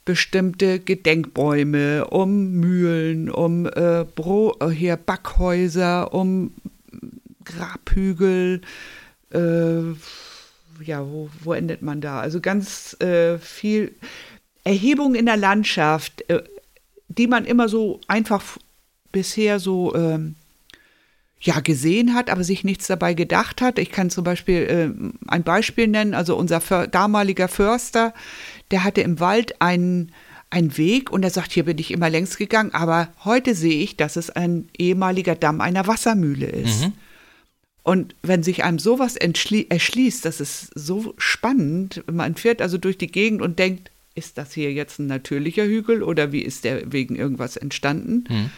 bestimmte 0.04 0.80
Gedenkbäume, 0.80 2.06
um 2.06 2.52
Mühlen, 2.52 3.30
um 3.30 3.66
äh, 3.66 4.04
Bro 4.14 4.56
äh, 4.60 4.68
hier 4.68 4.96
Backhäuser, 4.96 6.12
um 6.12 6.52
Grabhügel. 7.44 8.60
Äh, 9.32 9.82
ja, 10.84 11.06
wo, 11.06 11.30
wo 11.42 11.52
endet 11.52 11.82
man 11.82 12.00
da? 12.00 12.20
Also 12.20 12.40
ganz 12.40 12.98
äh, 13.00 13.38
viel 13.38 13.94
Erhebung 14.64 15.14
in 15.14 15.26
der 15.26 15.36
Landschaft, 15.36 16.28
äh, 16.28 16.42
die 17.08 17.26
man 17.26 17.44
immer 17.44 17.68
so 17.68 18.00
einfach 18.06 18.58
bisher 19.12 19.60
so 19.60 19.94
ähm, 19.94 20.34
ja 21.44 21.60
gesehen 21.60 22.14
hat, 22.14 22.30
aber 22.30 22.42
sich 22.42 22.64
nichts 22.64 22.86
dabei 22.86 23.14
gedacht 23.14 23.60
hat. 23.60 23.78
Ich 23.78 23.92
kann 23.92 24.10
zum 24.10 24.24
Beispiel 24.24 24.54
äh, 24.54 25.30
ein 25.30 25.42
Beispiel 25.42 25.88
nennen. 25.88 26.14
Also 26.14 26.36
unser 26.36 26.60
För 26.60 26.86
damaliger 26.86 27.48
Förster, 27.48 28.14
der 28.70 28.82
hatte 28.82 29.02
im 29.02 29.20
Wald 29.20 29.60
einen, 29.60 30.12
einen 30.50 30.76
Weg 30.78 31.10
und 31.10 31.22
er 31.22 31.30
sagt, 31.30 31.52
hier 31.52 31.64
bin 31.64 31.78
ich 31.78 31.90
immer 31.90 32.08
längs 32.08 32.36
gegangen, 32.36 32.72
aber 32.72 33.08
heute 33.24 33.54
sehe 33.54 33.82
ich, 33.82 33.96
dass 33.96 34.16
es 34.16 34.30
ein 34.30 34.68
ehemaliger 34.76 35.34
Damm 35.34 35.60
einer 35.60 35.86
Wassermühle 35.86 36.46
ist. 36.46 36.86
Mhm. 36.86 36.92
Und 37.82 38.14
wenn 38.22 38.42
sich 38.42 38.64
einem 38.64 38.78
sowas 38.78 39.16
erschließt, 39.16 40.24
das 40.24 40.40
ist 40.40 40.70
so 40.74 41.14
spannend. 41.18 42.02
Man 42.10 42.34
fährt 42.34 42.62
also 42.62 42.78
durch 42.78 42.96
die 42.96 43.12
Gegend 43.12 43.42
und 43.42 43.58
denkt, 43.58 43.90
ist 44.14 44.38
das 44.38 44.54
hier 44.54 44.72
jetzt 44.72 44.98
ein 44.98 45.06
natürlicher 45.06 45.64
Hügel 45.66 46.02
oder 46.02 46.32
wie 46.32 46.40
ist 46.40 46.64
der 46.64 46.90
wegen 46.92 47.16
irgendwas 47.16 47.58
entstanden? 47.58 48.24
Mhm. 48.28 48.50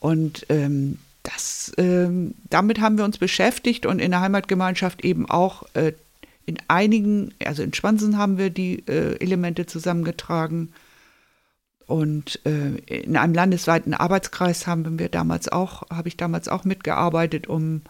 Und 0.00 0.46
ähm, 0.50 0.98
das, 1.32 1.72
ähm, 1.76 2.34
damit 2.48 2.80
haben 2.80 2.98
wir 2.98 3.04
uns 3.04 3.18
beschäftigt 3.18 3.86
und 3.86 3.98
in 3.98 4.10
der 4.10 4.20
Heimatgemeinschaft 4.20 5.04
eben 5.04 5.28
auch 5.28 5.64
äh, 5.74 5.92
in 6.46 6.58
einigen, 6.68 7.34
also 7.44 7.62
in 7.62 7.74
Schwansen 7.74 8.16
haben 8.16 8.38
wir 8.38 8.50
die 8.50 8.86
äh, 8.88 9.16
Elemente 9.20 9.66
zusammengetragen. 9.66 10.72
Und 11.86 12.40
äh, 12.44 12.76
in 12.86 13.16
einem 13.16 13.34
landesweiten 13.34 13.94
Arbeitskreis 13.94 14.66
haben 14.66 14.98
wir 14.98 15.08
damals 15.08 15.48
auch, 15.48 15.88
habe 15.90 16.08
ich 16.08 16.16
damals 16.16 16.48
auch 16.48 16.64
mitgearbeitet, 16.64 17.46
um 17.46 17.82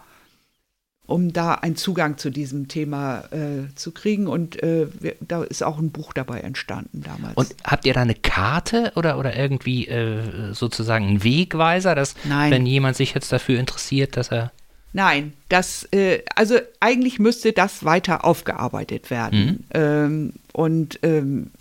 um 1.09 1.33
da 1.33 1.55
einen 1.55 1.75
Zugang 1.75 2.17
zu 2.17 2.29
diesem 2.29 2.67
Thema 2.67 3.23
äh, 3.31 3.73
zu 3.75 3.91
kriegen. 3.91 4.27
Und 4.27 4.61
äh, 4.61 4.87
wir, 4.99 5.15
da 5.19 5.43
ist 5.43 5.63
auch 5.63 5.79
ein 5.79 5.91
Buch 5.91 6.13
dabei 6.13 6.41
entstanden 6.41 7.03
damals. 7.03 7.35
Und 7.35 7.55
habt 7.63 7.85
ihr 7.85 7.93
da 7.93 8.01
eine 8.01 8.15
Karte 8.15 8.91
oder, 8.95 9.17
oder 9.17 9.35
irgendwie 9.35 9.87
äh, 9.87 10.53
sozusagen 10.53 11.07
einen 11.07 11.23
Wegweiser, 11.23 11.95
dass 11.95 12.15
Nein. 12.25 12.51
wenn 12.51 12.65
jemand 12.65 12.95
sich 12.95 13.13
jetzt 13.13 13.31
dafür 13.31 13.59
interessiert, 13.59 14.17
dass 14.17 14.31
er. 14.31 14.51
Nein, 14.93 15.33
das, 15.49 15.87
äh, 15.91 16.23
also 16.35 16.59
eigentlich 16.79 17.19
müsste 17.19 17.53
das 17.53 17.83
weiter 17.85 18.23
aufgearbeitet 18.25 19.09
werden. 19.09 19.39
Mhm. 19.39 19.59
Ähm, 19.73 20.33
und 20.53 20.99
ähm, 21.03 21.51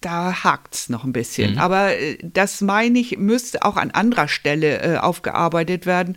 da 0.00 0.44
hakt 0.44 0.74
es 0.74 0.88
noch 0.88 1.04
ein 1.04 1.12
bisschen. 1.12 1.52
Mhm. 1.52 1.58
Aber 1.58 1.98
äh, 1.98 2.18
das 2.22 2.60
meine 2.60 2.98
ich, 2.98 3.18
müsste 3.18 3.64
auch 3.64 3.76
an 3.76 3.90
anderer 3.90 4.28
Stelle 4.28 4.80
äh, 4.82 4.98
aufgearbeitet 4.98 5.86
werden 5.86 6.16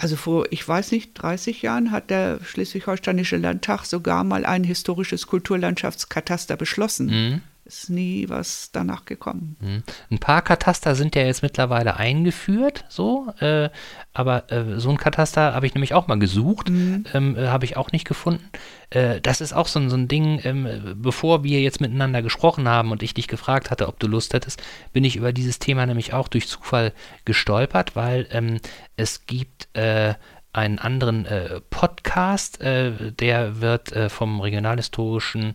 also 0.00 0.16
vor, 0.16 0.46
ich 0.50 0.66
weiß 0.66 0.92
nicht, 0.92 1.12
30 1.12 1.60
Jahren 1.60 1.90
hat 1.90 2.08
der 2.08 2.40
Schleswig-Holsteinische 2.42 3.36
Landtag 3.36 3.84
sogar 3.84 4.24
mal 4.24 4.46
ein 4.46 4.64
historisches 4.64 5.26
Kulturlandschaftskataster 5.26 6.56
beschlossen. 6.56 7.06
Mhm 7.06 7.42
ist 7.70 7.88
nie 7.88 8.28
was 8.28 8.70
danach 8.72 9.04
gekommen. 9.04 9.56
Hm. 9.60 9.82
Ein 10.10 10.18
paar 10.18 10.42
Kataster 10.42 10.96
sind 10.96 11.14
ja 11.14 11.22
jetzt 11.22 11.42
mittlerweile 11.42 11.96
eingeführt, 11.96 12.84
so, 12.88 13.32
äh, 13.38 13.70
aber 14.12 14.50
äh, 14.50 14.80
so 14.80 14.90
ein 14.90 14.96
Kataster 14.96 15.54
habe 15.54 15.66
ich 15.66 15.74
nämlich 15.74 15.94
auch 15.94 16.08
mal 16.08 16.18
gesucht, 16.18 16.68
mhm. 16.68 17.04
ähm, 17.14 17.36
äh, 17.36 17.46
habe 17.46 17.64
ich 17.64 17.76
auch 17.76 17.92
nicht 17.92 18.06
gefunden. 18.06 18.44
Äh, 18.90 19.20
das 19.20 19.40
ist 19.40 19.52
auch 19.52 19.68
so, 19.68 19.88
so 19.88 19.96
ein 19.96 20.08
Ding, 20.08 20.40
ähm, 20.42 20.96
bevor 20.96 21.44
wir 21.44 21.60
jetzt 21.60 21.80
miteinander 21.80 22.22
gesprochen 22.22 22.68
haben 22.68 22.90
und 22.90 23.04
ich 23.04 23.14
dich 23.14 23.28
gefragt 23.28 23.70
hatte, 23.70 23.86
ob 23.86 24.00
du 24.00 24.08
Lust 24.08 24.34
hättest, 24.34 24.60
bin 24.92 25.04
ich 25.04 25.14
über 25.14 25.32
dieses 25.32 25.60
Thema 25.60 25.86
nämlich 25.86 26.12
auch 26.12 26.26
durch 26.26 26.48
Zufall 26.48 26.92
gestolpert, 27.24 27.94
weil 27.94 28.26
ähm, 28.32 28.58
es 28.96 29.26
gibt 29.26 29.68
äh, 29.76 30.14
einen 30.52 30.80
anderen 30.80 31.26
äh, 31.26 31.60
Podcast, 31.70 32.58
der 32.60 33.60
wird 33.60 33.94
vom 34.10 34.40
regionalhistorischen 34.40 35.54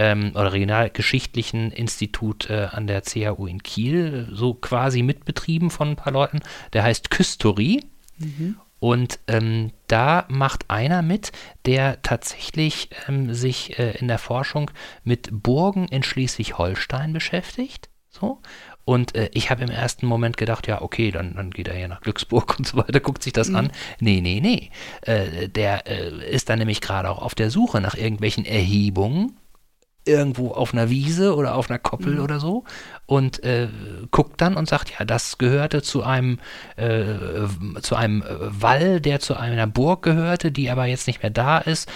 ähm, 0.00 0.30
oder 0.34 0.54
Regionalgeschichtlichen 0.54 1.70
Institut 1.70 2.48
äh, 2.48 2.68
an 2.70 2.86
der 2.86 3.02
CAU 3.02 3.46
in 3.46 3.62
Kiel, 3.62 4.28
so 4.32 4.54
quasi 4.54 5.02
mitbetrieben 5.02 5.68
von 5.68 5.90
ein 5.90 5.96
paar 5.96 6.12
Leuten. 6.12 6.40
Der 6.72 6.84
heißt 6.84 7.10
Küstorie. 7.10 7.84
Mhm. 8.16 8.56
Und 8.78 9.18
ähm, 9.26 9.72
da 9.88 10.24
macht 10.28 10.70
einer 10.70 11.02
mit, 11.02 11.32
der 11.66 12.00
tatsächlich 12.00 12.88
ähm, 13.08 13.34
sich 13.34 13.78
äh, 13.78 13.98
in 13.98 14.08
der 14.08 14.16
Forschung 14.16 14.70
mit 15.04 15.28
Burgen 15.30 15.86
in 15.88 16.02
Schleswig-Holstein 16.02 17.12
beschäftigt. 17.12 17.90
So. 18.08 18.40
Und 18.86 19.14
äh, 19.14 19.28
ich 19.34 19.50
habe 19.50 19.64
im 19.64 19.70
ersten 19.70 20.06
Moment 20.06 20.38
gedacht, 20.38 20.66
ja, 20.66 20.80
okay, 20.80 21.10
dann, 21.10 21.34
dann 21.36 21.50
geht 21.50 21.68
er 21.68 21.76
ja 21.76 21.88
nach 21.88 22.00
Glücksburg 22.00 22.54
und 22.58 22.66
so 22.66 22.78
weiter, 22.78 23.00
guckt 23.00 23.22
sich 23.22 23.34
das 23.34 23.50
mhm. 23.50 23.56
an. 23.56 23.72
Nee, 24.00 24.22
nee, 24.22 24.40
nee. 24.40 24.70
Äh, 25.02 25.50
der 25.50 25.86
äh, 25.86 26.34
ist 26.34 26.48
dann 26.48 26.58
nämlich 26.58 26.80
gerade 26.80 27.10
auch 27.10 27.20
auf 27.20 27.34
der 27.34 27.50
Suche 27.50 27.82
nach 27.82 27.94
irgendwelchen 27.94 28.46
Erhebungen 28.46 29.36
irgendwo 30.04 30.52
auf 30.52 30.72
einer 30.72 30.90
Wiese 30.90 31.34
oder 31.34 31.54
auf 31.54 31.70
einer 31.70 31.78
Koppel 31.78 32.14
mhm. 32.14 32.22
oder 32.22 32.40
so 32.40 32.64
und 33.06 33.42
äh, 33.44 33.68
guckt 34.10 34.40
dann 34.40 34.56
und 34.56 34.68
sagt, 34.68 34.90
ja, 34.98 35.04
das 35.04 35.38
gehörte 35.38 35.82
zu 35.82 36.02
einem 36.02 36.38
äh, 36.76 37.04
zu 37.82 37.96
einem 37.96 38.24
Wall, 38.26 39.00
der 39.00 39.20
zu 39.20 39.36
einer 39.36 39.66
Burg 39.66 40.02
gehörte, 40.02 40.52
die 40.52 40.70
aber 40.70 40.86
jetzt 40.86 41.06
nicht 41.06 41.22
mehr 41.22 41.30
da 41.30 41.58
ist 41.58 41.90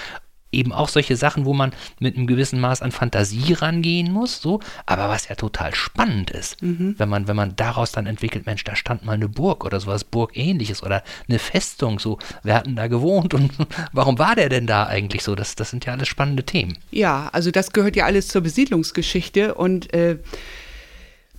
eben 0.55 0.73
auch 0.73 0.89
solche 0.89 1.17
Sachen, 1.17 1.45
wo 1.45 1.53
man 1.53 1.73
mit 1.99 2.17
einem 2.17 2.27
gewissen 2.27 2.61
Maß 2.61 2.83
an 2.83 2.93
Fantasie 2.93 3.53
rangehen 3.53 4.13
muss, 4.13 4.41
so, 4.41 4.61
aber 4.87 5.09
was 5.09 5.29
ja 5.29 5.35
total 5.35 5.75
spannend 5.75 6.31
ist, 6.31 6.63
mhm. 6.63 6.95
wenn 6.99 7.09
man, 7.09 7.29
wenn 7.29 7.37
man 7.37 7.57
daraus 7.57 7.93
dann 7.93 8.07
entwickelt, 8.07 8.47
Mensch, 8.47 8.65
da 8.65 8.77
stand 8.77 9.05
mal 9.05 9.13
eine 9.13 9.29
Burg 9.29 9.65
oder 9.65 9.81
sowas 9.81 10.05
Burgähnliches 10.05 10.83
oder 10.83 11.03
eine 11.29 11.39
Festung, 11.39 11.99
so, 11.99 12.19
wer 12.43 12.57
hat 12.57 12.67
denn 12.67 12.77
da 12.77 12.87
gewohnt 12.87 13.35
und 13.35 13.53
warum 13.93 14.19
war 14.19 14.35
der 14.35 14.49
denn 14.49 14.67
da 14.67 14.87
eigentlich 14.87 15.23
so? 15.23 15.35
Das, 15.35 15.57
das 15.57 15.71
sind 15.71 15.85
ja 15.85 15.93
alles 15.93 16.09
spannende 16.09 16.45
Themen. 16.45 16.79
Ja, 16.91 17.29
also 17.33 17.51
das 17.51 17.73
gehört 17.73 17.97
ja 17.97 18.05
alles 18.05 18.29
zur 18.29 18.43
Besiedlungsgeschichte 18.43 19.55
und 19.55 19.93
äh, 19.93 20.19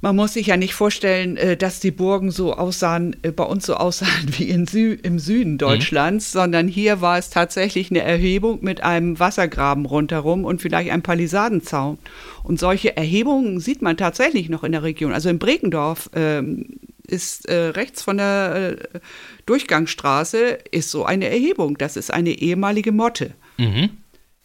man 0.06 0.18
muss 0.18 0.34
sich 0.34 0.45
ja 0.45 0.56
nicht 0.56 0.76
vorstellen, 0.76 1.36
äh, 1.36 1.58
dass 1.58 1.80
die 1.80 1.89
Burgen 1.89 2.30
so 2.30 2.53
aussahen, 2.53 3.16
äh, 3.24 3.32
bei 3.32 3.43
uns 3.43 3.66
so 3.66 3.74
aussahen 3.74 4.28
wie 4.38 4.53
Sü 4.68 4.93
im 5.01 5.18
Süden 5.18 5.53
mhm. 5.53 5.58
Deutschlands, 5.58 6.32
mhm. 6.32 6.39
sondern 6.39 6.68
hier 6.68 7.01
war 7.01 7.18
es 7.18 7.32
tatsächlich 7.32 7.89
eine 7.89 8.03
Erhebung 8.03 8.60
mit 8.62 8.84
einem 8.84 9.20
Wassergraben 9.20 9.88
rundherum 9.88 10.45
und 10.45 10.62
vielleicht 10.62 10.91
einem 10.91 11.01
Palisadenzaun. 11.01 11.97
Und 12.43 12.60
solche 12.60 12.95
Erhebungen 12.95 13.60
sieht 13.60 13.82
man 13.82 13.97
tatsächlich 13.97 14.47
noch 14.47 14.64
in 14.64 14.74
der 14.74 14.84
Region. 14.84 15.12
Also 15.12 15.30
in 15.30 15.39
Bregendorf 15.39 16.12
ähm, 16.14 16.78
ist 17.08 17.49
äh, 17.49 17.70
rechts 17.70 18.03
von 18.03 18.18
der 18.18 18.78
äh, 18.78 18.99
Durchgangsstraße 19.47 20.60
ist 20.70 20.91
so 20.91 21.06
eine 21.06 21.30
Erhebung. 21.30 21.80
Das 21.80 21.97
ist 21.97 22.14
eine 22.14 22.30
ehemalige 22.30 22.91
Motte. 22.91 23.32
Mhm. 23.58 23.89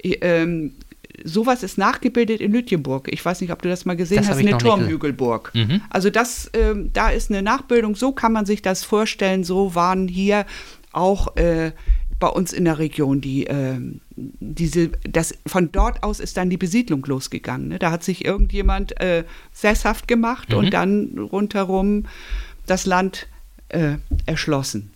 Ähm, 0.03 0.73
sowas 1.25 1.63
ist 1.63 1.79
nachgebildet 1.79 2.41
in 2.41 2.53
Lütjenburg. 2.53 3.09
Ich 3.13 3.25
weiß 3.25 3.41
nicht, 3.41 3.53
ob 3.53 3.63
du 3.63 3.69
das 3.69 3.85
mal 3.85 3.97
gesehen 3.97 4.19
Das 4.19 4.29
hast, 4.29 4.39
eine 4.39 4.59
Turmhügelburg. 4.59 5.53
Mhm. 5.55 5.81
Also 5.91 6.11
das, 6.11 6.51
ähm, 6.55 6.91
da 6.93 7.11
ist 7.11 7.31
eine 7.31 7.43
Nachbildung, 7.43 7.95
so 7.97 8.13
kann 8.13 8.33
man 8.33 8.47
sich 8.47 8.63
das 8.63 8.85
vorstellen, 8.85 9.45
so 9.45 9.75
waren 9.75 10.09
hier 10.09 10.47
auch 10.93 11.37
äh, 11.37 11.73
bei 12.19 12.29
uns 12.29 12.53
in 12.53 12.67
der 12.67 12.79
Region 12.79 13.21
die 13.23 13.45
ähm, 13.45 14.01
diese, 14.17 14.89
das, 15.09 15.35
von 15.47 15.73
dort 15.73 16.03
aus 16.03 16.21
ist 16.21 16.37
dann 16.37 16.51
die 16.51 16.59
Besiedlung 16.59 17.03
losgegangen. 17.07 17.69
Ne? 17.69 17.79
Da 17.79 17.91
hat 17.91 18.05
sich 18.05 18.25
irgendjemand 18.25 19.01
äh, 19.01 19.25
sesshaft 19.53 20.07
gemacht 20.09 20.51
Mhm. 20.51 20.57
und 20.57 20.75
dann 20.75 21.19
rundherum 21.33 22.05
das 22.67 22.85
Land 22.85 23.27
äh, 23.71 23.95
erschlossen. 24.27 24.91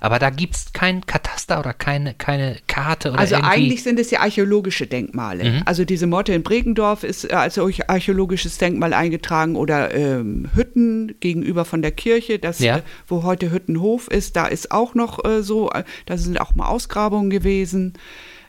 Aber 0.00 0.18
da 0.18 0.30
gibt 0.30 0.54
es 0.56 0.72
kein 0.72 1.06
Kataster 1.06 1.58
oder 1.60 1.72
keine, 1.72 2.14
keine 2.14 2.56
Karte 2.66 3.10
oder 3.12 3.20
Also 3.20 3.36
irgendwie. 3.36 3.50
eigentlich 3.52 3.82
sind 3.82 3.98
es 3.98 4.10
ja 4.10 4.20
archäologische 4.20 4.86
Denkmale. 4.86 5.44
Mhm. 5.44 5.62
Also 5.64 5.84
diese 5.84 6.06
Motte 6.06 6.32
in 6.34 6.42
Bregendorf 6.42 7.04
ist 7.04 7.30
äh, 7.30 7.34
als 7.34 7.58
archäologisches 7.58 8.58
Denkmal 8.58 8.92
eingetragen 8.92 9.56
oder 9.56 9.94
ähm, 9.94 10.48
Hütten 10.54 11.14
gegenüber 11.20 11.64
von 11.64 11.80
der 11.82 11.92
Kirche, 11.92 12.38
das, 12.38 12.58
Ja. 12.58 12.78
äh, 12.78 12.82
wo 13.06 13.22
heute 13.22 13.50
Hüttenhof 13.50 14.08
ist, 14.08 14.36
da 14.36 14.46
ist 14.46 14.70
auch 14.72 14.94
noch 14.94 15.24
äh, 15.24 15.42
so, 15.42 15.70
äh, 15.70 15.84
da 16.06 16.16
sind 16.18 16.40
auch 16.40 16.54
mal 16.54 16.66
Ausgrabungen 16.68 17.30
gewesen. 17.30 17.94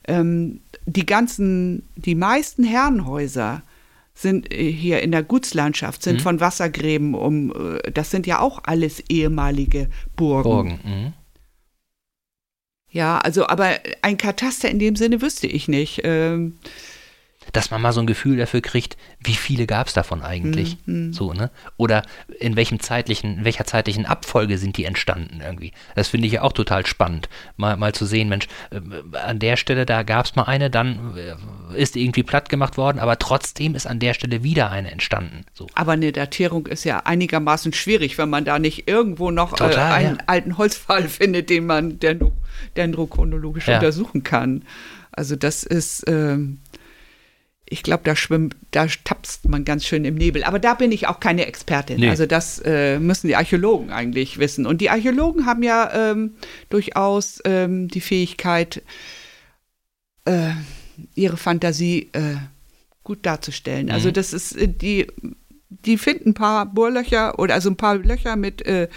Ähm, 0.08 0.60
die 0.86 1.06
ganzen, 1.06 1.84
die 1.96 2.16
meisten 2.16 2.64
Herrenhäuser 2.64 3.62
sind 4.14 4.48
hier 4.54 5.02
in 5.04 5.12
der 5.12 5.24
Gutslandschaft, 5.24 6.02
sind 6.04 6.18
Mhm. 6.18 6.20
von 6.22 6.40
Wassergräben 6.40 7.16
um, 7.16 7.54
das 7.94 8.12
sind 8.12 8.26
ja 8.28 8.40
auch 8.40 8.62
alles 8.64 9.04
ehemalige 9.10 9.90
Burgen. 10.16 10.44
Burgen. 10.50 10.80
Mhm. 10.84 11.14
Ja, 12.96 13.18
also, 13.18 13.46
aber 13.48 13.72
ein 14.04 14.16
Kataster 14.16 14.70
in 14.70 14.80
dem 14.80 14.96
Sinne 14.96 15.22
wüsste 15.22 15.48
ich 15.48 15.68
nicht. 15.68 16.00
Ähm, 16.06 16.60
Dass 17.54 17.72
man 17.72 17.82
mal 17.82 17.93
so 17.93 18.00
ein 18.02 18.08
Gefühl 18.08 18.38
dafür 18.38 18.62
kriegt, 18.62 18.98
wie 19.24 19.36
viele 19.36 19.66
gab 19.68 19.88
es 19.88 19.93
davon 19.93 20.22
eigentlich? 20.24 20.78
Mhm. 20.86 21.14
So, 21.14 21.34
ne? 21.34 21.52
Oder 21.78 22.04
in 22.39 22.56
welchem 22.56 22.80
zeitlichen, 22.80 23.39
in 23.39 23.46
welcher 23.46 23.66
zeitlichen 23.66 24.06
Abfolge 24.06 24.58
sind 24.58 24.78
die 24.78 24.86
entstanden 24.86 25.41
irgendwie? 25.43 25.72
Das 25.96 26.08
finde 26.10 26.28
ich 26.28 26.34
ja 26.34 26.41
auch 26.41 26.54
total 26.54 26.86
spannend, 26.86 27.30
mal, 27.58 27.78
mal 27.78 27.93
zu 27.93 28.06
sehen, 28.06 28.30
Mensch, 28.30 28.48
äh, 28.72 29.18
an 29.18 29.39
der 29.39 29.58
Stelle, 29.58 29.86
da 29.86 30.04
gab 30.04 30.26
es 30.26 30.36
mal 30.36 30.43
eine, 30.43 30.70
dann 30.70 31.16
äh, 31.18 31.80
ist 31.80 31.96
irgendwie 31.96 32.24
platt 32.24 32.50
gemacht 32.50 32.78
worden, 32.78 33.00
aber 33.00 33.20
trotzdem 33.20 33.76
ist 33.76 33.86
an 33.88 34.00
der 34.00 34.14
Stelle 34.14 34.43
wieder 34.43 34.72
eine 34.72 34.91
entstanden. 34.91 35.46
So. 35.54 35.68
Aber 35.76 35.93
eine 35.93 36.12
Datierung 36.12 36.68
ist 36.68 36.84
ja 36.84 37.00
einigermaßen 37.06 37.74
schwierig, 37.74 38.18
wenn 38.18 38.30
man 38.30 38.46
da 38.46 38.60
nicht 38.60 38.88
irgendwo 38.88 39.32
noch 39.32 39.54
äh, 39.54 39.56
Total, 39.58 39.91
einen 39.91 40.16
ja. 40.16 40.24
alten 40.28 40.58
Holzpfahl 40.58 41.04
findet, 41.08 41.50
den 41.50 41.66
man 41.66 42.00
dendro 42.00 42.32
dendrochronologisch 42.78 43.68
Ja. 43.68 43.76
untersuchen 43.76 44.24
kann. 44.24 44.64
Also 45.12 45.36
das 45.36 45.64
ist, 45.64 46.04
ähm, 46.08 46.60
ich 47.68 47.82
glaube, 47.82 48.03
da 48.03 48.16
schwimmt, 48.16 48.55
da 48.72 48.86
tapst 49.03 49.47
man 49.49 49.66
ganz 49.66 49.86
schön 49.86 50.05
im 50.05 50.16
Nebel. 50.16 50.43
Aber 50.43 50.59
da 50.59 50.76
bin 50.76 50.91
ich 50.91 51.07
auch 51.07 51.20
keine 51.20 51.47
Expertin. 51.47 51.99
Nee. 51.99 52.09
Also 52.09 52.26
das 52.28 52.59
äh, 52.63 52.99
müssen 52.99 53.28
die 53.28 53.36
Archäologen 53.36 53.91
eigentlich 53.91 54.38
wissen. 54.38 54.66
Und 54.68 54.82
die 54.82 54.89
Archäologen 54.91 55.45
haben 55.47 55.63
ja 55.63 56.11
ähm, 56.11 56.36
durchaus 56.70 57.41
ähm, 57.43 57.88
die 57.88 58.01
Fähigkeit, 58.01 58.84
äh, 60.26 60.51
ihre 61.16 61.38
Fantasie 61.38 62.09
äh, 62.13 62.36
gut 63.03 63.26
darzustellen. 63.26 63.89
Also 63.89 64.09
Mhm. 64.09 64.13
das 64.13 64.34
ist 64.34 64.55
äh, 64.55 64.68
die, 64.68 65.07
die 65.70 65.97
finden 65.97 66.30
ein 66.30 66.34
paar 66.36 66.68
Bohrlöcher 66.68 67.39
oder 67.39 67.55
also 67.55 67.70
ein 67.70 67.78
paar 67.78 67.97
Löcher 67.97 68.36
mit, 68.36 68.63
äh, 68.66 68.88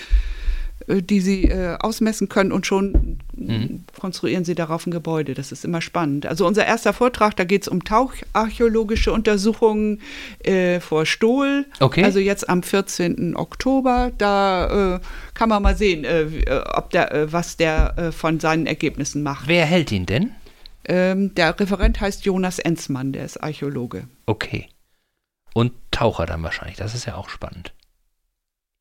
die 0.89 1.20
sie 1.20 1.45
äh, 1.45 1.76
ausmessen 1.78 2.28
können 2.28 2.53
und 2.53 2.66
schon 2.66 3.18
Mhm. 3.39 3.84
konstruieren 3.99 4.45
sie 4.45 4.55
darauf 4.55 4.86
ein 4.86 4.91
Gebäude. 4.91 5.34
Das 5.34 5.53
ist 5.53 5.64
immer 5.64 5.80
spannend. 5.80 6.26
Also 6.26 6.47
unser 6.47 6.66
erster 6.66 6.93
Vortrag, 6.93 7.36
da 7.36 7.45
geht 7.45 7.62
es 7.62 7.68
um 7.68 7.84
taucharchäologische 7.84 9.12
Untersuchungen 9.12 10.01
äh, 10.41 10.80
vor 10.80 11.07
Stohl. 11.07 11.66
Okay. 11.80 12.05
Also 12.05 12.18
jetzt 12.18 12.49
am 12.49 12.62
14. 12.62 13.36
Oktober. 13.36 14.11
Da 14.18 14.97
äh, 14.97 15.01
kann 15.34 15.49
man 15.49 15.62
mal 15.62 15.76
sehen, 15.76 16.05
äh, 16.05 16.22
äh, 16.22 16.62
ob 16.74 16.91
der, 16.91 17.12
äh, 17.12 17.32
was 17.32 17.57
der 17.57 17.95
äh, 17.97 18.12
von 18.12 18.41
seinen 18.41 18.66
Ergebnissen 18.66 19.22
macht. 19.22 19.47
Wer 19.49 19.66
hält 19.66 19.93
ihn 19.93 20.07
denn? 20.07 20.32
Ähm, 20.84 21.34
der 21.34 21.59
Referent 21.59 22.01
heißt 22.01 22.24
Jonas 22.24 22.59
Enzmann, 22.59 23.12
der 23.12 23.24
ist 23.24 23.43
Archäologe. 23.43 24.05
Okay. 24.26 24.68
Und 25.55 25.72
Taucher 25.91 26.26
dann 26.26 26.43
wahrscheinlich, 26.43 26.76
das 26.76 26.95
ist 26.95 27.05
ja 27.07 27.16
auch 27.16 27.28
spannend. 27.28 27.72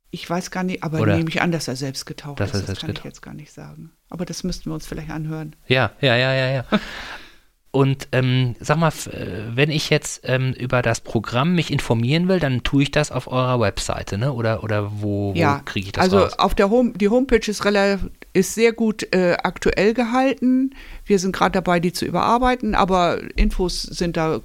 Ich 0.10 0.30
weiß 0.30 0.51
gar 0.51 0.64
nicht, 0.64 0.84
aber 0.84 0.99
Oder- 1.01 1.18
nehme 1.18 1.30
ich 1.30 1.41
an, 1.41 1.51
dass 1.51 1.68
er 1.68 1.76
selbst 1.76 2.05
getaucht 2.05 2.39
ist. 2.39 2.53
Das 2.53 2.66
selbst 2.66 2.82
kann 2.82 2.89
ich 2.91 2.95
getaucht- 2.95 3.05
jetzt 3.05 3.22
gar 3.22 3.34
nicht 3.34 3.51
sagen. 3.51 3.91
Aber 4.10 4.26
das 4.26 4.43
müssten 4.43 4.70
wir 4.70 4.74
uns 4.74 4.88
vielleicht 4.88 5.10
anhören. 5.10 5.55
Ja, 5.68 5.91
ja, 6.01 6.16
ja, 6.16 6.34
ja, 6.34 6.49
ja. 6.51 6.64
Und 7.72 8.08
ähm, 8.14 8.55
sag 8.60 8.78
mal, 8.78 8.89
äh, 9.12 9.55
wenn 9.55 9.70
ich 9.70 9.89
jetzt 9.89 10.22
ähm, 10.24 10.53
über 10.53 10.82
das 10.82 11.01
Programm 11.01 11.53
mich 11.53 11.70
informieren 11.72 12.28
will, 12.28 12.39
dann 12.39 12.64
tue 12.64 12.84
ich 12.84 12.91
das 12.91 13.12
auf 13.12 13.28
eurer 13.28 13.60
Webseite, 13.60 14.18
ne? 14.18 14.34
Oder, 14.34 14.64
oder 14.64 14.89
wo, 15.01 15.34
wo 15.34 15.38
ja, 15.38 15.60
kriege 15.66 15.88
ich 15.88 15.91
das 15.91 16.05
also 16.05 16.20
raus? 16.20 16.39
auf 16.39 16.55
der 16.55 16.70
Home, 16.72 16.93
die 16.95 17.10
Homepage 17.10 17.45
ist 17.45 17.66
relativ, 17.66 18.10
ist 18.34 18.55
sehr 18.55 18.72
gut 18.72 19.14
äh, 19.14 19.34
aktuell 19.43 19.93
gehalten. 19.93 20.72
Wir 21.05 21.20
sind 21.20 21.36
gerade 21.36 21.51
dabei, 21.51 21.80
die 21.80 21.91
zu 21.93 22.05
überarbeiten, 22.05 22.74
aber 22.74 23.20
Infos 23.36 23.82
sind 23.84 24.18
da 24.18 24.39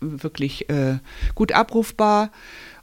wirklich 0.00 0.68
äh, 0.70 0.98
gut 1.34 1.52
abrufbar. 1.52 2.30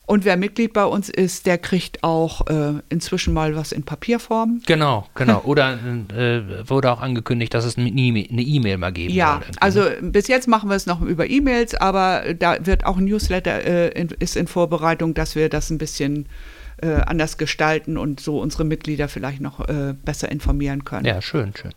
Und 0.06 0.24
wer 0.24 0.38
Mitglied 0.38 0.74
bei 0.74 0.86
uns 0.86 1.10
ist, 1.10 1.45
der 1.45 1.58
kriegt 1.58 2.03
auch 2.03 2.45
äh, 2.47 2.74
inzwischen 2.89 3.34
mal 3.34 3.56
was 3.56 3.72
in 3.72 3.84
Papierform. 3.84 4.62
Genau, 4.66 5.08
genau. 5.16 5.41
Oder 5.41 5.80
äh, 6.16 6.70
wurde 6.70 6.91
auch 6.91 7.01
angekündigt, 7.01 7.53
dass 7.53 7.66
es 7.66 7.78
eine 7.78 7.89
E-Mail 7.89 8.78
mal 8.78 8.91
geben 8.91 9.14
Ja, 9.14 9.34
soll. 9.34 9.41
irgendwie, 9.41 9.60
also 9.62 9.82
bis 10.12 10.28
jetzt 10.28 10.47
machen 10.47 10.70
wir 10.70 10.76
es 10.76 10.86
noch 10.86 11.01
über 11.01 11.28
E-Mails, 11.28 11.76
aber 11.76 12.34
da 12.38 12.58
wird 12.66 12.86
auch 12.86 12.97
ein 12.97 13.06
Newsletter 13.06 13.64
äh, 13.64 13.88
in, 13.99 14.10
ist 14.20 14.36
in 14.36 14.47
Vorbereitung, 14.47 15.14
dass 15.14 15.36
wir 15.36 15.49
das 15.49 15.70
ein 15.70 15.78
bisschen 15.78 16.28
äh, 16.82 16.95
anders 17.06 17.38
gestalten 17.38 17.97
und 17.97 18.20
so 18.20 18.39
unsere 18.39 18.66
Mitglieder 18.66 19.08
vielleicht 19.08 19.41
noch 19.41 19.68
äh, 19.68 19.93
besser 19.93 20.30
informieren 20.32 20.84
können. 20.84 21.06
Ja, 21.06 21.22
schön, 21.22 21.53
schön. 21.56 21.72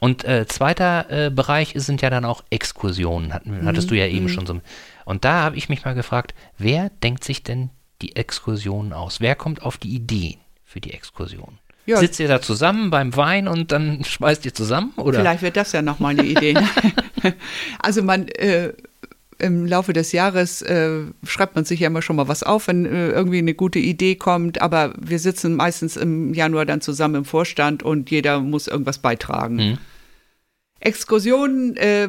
Und 0.00 0.24
äh, 0.24 0.46
zweiter 0.46 1.30
Bereich 1.30 1.74
sind 1.76 2.02
ja 2.02 2.10
dann 2.10 2.24
auch 2.24 2.44
Exkursionen, 2.50 3.34
hattest 3.64 3.90
du 3.90 3.96
ja 3.96 4.06
eben 4.06 4.28
schon 4.28 4.46
so. 4.46 4.60
Und 5.08 5.24
da 5.24 5.42
habe 5.42 5.56
ich 5.56 5.70
mich 5.70 5.86
mal 5.86 5.94
gefragt, 5.94 6.34
wer 6.58 6.90
denkt 7.02 7.24
sich 7.24 7.42
denn 7.42 7.70
die 8.02 8.14
Exkursionen 8.14 8.92
aus? 8.92 9.22
Wer 9.22 9.36
kommt 9.36 9.62
auf 9.62 9.78
die 9.78 9.94
Ideen 9.94 10.38
für 10.66 10.82
die 10.82 10.92
Exkursion? 10.92 11.56
Ja. 11.86 11.96
Sitzt 11.96 12.20
ihr 12.20 12.28
da 12.28 12.42
zusammen 12.42 12.90
beim 12.90 13.16
Wein 13.16 13.48
und 13.48 13.72
dann 13.72 14.04
schmeißt 14.04 14.44
ihr 14.44 14.52
zusammen? 14.52 14.92
Oder? 14.96 15.20
Vielleicht 15.20 15.40
wird 15.40 15.56
das 15.56 15.72
ja 15.72 15.80
noch 15.80 15.98
mal 15.98 16.10
eine 16.10 16.24
Idee. 16.24 16.54
also 17.78 18.02
man 18.02 18.28
äh, 18.28 18.74
im 19.38 19.64
Laufe 19.64 19.94
des 19.94 20.12
Jahres 20.12 20.60
äh, 20.60 21.04
schreibt 21.26 21.56
man 21.56 21.64
sich 21.64 21.80
ja 21.80 21.86
immer 21.86 22.02
schon 22.02 22.16
mal 22.16 22.28
was 22.28 22.42
auf, 22.42 22.68
wenn 22.68 22.84
äh, 22.84 23.08
irgendwie 23.08 23.38
eine 23.38 23.54
gute 23.54 23.78
Idee 23.78 24.14
kommt. 24.16 24.60
Aber 24.60 24.92
wir 24.98 25.18
sitzen 25.18 25.56
meistens 25.56 25.96
im 25.96 26.34
Januar 26.34 26.66
dann 26.66 26.82
zusammen 26.82 27.14
im 27.14 27.24
Vorstand 27.24 27.82
und 27.82 28.10
jeder 28.10 28.40
muss 28.40 28.68
irgendwas 28.68 28.98
beitragen. 28.98 29.56
Mhm. 29.56 29.78
Exkursionen 30.80 31.76
äh, 31.76 32.08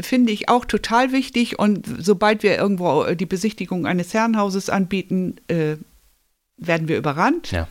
finde 0.00 0.32
ich 0.32 0.48
auch 0.48 0.64
total 0.64 1.12
wichtig 1.12 1.58
und 1.58 1.86
sobald 1.98 2.42
wir 2.42 2.56
irgendwo 2.56 3.04
äh, 3.04 3.16
die 3.16 3.26
Besichtigung 3.26 3.86
eines 3.86 4.12
Herrenhauses 4.12 4.70
anbieten, 4.70 5.36
äh, 5.48 5.76
werden 6.56 6.88
wir 6.88 6.98
überrannt. 6.98 7.52
Ja. 7.52 7.68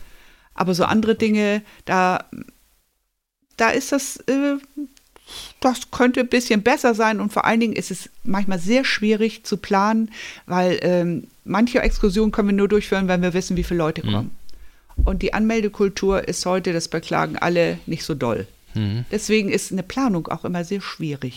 Aber 0.54 0.74
so 0.74 0.84
andere 0.84 1.14
Dinge, 1.14 1.62
da, 1.84 2.24
da 3.58 3.68
ist 3.70 3.92
das, 3.92 4.16
äh, 4.26 4.56
das 5.60 5.90
könnte 5.90 6.20
ein 6.20 6.28
bisschen 6.28 6.62
besser 6.62 6.94
sein 6.94 7.20
und 7.20 7.32
vor 7.32 7.44
allen 7.44 7.60
Dingen 7.60 7.74
ist 7.74 7.90
es 7.90 8.08
manchmal 8.24 8.58
sehr 8.58 8.84
schwierig 8.84 9.44
zu 9.44 9.58
planen, 9.58 10.10
weil 10.46 10.78
ähm, 10.80 11.24
manche 11.44 11.80
Exkursionen 11.82 12.32
können 12.32 12.48
wir 12.48 12.56
nur 12.56 12.68
durchführen, 12.68 13.08
wenn 13.08 13.20
wir 13.20 13.34
wissen, 13.34 13.56
wie 13.56 13.64
viele 13.64 13.78
Leute 13.78 14.06
Mhm. 14.06 14.12
kommen. 14.12 14.30
Und 15.04 15.22
die 15.22 15.34
Anmeldekultur 15.34 16.26
ist 16.26 16.44
heute, 16.46 16.72
das 16.72 16.88
beklagen 16.88 17.36
alle, 17.36 17.78
nicht 17.86 18.02
so 18.04 18.14
doll. 18.14 18.46
Mhm. 18.78 19.04
Deswegen 19.10 19.48
ist 19.50 19.72
eine 19.72 19.82
Planung 19.82 20.28
auch 20.28 20.44
immer 20.44 20.64
sehr 20.64 20.80
schwierig. 20.80 21.34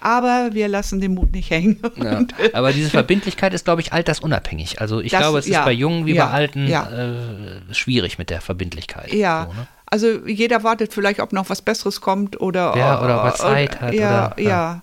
Aber 0.00 0.50
wir 0.52 0.68
lassen 0.68 1.00
den 1.00 1.14
Mut 1.14 1.32
nicht 1.32 1.50
hängen. 1.50 1.80
Ja. 1.96 2.24
Aber 2.54 2.72
diese 2.72 2.90
Verbindlichkeit 2.90 3.52
ist, 3.54 3.64
glaube 3.66 3.82
ich, 3.82 3.92
altersunabhängig. 3.92 4.80
Also 4.80 5.00
ich 5.00 5.12
Das- 5.12 5.20
glaube, 5.20 5.38
es 5.38 5.46
ist 5.46 5.52
ja, 5.52 5.64
bei 5.64 5.72
Jungen 5.72 6.06
wie 6.06 6.14
ja, 6.14 6.26
bei 6.26 6.32
Alten 6.32 6.66
äh, 6.66 7.74
schwierig 7.74 8.18
mit 8.18 8.30
der 8.30 8.40
Verbindlichkeit. 8.40 9.12
ja, 9.12 9.46
So, 9.48 9.52
ne? 9.52 9.66
also 9.86 10.26
jeder 10.26 10.62
wartet 10.64 10.92
vielleicht, 10.94 11.20
ob 11.20 11.32
noch 11.32 11.50
was 11.50 11.60
Besseres 11.62 12.00
kommt 12.00 12.40
oder 12.40 12.74
Ja, 12.76 13.02
oder 13.04 13.20
ob 13.20 13.26
er 13.26 13.34
Zeit 13.34 13.80
hat, 13.80 13.94
Ja, 13.94 14.32
oder- 14.32 14.40
ja. 14.42 14.82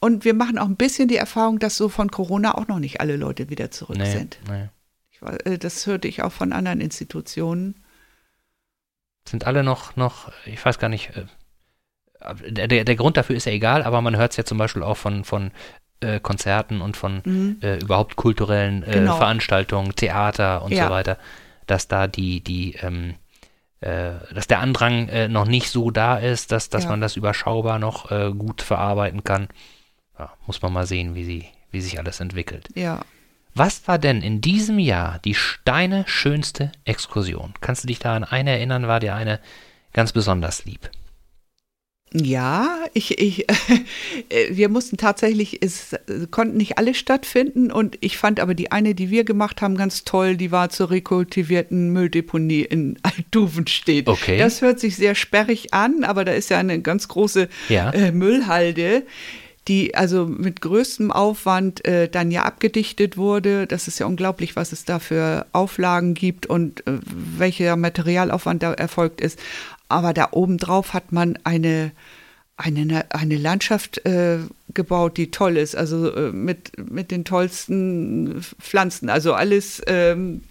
Und 0.00 0.24
wir 0.24 0.32
machen 0.34 0.58
auch 0.58 0.66
ein 0.66 0.76
bisschen 0.76 1.08
die 1.08 1.16
Erfahrung, 1.16 1.58
dass 1.58 1.76
so 1.76 1.88
von 1.88 2.10
Corona 2.10 2.56
auch 2.56 2.68
noch 2.68 2.78
nicht 2.78 3.00
alle 3.00 3.16
Leute 3.16 3.50
wieder 3.50 3.70
zurück 3.72 3.98
Nee, 3.98 4.10
sind. 4.10 4.38
nee. 4.48 4.68
Ich, 5.10 5.20
äh, 5.46 5.58
das 5.58 5.86
hörte 5.86 6.06
ich 6.08 6.22
auch 6.22 6.32
von 6.32 6.52
anderen 6.52 6.80
Institutionen. 6.80 7.74
Sind 9.28 9.46
alle 9.46 9.62
noch, 9.62 9.96
noch, 9.96 10.32
ich 10.46 10.64
weiß 10.64 10.78
gar 10.78 10.88
nicht, 10.88 11.10
äh, 11.16 11.24
der, 12.50 12.84
der, 12.84 12.96
Grund 12.96 13.16
dafür 13.16 13.36
ist 13.36 13.44
ja 13.44 13.52
egal, 13.52 13.82
aber 13.84 14.00
man 14.00 14.16
hört 14.16 14.32
es 14.32 14.36
ja 14.36 14.44
zum 14.44 14.58
Beispiel 14.58 14.82
auch 14.82 14.96
von, 14.96 15.24
von 15.24 15.50
äh, 16.00 16.18
Konzerten 16.20 16.80
und 16.80 16.96
von 16.96 17.22
Mhm. 17.24 17.58
äh, 17.62 17.78
überhaupt 17.78 18.16
kulturellen 18.16 18.82
äh, 18.82 18.92
Genau. 18.92 19.16
Veranstaltungen, 19.16 19.94
Theater 19.94 20.62
und 20.62 20.72
Ja. 20.72 20.86
so 20.86 20.90
weiter, 20.90 21.18
dass 21.66 21.88
da 21.88 22.06
die, 22.06 22.40
die, 22.40 22.74
ähm, 22.80 23.14
äh, 23.80 24.12
dass 24.34 24.46
der 24.46 24.60
Andrang 24.60 25.08
äh, 25.08 25.28
noch 25.28 25.46
nicht 25.46 25.70
so 25.70 25.90
da 25.90 26.16
ist, 26.16 26.50
dass, 26.50 26.70
dass 26.70 26.84
Ja. 26.84 26.90
man 26.90 27.00
das 27.00 27.16
überschaubar 27.16 27.78
noch 27.78 28.08
gut 28.36 28.62
verarbeiten 28.62 29.22
kann. 29.22 29.48
Ja, 30.18 30.32
muss 30.46 30.60
man 30.62 30.72
mal 30.72 30.86
sehen, 30.86 31.14
wie, 31.14 31.24
sie, 31.24 31.44
wie 31.70 31.80
sich 31.80 31.98
alles 31.98 32.18
entwickelt. 32.20 32.68
Ja. 32.74 33.00
Was 33.58 33.88
war 33.88 33.98
denn 33.98 34.22
in 34.22 34.40
diesem 34.40 34.78
Jahr 34.78 35.18
die 35.24 35.34
Steine 35.34 36.04
schönste 36.06 36.70
Exkursion? 36.84 37.54
Kannst 37.60 37.82
du 37.82 37.88
dich 37.88 37.98
da 37.98 38.14
an 38.14 38.22
eine 38.22 38.50
erinnern? 38.52 38.86
War 38.86 39.00
dir 39.00 39.16
eine 39.16 39.40
ganz 39.92 40.12
besonders 40.12 40.64
lieb? 40.64 40.88
Ja, 42.14 42.68
ich, 42.94 43.18
ich, 43.18 43.50
äh, 44.28 44.46
wir 44.50 44.68
mussten 44.68 44.96
tatsächlich, 44.96 45.60
es 45.60 45.96
konnten 46.30 46.56
nicht 46.56 46.78
alle 46.78 46.94
stattfinden 46.94 47.72
und 47.72 47.98
ich 48.00 48.16
fand 48.16 48.38
aber 48.38 48.54
die 48.54 48.70
eine, 48.70 48.94
die 48.94 49.10
wir 49.10 49.24
gemacht 49.24 49.60
haben, 49.60 49.76
ganz 49.76 50.04
toll, 50.04 50.36
die 50.36 50.52
war 50.52 50.70
zur 50.70 50.90
rekultivierten 50.90 51.92
Mülldeponie 51.92 52.60
in 52.62 52.96
Altduvenstedt. 53.02 54.08
Okay. 54.08 54.38
Das 54.38 54.62
hört 54.62 54.78
sich 54.78 54.94
sehr 54.94 55.16
sperrig 55.16 55.74
an, 55.74 56.04
aber 56.04 56.24
da 56.24 56.30
ist 56.30 56.48
ja 56.48 56.58
eine 56.58 56.80
ganz 56.80 57.08
große 57.08 57.48
Ja. 57.68 57.90
äh, 57.90 58.12
Müllhalde, 58.12 59.02
die 59.68 59.94
also 59.94 60.26
mit 60.26 60.60
größtem 60.60 61.12
Aufwand 61.12 61.84
äh, 61.84 62.08
dann 62.08 62.30
ja 62.30 62.44
abgedichtet 62.44 63.16
wurde. 63.16 63.66
Das 63.66 63.86
ist 63.86 63.98
ja 63.98 64.06
unglaublich, 64.06 64.56
was 64.56 64.72
es 64.72 64.84
da 64.84 64.98
für 64.98 65.46
Auflagen 65.52 66.14
gibt 66.14 66.46
und 66.46 66.86
äh, 66.86 66.98
welcher 67.04 67.76
Materialaufwand 67.76 68.62
da 68.62 68.72
erfolgt 68.72 69.20
ist. 69.20 69.38
Aber 69.88 70.12
da 70.14 70.28
oben 70.32 70.58
drauf 70.58 70.94
hat 70.94 71.12
man 71.12 71.38
eine, 71.44 71.92
eine, 72.56 73.06
eine 73.10 73.36
Landschaft 73.36 74.04
äh, 74.06 74.38
gebaut, 74.72 75.16
die 75.18 75.30
toll 75.30 75.56
ist. 75.58 75.76
Also 75.76 76.14
äh, 76.14 76.32
mit, 76.32 76.72
mit 76.90 77.10
den 77.10 77.24
tollsten 77.24 78.42
Pflanzen. 78.58 79.10
Also 79.10 79.34
alles. 79.34 79.82
Ähm, 79.86 80.42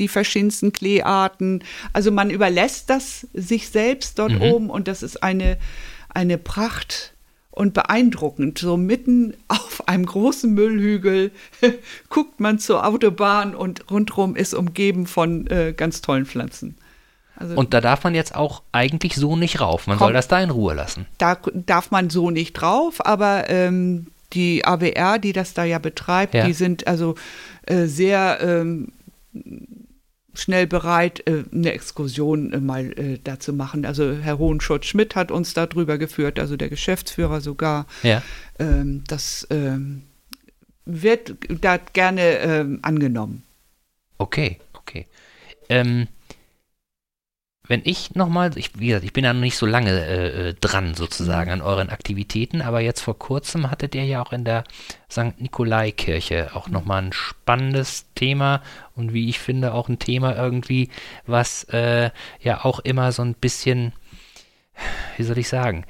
die 0.00 0.08
verschiedensten 0.08 0.72
Kleearten. 0.72 1.62
Also 1.92 2.10
man 2.10 2.28
überlässt 2.30 2.90
das 2.90 3.28
sich 3.32 3.68
selbst 3.68 4.18
dort 4.18 4.32
Mhm. 4.32 4.42
oben 4.42 4.70
und 4.70 4.88
das 4.88 5.04
ist 5.04 5.22
eine, 5.22 5.58
eine 6.08 6.38
Pracht 6.38 7.13
und 7.54 7.72
beeindruckend. 7.74 8.58
So 8.58 8.76
mitten 8.76 9.34
auf 9.48 9.86
einem 9.88 10.06
großen 10.06 10.52
Müllhügel 10.52 11.30
guckt 12.08 12.40
man 12.40 12.58
zur 12.58 12.86
Autobahn 12.86 13.54
und 13.54 13.90
rundherum 13.90 14.34
ist 14.36 14.54
umgeben 14.54 15.06
von 15.06 15.46
äh, 15.46 15.72
ganz 15.76 16.00
tollen 16.02 16.26
Pflanzen. 16.26 16.76
Also 17.36 17.56
Und 17.56 17.74
da 17.74 17.80
darf 17.80 18.04
man 18.04 18.14
jetzt 18.14 18.34
auch 18.34 18.62
eigentlich 18.72 19.16
so 19.16 19.34
nicht 19.36 19.60
rauf. 19.60 19.86
Man 19.86 19.98
soll 19.98 20.08
Komm. 20.08 20.14
das 20.14 20.28
da 20.28 20.40
in 20.40 20.50
Ruhe 20.50 20.74
lassen. 20.74 21.06
da 21.18 21.36
darf 21.52 21.90
man 21.90 22.10
so 22.10 22.30
nicht 22.30 22.52
drauf, 22.54 23.04
aber 23.04 23.50
ähm, 23.50 24.06
die 24.32 24.64
AWR, 24.64 25.18
die 25.18 25.32
das 25.32 25.54
da 25.54 25.64
ja 25.64 25.78
betreibt, 25.78 26.34
Ja. 26.34 26.46
die 26.46 26.52
sind 26.52 26.86
also 26.86 27.14
äh, 27.66 27.86
sehr 27.86 28.38
ähm, 28.40 28.92
schnell 30.34 30.66
bereit, 30.66 31.26
äh, 31.28 31.44
eine 31.52 31.72
Exkursion 31.72 32.52
äh, 32.52 32.60
mal 32.60 32.92
äh, 32.98 33.18
da 33.22 33.38
zu 33.38 33.52
machen. 33.52 33.84
Also 33.84 34.12
Herr 34.12 34.38
Hohenschott-Schmidt 34.38 35.16
hat 35.16 35.30
uns 35.30 35.54
da 35.54 35.66
drüber 35.66 35.98
geführt, 35.98 36.38
also 36.38 36.56
der 36.56 36.68
Geschäftsführer 36.68 37.40
sogar. 37.40 37.86
Ja. 38.02 38.22
Ähm, 38.58 39.04
das 39.06 39.46
ähm, 39.50 40.02
wird 40.84 41.34
da 41.60 41.76
gerne 41.76 42.38
ähm, 42.38 42.78
angenommen. 42.82 43.42
Okay, 44.18 44.58
okay. 44.74 45.06
Ähm, 45.68 46.08
wenn 47.66 47.80
ich 47.84 48.14
nochmal, 48.14 48.56
ich, 48.56 48.78
wie 48.78 48.88
gesagt, 48.88 49.04
ich 49.04 49.12
bin 49.12 49.24
ja 49.24 49.32
noch 49.32 49.40
nicht 49.40 49.56
so 49.56 49.64
lange 49.64 49.90
äh, 49.90 50.48
äh, 50.48 50.54
dran 50.54 50.94
sozusagen 50.94 51.50
an 51.50 51.62
euren 51.62 51.88
Aktivitäten, 51.88 52.60
aber 52.60 52.80
jetzt 52.80 53.00
vor 53.00 53.18
kurzem 53.18 53.70
hattet 53.70 53.94
ihr 53.94 54.04
ja 54.04 54.22
auch 54.22 54.32
in 54.32 54.44
der 54.44 54.64
St. 55.10 55.40
Nikolai-Kirche 55.40 56.50
auch 56.54 56.68
nochmal 56.68 57.02
ein 57.02 57.12
spannendes 57.12 58.06
Thema 58.14 58.62
und 58.94 59.14
wie 59.14 59.30
ich 59.30 59.38
finde 59.38 59.72
auch 59.72 59.88
ein 59.88 59.98
Thema 59.98 60.36
irgendwie, 60.36 60.90
was 61.26 61.64
äh, 61.64 62.10
ja 62.40 62.64
auch 62.64 62.80
immer 62.80 63.12
so 63.12 63.22
ein 63.22 63.34
bisschen, 63.34 63.94
wie 65.16 65.22
soll 65.22 65.38
ich 65.38 65.48
sagen, 65.48 65.86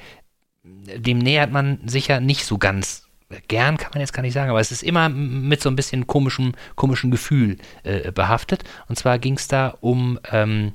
dem 0.62 1.18
nähert 1.18 1.50
man 1.50 1.86
sich 1.88 2.06
ja 2.06 2.20
nicht 2.20 2.46
so 2.46 2.56
ganz 2.56 3.08
gern, 3.48 3.78
kann 3.78 3.90
man 3.92 4.00
jetzt 4.00 4.12
gar 4.12 4.22
nicht 4.22 4.32
sagen, 4.32 4.50
aber 4.50 4.60
es 4.60 4.70
ist 4.70 4.82
immer 4.84 5.08
mit 5.08 5.60
so 5.60 5.68
ein 5.68 5.76
bisschen 5.76 6.06
komischem, 6.06 6.52
komischen 6.76 7.10
Gefühl 7.10 7.58
äh, 7.82 8.12
behaftet. 8.12 8.62
Und 8.88 8.96
zwar 8.96 9.18
ging 9.18 9.34
es 9.34 9.48
da 9.48 9.76
um 9.80 10.20
ähm, 10.30 10.72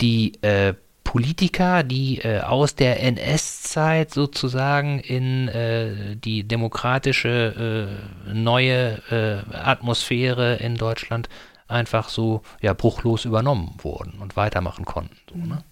die 0.00 0.34
äh, 0.42 0.74
Politiker, 1.04 1.82
die 1.84 2.18
äh, 2.18 2.40
aus 2.40 2.74
der 2.74 3.02
NS-Zeit 3.02 4.12
sozusagen 4.12 4.98
in 5.00 5.48
äh, 5.48 6.16
die 6.16 6.44
demokratische 6.44 7.88
äh, 8.28 8.34
neue 8.34 9.00
äh, 9.10 9.56
Atmosphäre 9.56 10.56
in 10.56 10.76
Deutschland 10.76 11.30
einfach 11.66 12.10
so 12.10 12.42
ja 12.60 12.74
bruchlos 12.74 13.24
übernommen 13.24 13.74
wurden 13.78 14.18
und 14.20 14.36
weitermachen 14.36 14.84
konnten. 14.84 15.16
So, 15.30 15.36
ne? 15.36 15.64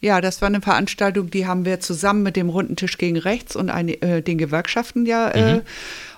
Ja, 0.00 0.20
das 0.20 0.40
war 0.40 0.46
eine 0.46 0.60
Veranstaltung, 0.62 1.30
die 1.30 1.46
haben 1.46 1.64
wir 1.64 1.80
zusammen 1.80 2.22
mit 2.22 2.36
dem 2.36 2.48
Runden 2.48 2.76
Tisch 2.76 2.96
gegen 2.96 3.18
Rechts 3.18 3.54
und 3.54 3.70
eine, 3.70 4.00
äh, 4.02 4.22
den 4.22 4.38
Gewerkschaften 4.38 5.04
ja 5.04 5.30
äh, 5.30 5.56
Mhm. 5.56 5.62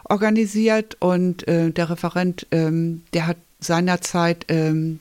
organisiert. 0.04 0.96
Und 1.00 1.48
äh, 1.48 1.70
der 1.70 1.90
Referent, 1.90 2.46
ähm, 2.52 3.02
der 3.12 3.26
hat 3.26 3.38
seinerzeit 3.58 4.44
ähm, 4.48 5.00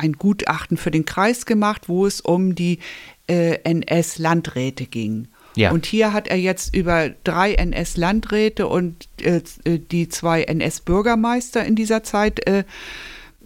ein 0.00 0.14
Gutachten 0.14 0.76
für 0.76 0.90
den 0.90 1.04
Kreis 1.04 1.46
gemacht, 1.46 1.88
wo 1.88 2.06
es 2.06 2.20
um 2.20 2.54
die 2.54 2.78
äh, 3.26 3.58
NS-Landräte 3.64 4.86
ging. 4.86 5.28
Ja. 5.56 5.72
Und 5.72 5.86
hier 5.86 6.12
hat 6.12 6.28
er 6.28 6.38
jetzt 6.38 6.74
über 6.74 7.10
drei 7.24 7.54
NS-Landräte 7.54 8.66
und 8.66 9.08
äh, 9.22 9.40
die 9.64 10.08
zwei 10.08 10.42
NS-Bürgermeister 10.42 11.64
in 11.64 11.74
dieser 11.74 12.02
Zeit 12.02 12.46
äh, 12.46 12.64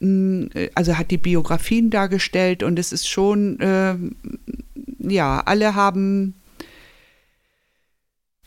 mh, 0.00 0.48
also 0.74 0.98
hat 0.98 1.10
die 1.10 1.18
Biografien 1.18 1.90
dargestellt 1.90 2.62
und 2.62 2.78
es 2.78 2.92
ist 2.92 3.08
schon, 3.08 3.58
ähm, 3.60 4.16
ja, 4.98 5.40
alle 5.40 5.74
haben 5.74 6.34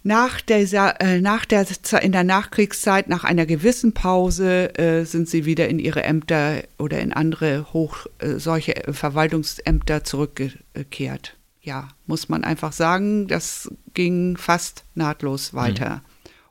nach 0.07 0.39
dieser, 0.39 1.01
äh, 1.01 1.19
nach 1.19 1.43
der, 1.43 1.67
in 2.01 2.13
der 2.13 2.23
Nachkriegszeit, 2.23 3.09
nach 3.09 3.25
einer 3.25 3.45
gewissen 3.45 3.93
Pause, 3.93 4.73
äh, 4.77 5.03
sind 5.03 5.27
sie 5.27 5.43
wieder 5.43 5.67
in 5.67 5.79
ihre 5.79 6.03
Ämter 6.03 6.63
oder 6.79 6.99
in 6.99 7.11
andere 7.11 7.73
hoch, 7.73 8.07
äh, 8.19 8.35
solche 8.37 8.87
äh, 8.87 8.93
Verwaltungsämter 8.93 10.05
zurückgekehrt. 10.05 11.35
Ja, 11.61 11.89
muss 12.05 12.29
man 12.29 12.45
einfach 12.45 12.71
sagen, 12.71 13.27
das 13.27 13.69
ging 13.93 14.37
fast 14.37 14.85
nahtlos 14.95 15.53
weiter. 15.53 16.01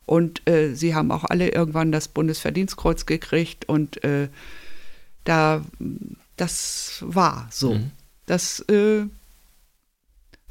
Und 0.04 0.46
äh, 0.46 0.74
sie 0.74 0.94
haben 0.94 1.10
auch 1.10 1.24
alle 1.24 1.48
irgendwann 1.48 1.92
das 1.92 2.08
Bundesverdienstkreuz 2.08 3.06
gekriegt 3.06 3.66
und 3.70 4.04
äh, 4.04 4.28
da, 5.24 5.62
das 6.36 7.02
war 7.06 7.48
so. 7.50 7.74
Mhm. 7.74 7.90
Das 8.26 8.62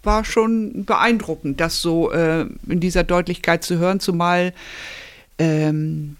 war 0.06 0.26
schon 0.26 0.86
beeindruckend, 0.86 1.60
das 1.60 1.82
so 1.82 2.12
äh, 2.12 2.46
in 2.68 2.80
dieser 2.80 3.04
Deutlichkeit 3.04 3.64
zu 3.64 3.78
hören, 3.78 4.00
zumal 4.00 4.54
ähm, 5.38 6.18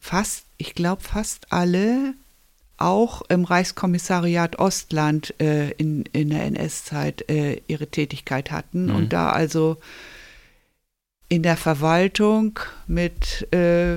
fast, 0.00 0.44
ich 0.56 0.74
glaube, 0.74 1.02
fast 1.02 1.46
alle 1.52 2.14
auch 2.76 3.22
im 3.28 3.44
Reichskommissariat 3.44 4.58
Ostland 4.58 5.34
äh, 5.40 5.70
in, 5.72 6.04
in 6.12 6.30
der 6.30 6.44
NS-Zeit 6.44 7.28
äh, 7.28 7.60
ihre 7.66 7.88
Tätigkeit 7.88 8.50
hatten 8.50 8.86
Mhm. 8.86 8.94
und 8.94 9.12
da 9.12 9.30
also 9.30 9.78
in 11.28 11.42
der 11.42 11.56
Verwaltung 11.56 12.58
mit 12.86 13.52
äh, 13.52 13.96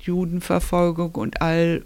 Judenverfolgung 0.00 1.14
und 1.14 1.42
all 1.42 1.84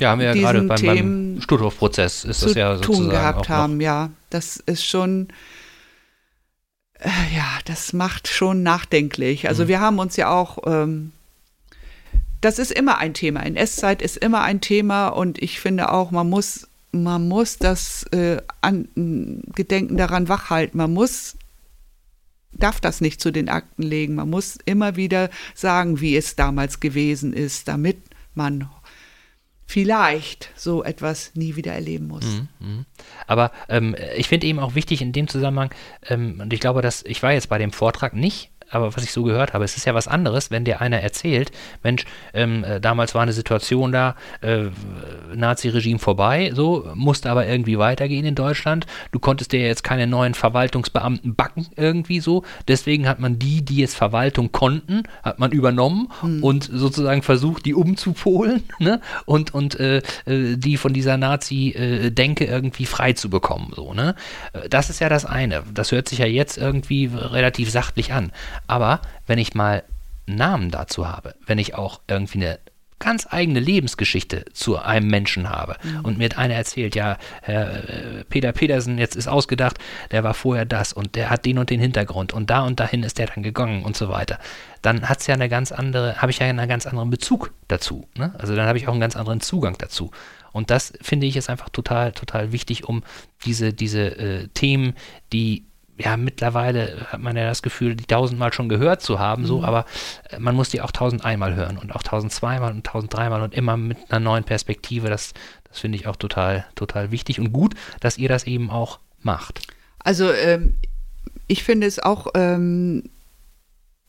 Ja, 0.00 0.10
haben 0.10 0.20
wir 0.20 0.34
ja 0.34 0.34
gerade 0.34 0.62
beim, 0.62 0.82
beim 0.82 1.40
Stutthof-Prozess 1.40 2.24
ist 2.24 2.40
zu 2.40 2.46
das 2.46 2.54
ja 2.56 2.76
sozusagen 2.76 3.02
tun 3.02 3.10
gehabt 3.10 3.48
haben, 3.48 3.80
ja. 3.80 4.10
Das 4.30 4.56
ist 4.56 4.84
schon, 4.84 5.28
ja, 7.34 7.58
das 7.64 7.92
macht 7.92 8.28
schon 8.28 8.62
nachdenklich. 8.62 9.48
Also 9.48 9.64
Mhm. 9.64 9.68
wir 9.68 9.80
haben 9.80 9.98
uns 9.98 10.16
ja 10.16 10.30
auch, 10.30 10.58
ähm, 10.66 11.12
das 12.40 12.58
ist 12.58 12.72
immer 12.72 12.98
ein 12.98 13.14
Thema. 13.14 13.40
In 13.40 13.56
S-Zeit 13.56 14.02
ist 14.02 14.16
immer 14.16 14.42
ein 14.42 14.60
Thema 14.60 15.08
und 15.08 15.40
ich 15.42 15.60
finde 15.60 15.92
auch, 15.92 16.10
man 16.10 16.28
muss, 16.28 16.68
man 16.92 17.28
muss 17.28 17.58
das 17.58 18.04
äh, 18.12 18.38
an, 18.60 18.88
Gedenken 19.54 19.96
daran 19.96 20.28
wachhalten. 20.28 20.78
Man 20.78 20.92
muss 20.92 21.36
darf 22.52 22.80
das 22.80 23.00
nicht 23.00 23.20
zu 23.20 23.30
den 23.30 23.48
Akten 23.48 23.82
legen. 23.82 24.14
Man 24.14 24.28
muss 24.30 24.58
immer 24.66 24.96
wieder 24.96 25.30
sagen, 25.54 26.00
wie 26.00 26.16
es 26.16 26.36
damals 26.36 26.80
gewesen 26.80 27.32
ist, 27.32 27.66
damit 27.66 27.96
man 28.34 28.68
vielleicht 29.72 30.50
so 30.54 30.84
etwas 30.84 31.32
nie 31.34 31.56
wieder 31.56 31.72
erleben 31.72 32.06
muss. 32.06 32.26
Mhm, 32.26 32.48
mhm. 32.60 32.86
Aber 33.26 33.52
ähm, 33.70 33.96
ich 34.18 34.28
finde 34.28 34.46
eben 34.46 34.58
auch 34.58 34.74
wichtig 34.74 35.00
in 35.00 35.12
dem 35.12 35.28
Zusammenhang, 35.28 35.70
ähm, 36.10 36.40
und 36.42 36.52
ich 36.52 36.60
glaube, 36.60 36.82
dass 36.82 37.02
ich 37.06 37.22
war 37.22 37.32
jetzt 37.32 37.48
bei 37.48 37.56
dem 37.56 37.72
Vortrag 37.72 38.12
nicht, 38.12 38.50
aber 38.72 38.94
was 38.96 39.04
ich 39.04 39.12
so 39.12 39.22
gehört 39.22 39.52
habe, 39.52 39.64
es 39.64 39.76
ist 39.76 39.86
ja 39.86 39.94
was 39.94 40.08
anderes, 40.08 40.50
wenn 40.50 40.64
dir 40.64 40.80
einer 40.80 41.00
erzählt, 41.00 41.52
Mensch, 41.82 42.04
ähm, 42.34 42.64
äh, 42.64 42.80
damals 42.80 43.14
war 43.14 43.22
eine 43.22 43.32
Situation 43.32 43.92
da, 43.92 44.16
äh, 44.40 44.64
Nazi-Regime 45.34 45.98
vorbei, 45.98 46.52
so, 46.54 46.90
musste 46.94 47.30
aber 47.30 47.46
irgendwie 47.46 47.78
weitergehen 47.78 48.24
in 48.24 48.34
Deutschland. 48.34 48.86
Du 49.12 49.18
konntest 49.18 49.52
dir 49.52 49.60
jetzt 49.60 49.84
keine 49.84 50.06
neuen 50.06 50.34
Verwaltungsbeamten 50.34 51.34
backen, 51.34 51.66
irgendwie 51.76 52.20
so. 52.20 52.44
Deswegen 52.68 53.08
hat 53.08 53.20
man 53.20 53.38
die, 53.38 53.64
die 53.64 53.76
jetzt 53.76 53.96
Verwaltung 53.96 54.52
konnten, 54.52 55.02
hat 55.22 55.38
man 55.38 55.52
übernommen 55.52 56.08
hm. 56.20 56.42
und 56.42 56.64
sozusagen 56.72 57.22
versucht, 57.22 57.66
die 57.66 57.74
umzupolen 57.74 58.64
ne? 58.78 59.00
und, 59.26 59.54
und 59.54 59.78
äh, 59.78 59.98
äh 60.26 60.56
die 60.56 60.76
von 60.76 60.92
dieser 60.92 61.16
Nazi-Denke 61.16 62.44
irgendwie 62.44 62.86
frei 62.86 63.12
zu 63.12 63.30
bekommen. 63.30 63.72
So, 63.74 63.94
ne? 63.94 64.14
Äh, 64.52 64.68
das 64.68 64.90
ist 64.90 65.00
ja 65.00 65.08
das 65.08 65.24
eine. 65.24 65.62
Das 65.74 65.92
hört 65.92 66.08
sich 66.08 66.18
ja 66.18 66.26
jetzt 66.26 66.58
irgendwie 66.58 67.10
relativ 67.12 67.70
sachlich 67.70 68.12
an. 68.12 68.32
Aber 68.66 69.00
wenn 69.26 69.38
ich 69.38 69.54
mal 69.54 69.84
Namen 70.26 70.70
dazu 70.70 71.08
habe, 71.08 71.34
wenn 71.46 71.58
ich 71.58 71.74
auch 71.74 72.00
irgendwie 72.08 72.38
eine 72.38 72.58
ganz 73.02 73.26
eigene 73.28 73.58
Lebensgeschichte 73.58 74.44
zu 74.52 74.78
einem 74.78 75.08
Menschen 75.08 75.50
habe 75.50 75.76
mhm. 75.82 76.04
und 76.04 76.18
mir 76.18 76.38
einer 76.38 76.54
erzählt, 76.54 76.94
ja, 76.94 77.18
Herr 77.42 77.88
äh, 77.88 78.24
Peter 78.28 78.52
Petersen, 78.52 78.96
jetzt 78.96 79.16
ist 79.16 79.26
ausgedacht, 79.26 79.78
der 80.12 80.22
war 80.22 80.34
vorher 80.34 80.64
das 80.64 80.92
und 80.92 81.16
der 81.16 81.28
hat 81.28 81.44
den 81.44 81.58
und 81.58 81.68
den 81.68 81.80
Hintergrund 81.80 82.32
und 82.32 82.48
da 82.48 82.60
und 82.60 82.78
dahin 82.78 83.02
ist 83.02 83.18
der 83.18 83.26
dann 83.26 83.42
gegangen 83.42 83.82
und 83.82 83.96
so 83.96 84.08
weiter, 84.08 84.38
dann 84.82 85.08
hat 85.08 85.20
es 85.20 85.26
ja 85.26 85.34
eine 85.34 85.48
ganz 85.48 85.72
andere, 85.72 86.22
habe 86.22 86.30
ich 86.30 86.38
ja 86.38 86.46
einen 86.46 86.68
ganz 86.68 86.86
anderen 86.86 87.10
Bezug 87.10 87.52
dazu. 87.66 88.06
Ne? 88.16 88.32
Also 88.38 88.54
dann 88.54 88.68
habe 88.68 88.78
ich 88.78 88.86
auch 88.86 88.92
einen 88.92 89.00
ganz 89.00 89.16
anderen 89.16 89.40
Zugang 89.40 89.76
dazu. 89.78 90.12
Und 90.52 90.70
das 90.70 90.92
finde 91.00 91.26
ich 91.26 91.36
ist 91.36 91.50
einfach 91.50 91.70
total, 91.70 92.12
total 92.12 92.52
wichtig, 92.52 92.88
um 92.88 93.02
diese, 93.44 93.72
diese 93.72 94.16
äh, 94.16 94.48
Themen, 94.54 94.94
die 95.32 95.64
ja, 95.98 96.16
mittlerweile 96.16 97.06
hat 97.08 97.20
man 97.20 97.36
ja 97.36 97.46
das 97.46 97.62
Gefühl, 97.62 97.94
die 97.94 98.04
tausendmal 98.04 98.52
schon 98.52 98.68
gehört 98.68 99.02
zu 99.02 99.18
haben, 99.18 99.44
so, 99.44 99.58
mhm. 99.58 99.64
aber 99.64 99.84
äh, 100.30 100.38
man 100.38 100.54
muss 100.54 100.70
die 100.70 100.80
auch 100.80 100.90
tausend 100.90 101.24
einmal 101.24 101.54
hören 101.54 101.78
und 101.78 101.94
auch 101.94 102.02
tausend 102.02 102.32
zweimal 102.32 102.72
und 102.72 102.84
tausend 102.84 103.12
dreimal 103.12 103.42
und 103.42 103.54
immer 103.54 103.76
mit 103.76 103.98
einer 104.10 104.20
neuen 104.20 104.44
Perspektive. 104.44 105.08
Das, 105.08 105.34
das 105.68 105.80
finde 105.80 105.96
ich 105.98 106.06
auch 106.06 106.16
total, 106.16 106.66
total 106.74 107.10
wichtig 107.10 107.40
und 107.40 107.52
gut, 107.52 107.74
dass 108.00 108.18
ihr 108.18 108.28
das 108.28 108.44
eben 108.44 108.70
auch 108.70 109.00
macht. 109.20 109.62
Also 109.98 110.32
ähm, 110.32 110.74
ich 111.46 111.62
finde 111.62 111.86
es 111.86 111.98
auch 111.98 112.28
ähm, 112.34 113.04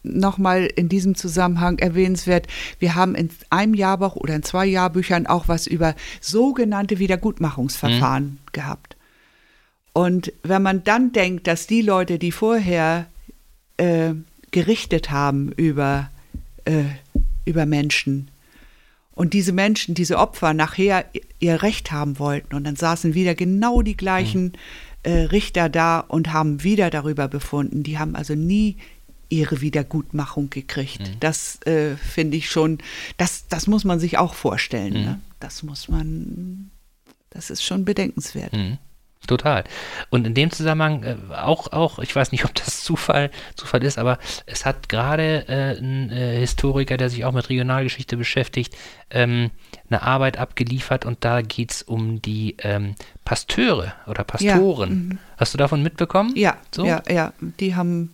nochmal 0.03 0.65
in 0.65 0.89
diesem 0.89 1.15
Zusammenhang 1.15 1.79
erwähnenswert, 1.79 2.47
wir 2.79 2.95
haben 2.95 3.15
in 3.15 3.29
einem 3.49 3.73
Jahrbuch 3.73 4.15
oder 4.15 4.35
in 4.35 4.43
zwei 4.43 4.65
Jahrbüchern 4.65 5.27
auch 5.27 5.47
was 5.47 5.67
über 5.67 5.95
sogenannte 6.21 6.99
Wiedergutmachungsverfahren 6.99 8.23
mhm. 8.23 8.37
gehabt. 8.51 8.95
Und 9.93 10.33
wenn 10.41 10.63
man 10.63 10.83
dann 10.83 11.11
denkt, 11.11 11.47
dass 11.47 11.67
die 11.67 11.81
Leute, 11.81 12.17
die 12.17 12.31
vorher 12.31 13.05
äh, 13.77 14.13
gerichtet 14.51 15.11
haben 15.11 15.51
über, 15.51 16.09
äh, 16.65 16.83
über 17.45 17.65
Menschen 17.65 18.29
und 19.15 19.33
diese 19.33 19.51
Menschen, 19.51 19.93
diese 19.93 20.17
Opfer 20.17 20.53
nachher 20.53 21.05
ihr 21.39 21.61
Recht 21.61 21.91
haben 21.91 22.17
wollten 22.17 22.55
und 22.55 22.63
dann 22.63 22.75
saßen 22.75 23.13
wieder 23.13 23.35
genau 23.35 23.83
die 23.83 23.95
gleichen 23.95 24.43
mhm. 24.45 24.51
äh, 25.03 25.19
Richter 25.25 25.69
da 25.69 25.99
und 25.99 26.33
haben 26.33 26.63
wieder 26.63 26.89
darüber 26.89 27.27
befunden. 27.27 27.83
Die 27.83 27.99
haben 27.99 28.15
also 28.15 28.33
nie 28.33 28.77
ihre 29.29 29.61
Wiedergutmachung 29.61 30.49
gekriegt. 30.49 31.01
Mhm. 31.01 31.19
Das 31.19 31.61
äh, 31.63 31.95
finde 31.95 32.37
ich 32.37 32.49
schon, 32.49 32.79
das, 33.17 33.47
das 33.47 33.67
muss 33.67 33.83
man 33.83 33.99
sich 33.99 34.17
auch 34.17 34.33
vorstellen. 34.33 34.93
Mhm. 34.93 35.01
Ne? 35.01 35.19
Das 35.39 35.63
muss 35.63 35.89
man, 35.89 36.71
das 37.29 37.49
ist 37.49 37.63
schon 37.63 37.85
bedenkenswert. 37.85 38.53
Mhm. 38.53 38.77
Total. 39.27 39.63
Und 40.09 40.27
in 40.27 40.33
dem 40.33 40.51
Zusammenhang 40.51 41.03
äh, 41.03 41.15
auch, 41.33 41.71
auch, 41.71 41.99
ich 41.99 42.13
weiß 42.13 42.31
nicht, 42.33 42.43
ob 42.45 42.53
das 42.55 42.83
Zufall, 42.83 43.31
Zufall 43.55 43.83
ist, 43.83 43.97
aber 43.97 44.19
es 44.45 44.65
hat 44.65 44.89
gerade 44.89 45.47
äh, 45.47 45.77
ein 45.77 46.11
äh, 46.11 46.39
Historiker, 46.39 46.97
der 46.97 47.09
sich 47.09 47.23
auch 47.23 47.31
mit 47.31 47.49
Regionalgeschichte 47.49 48.17
beschäftigt, 48.17 48.75
ähm, 49.09 49.51
eine 49.89 50.01
Arbeit 50.01 50.37
abgeliefert 50.37 51.05
und 51.05 51.23
da 51.23 51.41
geht 51.41 51.71
es 51.71 51.83
um 51.83 52.21
die 52.21 52.57
ähm, 52.59 52.95
Pasteure 53.23 53.93
oder 54.07 54.25
Pastoren. 54.25 54.89
Ja, 54.89 54.95
mhm. 54.95 55.19
Hast 55.37 55.53
du 55.53 55.57
davon 55.57 55.83
mitbekommen? 55.83 56.33
Ja, 56.35 56.57
so? 56.71 56.85
ja, 56.85 57.01
ja. 57.09 57.31
Die 57.59 57.75
haben 57.75 58.13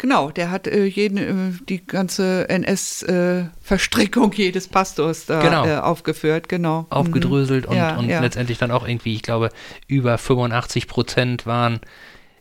Genau, 0.00 0.30
der 0.30 0.50
hat 0.50 0.66
äh, 0.66 0.86
jeden, 0.86 1.18
äh, 1.18 1.52
die 1.68 1.86
ganze 1.86 2.48
NS-Verstrickung 2.48 4.32
äh, 4.32 4.36
jedes 4.44 4.66
Pastors 4.66 5.26
da 5.26 5.42
genau. 5.42 5.66
Äh, 5.66 5.76
aufgeführt, 5.76 6.48
genau. 6.48 6.86
Aufgedröselt 6.88 7.66
mhm. 7.66 7.70
und, 7.72 7.76
ja, 7.76 7.96
und 7.98 8.08
ja. 8.08 8.20
letztendlich 8.20 8.56
dann 8.56 8.70
auch 8.70 8.88
irgendwie, 8.88 9.14
ich 9.14 9.20
glaube, 9.20 9.50
über 9.88 10.16
85 10.16 10.88
Prozent 10.88 11.44
waren 11.44 11.80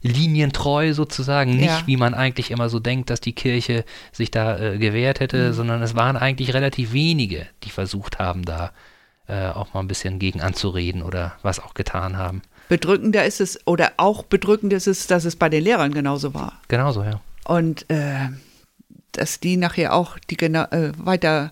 linientreu 0.02 0.94
sozusagen, 0.94 1.58
nicht 1.58 1.66
ja. 1.66 1.84
wie 1.86 1.98
man 1.98 2.14
eigentlich 2.14 2.52
immer 2.52 2.70
so 2.70 2.80
denkt, 2.80 3.10
dass 3.10 3.20
die 3.20 3.34
Kirche 3.34 3.84
sich 4.14 4.32
da 4.32 4.58
äh, 4.58 4.78
gewehrt 4.78 5.20
hätte, 5.20 5.50
mhm. 5.50 5.54
sondern 5.54 5.82
es 5.82 5.98
waren 5.98 6.16
eigentlich 6.16 6.54
relativ 6.54 6.94
wenige, 6.94 7.46
die 7.64 7.72
versucht 7.72 8.20
haben, 8.20 8.46
da 8.46 8.72
äh, 9.28 9.50
auch 9.50 9.74
mal 9.74 9.82
ein 9.82 9.90
bisschen 9.90 10.18
gegen 10.18 10.40
anzureden 10.40 11.04
oder 11.04 11.34
was 11.42 11.60
auch 11.60 11.74
getan 11.74 12.16
haben. 12.16 12.42
Bedrückender 12.70 13.26
ist 13.26 13.42
es, 13.42 13.60
oder 13.68 13.92
auch 13.98 14.24
bedrückend 14.24 14.72
ist 14.72 14.88
es, 14.88 15.08
dass 15.08 15.26
es 15.26 15.36
bei 15.36 15.50
den 15.50 15.66
Lehrern 15.66 15.94
genauso 15.94 16.34
war. 16.34 16.62
Genauso, 16.70 17.04
ja. 17.04 17.20
Und 17.50 17.90
äh, 17.90 18.30
dass 19.12 19.40
die 19.40 19.58
nachher 19.58 19.94
auch 19.94 20.20
die 20.20 20.36
äh, 20.36 20.92
weiter 20.98 21.52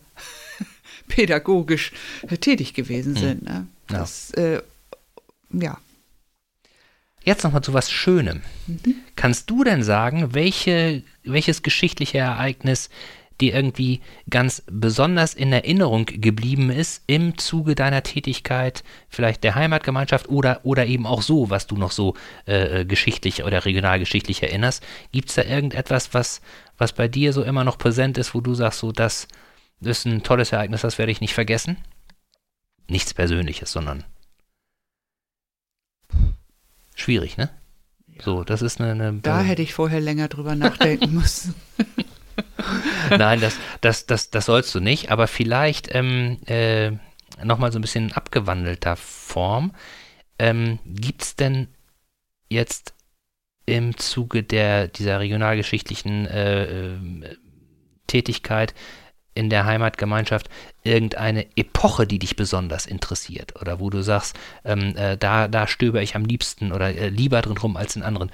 pädagogisch 1.08 1.92
tätig 2.40 2.76
gewesen 2.76 3.16
hm. 3.16 3.22
sind. 3.22 3.44
Ne? 3.44 3.66
Das, 3.88 4.32
ja. 4.38 4.44
Äh, 4.44 4.62
ja. 5.54 5.78
Jetzt 7.24 7.44
nochmal 7.44 7.64
zu 7.64 7.74
was 7.74 7.92
Schönem. 7.92 8.44
Mhm. 8.68 8.94
Kannst 9.16 9.50
du 9.50 9.64
denn 9.64 9.82
sagen, 9.82 10.36
welche, 10.36 11.02
welches 11.24 11.64
geschichtliche 11.64 12.20
Ereignis 12.20 12.92
dir 13.42 13.54
irgendwie 13.54 14.02
ganz 14.30 14.64
besonders 14.68 15.34
in 15.34 15.54
Erinnerung 15.54 16.06
geblieben 16.06 16.70
ist 16.70 17.04
im 17.08 17.38
Zuge 17.38 17.76
deiner 17.76 18.04
Tätigkeit, 18.04 18.84
vielleicht 19.10 19.44
der 19.44 19.56
Heimatgemeinschaft 19.56 20.30
oder, 20.30 20.62
oder 20.64 20.86
eben 20.86 21.06
auch 21.06 21.22
so, 21.22 21.50
was 21.50 21.68
du 21.68 21.78
noch 21.78 21.92
so 21.92 22.16
äh, 22.46 22.86
geschichtlich 22.86 23.44
oder 23.44 23.66
regionalgeschichtlich 23.66 24.42
erinnerst. 24.44 24.84
Gibt 25.12 25.30
es 25.30 25.36
da 25.36 25.44
irgendetwas, 25.44 26.14
was, 26.14 26.42
was 26.78 26.94
bei 26.94 27.08
dir 27.08 27.34
so 27.34 27.44
immer 27.44 27.64
noch 27.64 27.78
präsent 27.78 28.18
ist, 28.18 28.34
wo 28.34 28.42
du 28.42 28.54
sagst, 28.56 28.80
so, 28.80 28.92
das, 28.92 29.28
das 29.80 30.00
ist 30.00 30.06
ein 30.06 30.24
tolles 30.24 30.52
Ereignis, 30.52 30.82
das 30.82 30.98
werde 30.98 31.12
ich 31.12 31.22
nicht 31.22 31.34
vergessen? 31.34 31.78
Nichts 32.88 33.14
Persönliches, 33.14 33.72
sondern 33.72 34.04
schwierig, 36.96 37.38
ne? 37.38 37.50
So, 38.20 38.44
das 38.44 38.62
ist 38.62 38.82
eine. 38.82 38.92
eine 38.92 39.20
da 39.22 39.42
hätte 39.42 39.62
ich 39.62 39.74
vorher 39.74 40.02
länger 40.02 40.28
drüber 40.28 40.56
nachdenken 40.56 41.14
müssen. 41.20 41.54
Nein, 43.10 43.42
das, 43.42 43.56
das, 43.82 44.06
das, 44.06 44.30
das 44.30 44.46
sollst 44.46 44.74
du 44.76 44.80
nicht, 44.80 45.12
aber 45.12 45.28
vielleicht 45.28 45.94
ähm, 45.94 46.40
äh, 46.46 46.92
nochmal 47.44 47.72
so 47.72 47.80
ein 47.80 47.82
bisschen 47.82 48.10
in 48.10 48.14
abgewandelter 48.14 48.96
Form. 48.96 49.74
Ähm, 50.40 50.80
Gibt 50.86 51.24
es 51.24 51.36
denn 51.36 51.68
jetzt 52.50 52.94
im 53.66 53.98
Zuge 53.98 54.44
der, 54.44 54.88
dieser 54.88 55.20
regionalgeschichtlichen 55.20 56.26
äh, 56.26 56.64
äh, 56.64 57.38
Tätigkeit 58.08 58.74
in 59.34 59.50
der 59.50 59.66
Heimatgemeinschaft 59.66 60.50
irgendeine 60.84 61.46
Epoche, 61.56 62.08
die 62.08 62.18
dich 62.18 62.36
besonders 62.36 62.88
interessiert 62.88 63.60
oder 63.62 63.80
wo 63.80 63.90
du 63.90 64.02
sagst, 64.02 64.38
ähm, 64.64 64.96
äh, 64.96 65.18
da, 65.18 65.48
da 65.48 65.68
stöber 65.68 66.02
ich 66.02 66.16
am 66.16 66.26
liebsten 66.26 66.72
oder 66.72 66.96
äh, 66.96 67.10
lieber 67.10 67.42
drin 67.42 67.58
rum 67.58 67.78
als 67.78 67.96
in 67.96 68.04
anderen 68.04 68.32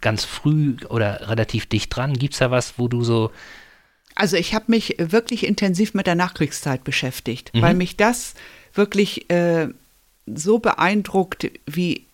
ganz 0.00 0.24
früh 0.24 0.76
oder 0.88 1.28
relativ 1.28 1.66
dicht 1.66 1.94
dran? 1.94 2.14
Gibt 2.14 2.34
es 2.34 2.40
da 2.40 2.50
was, 2.50 2.78
wo 2.78 2.88
du 2.88 3.02
so. 3.02 3.30
Also 4.14 4.36
ich 4.36 4.54
habe 4.54 4.64
mich 4.68 4.96
wirklich 4.98 5.46
intensiv 5.46 5.94
mit 5.94 6.06
der 6.06 6.14
Nachkriegszeit 6.14 6.84
beschäftigt, 6.84 7.52
mhm. 7.54 7.62
weil 7.62 7.74
mich 7.74 7.96
das 7.96 8.34
wirklich 8.72 9.30
äh, 9.30 9.68
so 10.26 10.58
beeindruckt, 10.58 11.50
wie, 11.66 12.06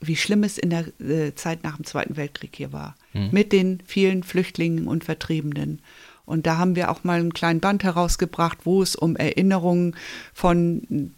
wie 0.00 0.16
schlimm 0.16 0.44
es 0.44 0.58
in 0.58 0.70
der 0.70 0.86
äh, 1.00 1.34
Zeit 1.34 1.62
nach 1.62 1.76
dem 1.76 1.84
Zweiten 1.84 2.16
Weltkrieg 2.16 2.56
hier 2.56 2.72
war. 2.72 2.96
Mhm. 3.12 3.28
Mit 3.32 3.52
den 3.52 3.82
vielen 3.86 4.22
Flüchtlingen 4.22 4.88
und 4.88 5.04
Vertriebenen. 5.04 5.80
Und 6.24 6.46
da 6.46 6.58
haben 6.58 6.76
wir 6.76 6.90
auch 6.90 7.04
mal 7.04 7.18
einen 7.18 7.34
kleinen 7.34 7.60
Band 7.60 7.82
herausgebracht, 7.82 8.58
wo 8.64 8.82
es 8.82 8.96
um 8.96 9.16
Erinnerungen 9.16 9.96
von 10.32 11.12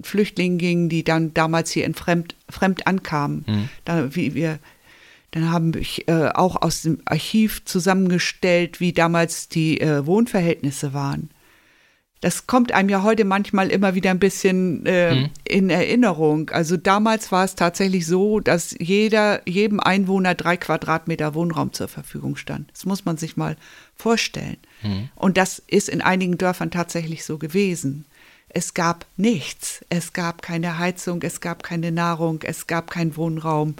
Flüchtlingen 0.00 0.58
ging, 0.58 0.88
die 0.88 1.04
dann 1.04 1.34
damals 1.34 1.70
hier 1.70 1.84
in 1.84 1.94
Fremd, 1.94 2.34
Fremd 2.48 2.86
ankamen. 2.86 3.44
Mhm. 3.46 3.68
Da, 3.84 4.14
wie 4.14 4.34
wir 4.34 4.58
dann 5.32 5.50
haben 5.50 5.72
ich 5.74 6.06
äh, 6.08 6.28
auch 6.34 6.60
aus 6.60 6.82
dem 6.82 7.00
Archiv 7.06 7.64
zusammengestellt, 7.64 8.80
wie 8.80 8.92
damals 8.92 9.48
die 9.48 9.80
äh, 9.80 10.06
Wohnverhältnisse 10.06 10.92
waren. 10.92 11.30
Das 12.20 12.46
kommt 12.46 12.70
einem 12.70 12.88
ja 12.88 13.02
heute 13.02 13.24
manchmal 13.24 13.70
immer 13.70 13.96
wieder 13.96 14.10
ein 14.10 14.20
bisschen 14.20 14.86
äh, 14.86 15.14
mhm. 15.14 15.30
in 15.44 15.70
Erinnerung. 15.70 16.50
Also 16.50 16.76
damals 16.76 17.32
war 17.32 17.44
es 17.44 17.56
tatsächlich 17.56 18.06
so, 18.06 18.38
dass 18.38 18.76
jeder, 18.78 19.40
jedem 19.48 19.80
Einwohner 19.80 20.36
drei 20.36 20.56
Quadratmeter 20.56 21.34
Wohnraum 21.34 21.72
zur 21.72 21.88
Verfügung 21.88 22.36
stand. 22.36 22.70
Das 22.70 22.84
muss 22.84 23.04
man 23.04 23.16
sich 23.16 23.36
mal 23.36 23.56
vorstellen. 23.96 24.58
Mhm. 24.82 25.08
Und 25.16 25.36
das 25.36 25.62
ist 25.66 25.88
in 25.88 26.00
einigen 26.00 26.38
Dörfern 26.38 26.70
tatsächlich 26.70 27.24
so 27.24 27.38
gewesen. 27.38 28.04
Es 28.50 28.74
gab 28.74 29.06
nichts. 29.16 29.84
Es 29.88 30.12
gab 30.12 30.42
keine 30.42 30.78
Heizung, 30.78 31.22
es 31.22 31.40
gab 31.40 31.62
keine 31.62 31.90
Nahrung, 31.90 32.40
es 32.44 32.66
gab 32.66 32.90
keinen 32.90 33.16
Wohnraum. 33.16 33.74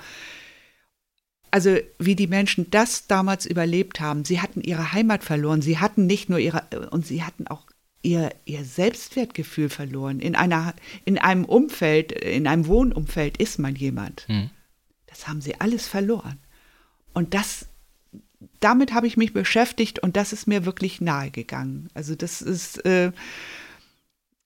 Also 1.53 1.77
wie 1.99 2.17
die 2.17 2.27
Menschen 2.27 2.71
das 2.71 3.07
damals 3.07 3.45
überlebt 3.45 4.01
haben. 4.01 4.25
Sie 4.25 4.41
hatten 4.41 4.63
ihre 4.63 4.93
Heimat 4.93 5.23
verloren. 5.23 5.61
Sie 5.61 5.79
hatten 5.79 6.07
nicht 6.07 6.31
nur 6.31 6.39
ihre, 6.39 6.65
und 6.91 7.07
sie 7.07 7.23
hatten 7.23 7.47
auch 7.47 7.67
ihr, 8.03 8.31
ihr 8.47 8.65
Selbstwertgefühl 8.65 9.69
verloren. 9.69 10.19
In, 10.19 10.35
einer, 10.35 10.75
in 11.05 11.19
einem 11.19 11.45
Umfeld, 11.45 12.11
in 12.13 12.47
einem 12.47 12.67
Wohnumfeld 12.67 13.37
ist 13.37 13.59
man 13.59 13.77
jemand. 13.77 14.27
Mhm. 14.29 14.49
Das 15.07 15.29
haben 15.29 15.43
sie 15.43 15.61
alles 15.61 15.87
verloren. 15.87 16.39
Und 17.13 17.35
das, 17.35 17.67
damit 18.61 18.95
habe 18.95 19.07
ich 19.07 19.19
mich 19.19 19.35
beschäftigt 19.35 19.99
und 19.99 20.17
das 20.17 20.33
ist 20.33 20.47
mir 20.47 20.65
wirklich 20.65 21.03
nahe 21.03 21.31
gegangen. 21.31 21.91
Also 21.93 22.15
das 22.15 22.41
ist 22.41 22.83
äh, 22.87 23.13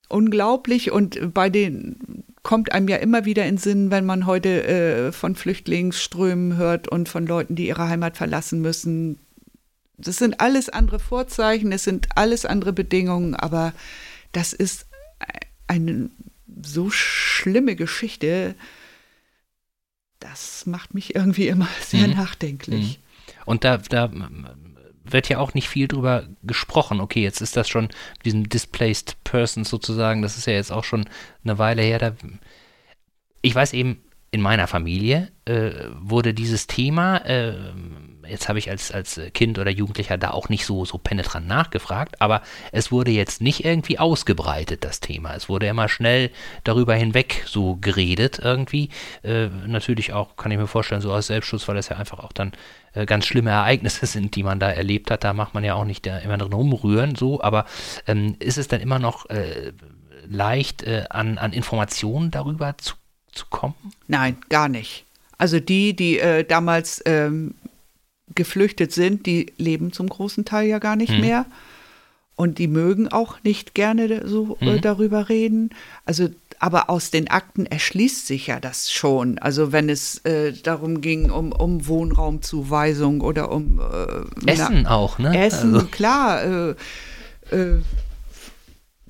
unglaublich 0.09 0.91
und 0.91 1.33
bei 1.33 1.51
den 1.51 2.25
kommt 2.47 2.71
einem 2.71 2.87
ja 2.87 2.99
immer 2.99 3.25
wieder 3.25 3.45
in 3.45 3.59
Sinn, 3.59 3.91
wenn 3.91 4.07
man 4.07 4.25
heute 4.25 4.63
äh, 4.63 5.11
von 5.11 5.35
Flüchtlingsströmen 5.35 6.57
hört 6.57 6.87
und 6.87 7.09
von 7.09 7.27
Leuten, 7.27 7.57
die 7.57 7.67
ihre 7.67 7.89
Heimat 7.89 8.17
verlassen 8.17 8.61
müssen. 8.61 9.19
Das 9.99 10.19
sind 10.19 10.39
alles 10.39 10.69
andere 10.69 11.01
Vorzeichen, 11.01 11.73
es 11.73 11.83
sind 11.83 12.07
alles 12.15 12.47
andere 12.47 12.73
Bedingungen, 12.73 13.35
aber 13.35 13.73
das 14.31 14.53
ist 14.53 14.87
eine 15.67 16.09
so 16.63 16.89
schlimme 16.89 17.75
Geschichte. 17.75 18.55
Das 20.21 20.67
macht 20.67 20.95
mich 20.95 21.17
irgendwie 21.17 21.49
immer 21.49 21.69
sehr 21.83 22.07
mhm. 22.07 22.15
nachdenklich. 22.15 23.01
Mhm. 23.01 23.33
Und 23.45 23.65
da, 23.65 23.79
da 23.79 24.09
wird 25.13 25.29
ja 25.29 25.39
auch 25.39 25.55
nicht 25.55 25.69
viel 25.69 25.89
drüber 25.89 26.29
gesprochen. 26.43 27.01
Okay, 27.01 27.23
jetzt 27.23 27.41
ist 27.41 27.57
das 27.57 27.69
schon 27.69 27.89
diesem 28.25 28.49
Displaced 28.49 29.23
Person 29.25 29.65
sozusagen, 29.65 30.23
das 30.23 30.37
ist 30.37 30.47
ja 30.47 30.55
jetzt 30.55 30.73
auch 30.73 30.85
schon 30.85 31.09
eine 31.45 31.59
Weile 31.59 31.83
her. 31.83 31.99
Da, 31.99 32.13
ich 33.43 33.55
weiß 33.55 33.73
eben, 33.73 34.03
in 34.37 34.43
meiner 34.43 34.67
Familie 34.67 35.33
äh, 35.47 35.71
wurde 35.99 36.35
dieses 36.35 36.67
Thema, 36.67 37.25
äh, 37.25 37.55
jetzt 38.29 38.51
habe 38.51 38.59
ich 38.59 38.69
als, 38.69 38.93
als 38.93 39.19
Kind 39.33 39.59
oder 39.59 39.71
Jugendlicher 39.71 40.19
da 40.19 40.33
auch 40.33 40.51
nicht 40.51 40.67
so, 40.67 40.85
so 40.85 40.99
penetrant 40.99 41.49
nachgefragt, 41.49 42.21
aber 42.21 42.43
es 42.71 42.93
wurde 42.93 43.13
jetzt 43.13 43.41
nicht 43.41 43.65
irgendwie 43.65 43.99
ausgebreitet, 43.99 44.85
das 44.85 45.01
Thema. 45.01 45.35
Es 45.35 45.49
wurde 45.49 45.69
immer 45.69 45.89
schnell 45.89 46.31
darüber 46.65 46.95
hinweg 46.95 47.45
so 47.47 47.77
geredet 47.77 48.39
irgendwie. 48.43 48.91
Äh, 49.23 49.47
natürlich 49.67 50.13
auch, 50.13 50.37
kann 50.37 50.53
ich 50.53 50.59
mir 50.59 50.67
vorstellen, 50.67 51.01
so 51.01 51.15
aus 51.15 51.29
Selbstschutz, 51.29 51.67
weil 51.67 51.77
das 51.77 51.89
ja 51.89 51.97
einfach 51.97 52.19
auch 52.19 52.33
dann 52.33 52.53
äh, 52.93 53.07
ganz 53.07 53.25
schlimme 53.25 53.53
Ereignisse 53.53 54.05
sind, 54.07 54.37
die 54.37 54.43
man 54.43 54.61
da 54.61 54.71
erlebt 54.71 55.11
hat. 55.11 55.25
Da 55.25 55.33
macht 55.33 55.55
man 55.55 55.65
ja 55.65 55.77
auch 55.77 55.87
nicht 55.87 56.05
da 56.05 56.19
immer 56.19 56.37
drin 56.37 56.53
rumrühren, 56.53 57.15
so, 57.15 57.41
aber 57.41 57.65
ähm, 58.07 58.37
ist 58.39 58.59
es 58.59 58.69
dann 58.69 58.83
immer 58.83 58.99
noch 58.99 59.31
äh, 59.31 59.73
leicht, 60.29 60.83
äh, 60.83 61.05
an, 61.09 61.39
an 61.39 61.55
Informationen 61.55 62.31
darüber 62.31 62.77
zu, 62.77 62.97
zu 63.37 63.47
kommen? 63.51 63.75
Nein, 64.09 64.37
gar 64.49 64.69
nicht. 64.69 65.05
Also 65.39 65.61
die, 65.61 65.95
die 65.95 66.19
äh, 66.19 66.45
damals 66.45 67.03
ähm, 67.05 67.55
geflüchtet 68.35 68.93
sind, 68.93 69.27
die 69.27 69.53
leben 69.57 69.93
zum 69.93 70.09
großen 70.09 70.45
Teil 70.45 70.67
ja 70.69 70.79
gar 70.79 70.97
nicht 70.97 71.13
hm. 71.13 71.21
mehr. 71.21 71.47
Und 72.35 72.59
die 72.59 72.69
mögen 72.69 73.09
auch 73.09 73.43
nicht 73.45 73.75
gerne 73.75 74.29
so 74.29 74.59
äh, 74.61 74.75
hm. 74.75 74.81
darüber 74.81 75.29
reden. 75.29 75.71
Also 76.05 76.29
aber 76.59 76.89
aus 76.89 77.11
den 77.11 77.29
Akten 77.29 77.67
erschließt 77.67 78.27
sich 78.27 78.47
ja 78.47 78.61
das 78.61 78.91
schon. 78.91 79.39
Also 79.39 79.73
wenn 79.73 79.91
es 79.91 80.25
äh, 80.25 80.53
darum 80.53 81.03
ging, 81.03 81.31
um, 81.31 81.53
um 81.53 81.87
Wohnraumzuweisung 81.87 83.21
oder 83.21 83.53
um 83.53 83.79
äh, 83.79 84.51
Essen 84.51 84.83
na, 84.85 84.91
auch, 84.91 85.19
ne? 85.19 85.39
Essen, 85.39 85.75
also. 85.75 85.87
klar. 85.87 86.45
Äh 86.45 86.75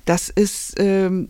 das 0.07 0.31
ist, 0.31 0.75
ähm, 0.79 1.29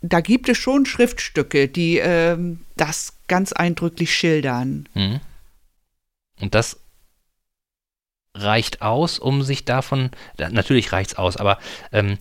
da 0.00 0.20
gibt 0.20 0.48
es 0.48 0.58
schon 0.58 0.86
Schriftstücke, 0.86 1.68
die 1.68 1.98
ähm, 1.98 2.60
das 2.76 3.14
ganz 3.28 3.52
eindrücklich 3.52 4.14
schildern. 4.14 4.88
Mhm. 4.94 5.20
Und 6.40 6.54
das 6.54 6.80
reicht 8.34 8.80
aus, 8.80 9.18
um 9.18 9.42
sich 9.42 9.64
davon, 9.64 10.10
natürlich 10.38 10.92
reicht 10.92 11.10
es 11.10 11.18
aus, 11.18 11.36
aber 11.36 11.58
ähm, 11.92 12.18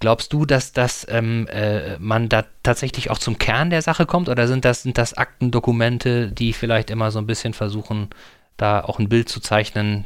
Glaubst 0.00 0.32
du, 0.32 0.46
dass 0.46 0.72
das 0.72 1.06
ähm, 1.10 1.48
äh, 1.48 1.98
man 1.98 2.28
da 2.28 2.44
tatsächlich 2.62 3.10
auch 3.10 3.18
zum 3.18 3.38
Kern 3.38 3.70
der 3.70 3.82
Sache 3.82 4.06
kommt 4.06 4.28
oder 4.28 4.46
sind 4.46 4.64
das, 4.64 4.82
sind 4.82 4.96
das 4.96 5.14
Aktendokumente, 5.14 6.30
die 6.30 6.52
vielleicht 6.52 6.90
immer 6.90 7.10
so 7.10 7.18
ein 7.18 7.26
bisschen 7.26 7.52
versuchen, 7.52 8.10
da 8.56 8.80
auch 8.80 9.00
ein 9.00 9.08
Bild 9.08 9.28
zu 9.28 9.40
zeichnen, 9.40 10.04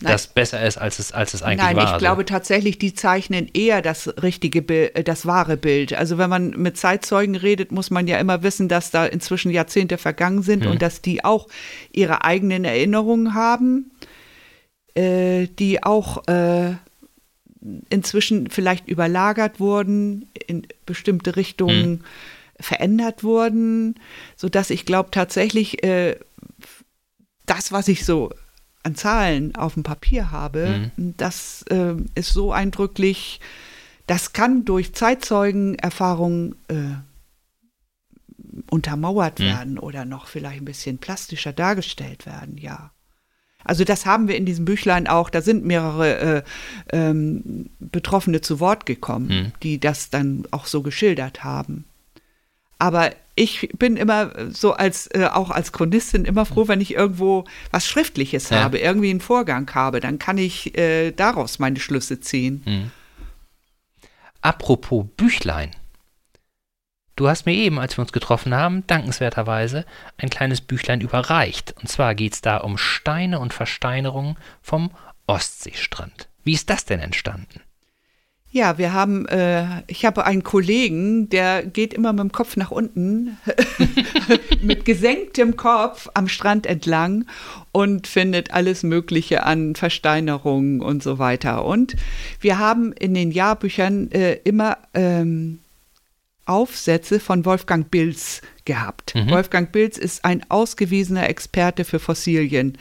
Nein. 0.00 0.12
das 0.12 0.28
besser 0.28 0.64
ist, 0.64 0.78
als 0.78 0.98
es, 0.98 1.12
als 1.12 1.34
es 1.34 1.42
eigentlich 1.42 1.58
Nein, 1.58 1.76
war? 1.76 1.84
Nein, 1.84 1.94
ich 1.94 1.98
glaube 1.98 2.24
tatsächlich, 2.24 2.78
die 2.78 2.94
zeichnen 2.94 3.48
eher 3.52 3.82
das 3.82 4.08
richtige 4.22 4.62
Bild, 4.62 4.94
äh, 4.94 5.02
das 5.02 5.26
wahre 5.26 5.56
Bild. 5.56 5.92
Also 5.92 6.18
wenn 6.18 6.30
man 6.30 6.50
mit 6.50 6.76
Zeitzeugen 6.76 7.34
redet, 7.34 7.72
muss 7.72 7.90
man 7.90 8.06
ja 8.06 8.18
immer 8.18 8.42
wissen, 8.42 8.68
dass 8.68 8.90
da 8.90 9.06
inzwischen 9.06 9.50
Jahrzehnte 9.50 9.98
vergangen 9.98 10.42
sind 10.42 10.64
hm. 10.64 10.70
und 10.70 10.82
dass 10.82 11.02
die 11.02 11.24
auch 11.24 11.48
ihre 11.92 12.24
eigenen 12.24 12.64
Erinnerungen 12.64 13.34
haben, 13.34 13.90
äh, 14.94 15.48
die 15.58 15.82
auch 15.82 16.28
äh, 16.28 16.74
inzwischen 17.90 18.50
vielleicht 18.50 18.88
überlagert 18.88 19.58
wurden, 19.58 20.28
in 20.46 20.66
bestimmte 20.86 21.36
Richtungen 21.36 21.90
mhm. 21.90 22.00
verändert 22.60 23.24
wurden, 23.24 23.96
sodass 24.36 24.70
ich 24.70 24.86
glaube 24.86 25.10
tatsächlich, 25.10 25.82
äh, 25.82 26.16
das, 27.46 27.72
was 27.72 27.88
ich 27.88 28.04
so 28.04 28.30
an 28.88 28.94
Zahlen 28.94 29.54
auf 29.54 29.74
dem 29.74 29.82
Papier 29.82 30.30
habe, 30.30 30.90
mhm. 30.96 31.14
das 31.16 31.62
äh, 31.70 31.94
ist 32.14 32.32
so 32.32 32.52
eindrücklich, 32.52 33.40
das 34.06 34.32
kann 34.32 34.64
durch 34.64 34.94
Zeitzeugenerfahrung 34.94 36.54
äh, 36.68 36.96
untermauert 38.70 39.38
mhm. 39.38 39.44
werden 39.44 39.78
oder 39.78 40.04
noch 40.04 40.26
vielleicht 40.26 40.62
ein 40.62 40.64
bisschen 40.64 40.98
plastischer 40.98 41.52
dargestellt 41.52 42.26
werden, 42.26 42.56
ja. 42.56 42.90
Also 43.64 43.84
das 43.84 44.06
haben 44.06 44.28
wir 44.28 44.36
in 44.36 44.46
diesem 44.46 44.64
Büchlein 44.64 45.06
auch, 45.06 45.28
da 45.28 45.42
sind 45.42 45.64
mehrere 45.64 46.18
äh, 46.18 46.42
ähm, 46.90 47.68
Betroffene 47.80 48.40
zu 48.40 48.60
Wort 48.60 48.86
gekommen, 48.86 49.28
hm. 49.28 49.52
die 49.62 49.78
das 49.78 50.08
dann 50.08 50.46
auch 50.52 50.64
so 50.64 50.80
geschildert 50.80 51.44
haben. 51.44 51.84
Aber 52.78 53.10
ich 53.38 53.70
bin 53.78 53.96
immer 53.96 54.32
so 54.50 54.72
als 54.72 55.06
äh, 55.14 55.28
auch 55.32 55.50
als 55.50 55.72
Chronistin 55.72 56.24
immer 56.24 56.44
froh, 56.44 56.68
wenn 56.68 56.80
ich 56.80 56.94
irgendwo 56.94 57.44
was 57.70 57.86
Schriftliches 57.86 58.50
ja. 58.50 58.62
habe, 58.62 58.78
irgendwie 58.78 59.10
einen 59.10 59.20
Vorgang 59.20 59.72
habe, 59.74 60.00
dann 60.00 60.18
kann 60.18 60.38
ich 60.38 60.76
äh, 60.76 61.12
daraus 61.12 61.58
meine 61.58 61.80
Schlüsse 61.80 62.20
ziehen. 62.20 62.62
Hm. 62.64 62.90
Apropos 64.40 65.06
Büchlein. 65.16 65.70
Du 67.16 67.28
hast 67.28 67.46
mir 67.46 67.54
eben, 67.54 67.80
als 67.80 67.98
wir 67.98 68.02
uns 68.02 68.12
getroffen 68.12 68.54
haben, 68.54 68.86
dankenswerterweise 68.86 69.84
ein 70.18 70.30
kleines 70.30 70.60
Büchlein 70.60 71.00
überreicht. 71.00 71.74
Und 71.80 71.88
zwar 71.88 72.14
geht 72.14 72.34
es 72.34 72.42
da 72.42 72.58
um 72.58 72.78
Steine 72.78 73.40
und 73.40 73.52
Versteinerungen 73.52 74.36
vom 74.62 74.92
Ostseestrand. 75.26 76.28
Wie 76.44 76.52
ist 76.52 76.70
das 76.70 76.84
denn 76.84 77.00
entstanden? 77.00 77.60
Ja, 78.50 78.78
wir 78.78 78.94
haben, 78.94 79.26
äh, 79.26 79.82
ich 79.88 80.06
habe 80.06 80.24
einen 80.24 80.42
Kollegen, 80.42 81.28
der 81.28 81.62
geht 81.62 81.92
immer 81.92 82.14
mit 82.14 82.20
dem 82.20 82.32
Kopf 82.32 82.56
nach 82.56 82.70
unten, 82.70 83.36
mit 84.62 84.86
gesenktem 84.86 85.56
Kopf 85.56 86.08
am 86.14 86.28
Strand 86.28 86.64
entlang 86.66 87.26
und 87.72 88.06
findet 88.06 88.54
alles 88.54 88.82
Mögliche 88.82 89.44
an 89.44 89.74
Versteinerungen 89.74 90.80
und 90.80 91.02
so 91.02 91.18
weiter. 91.18 91.66
Und 91.66 91.94
wir 92.40 92.58
haben 92.58 92.92
in 92.92 93.12
den 93.12 93.32
Jahrbüchern 93.32 94.10
äh, 94.12 94.34
immer 94.44 94.78
ähm, 94.94 95.58
Aufsätze 96.46 97.20
von 97.20 97.44
Wolfgang 97.44 97.90
Bilz 97.90 98.40
gehabt. 98.64 99.14
Mhm. 99.14 99.30
Wolfgang 99.30 99.70
Bilz 99.70 99.98
ist 99.98 100.24
ein 100.24 100.42
ausgewiesener 100.48 101.28
Experte 101.28 101.84
für 101.84 101.98
Fossilien. 101.98 102.78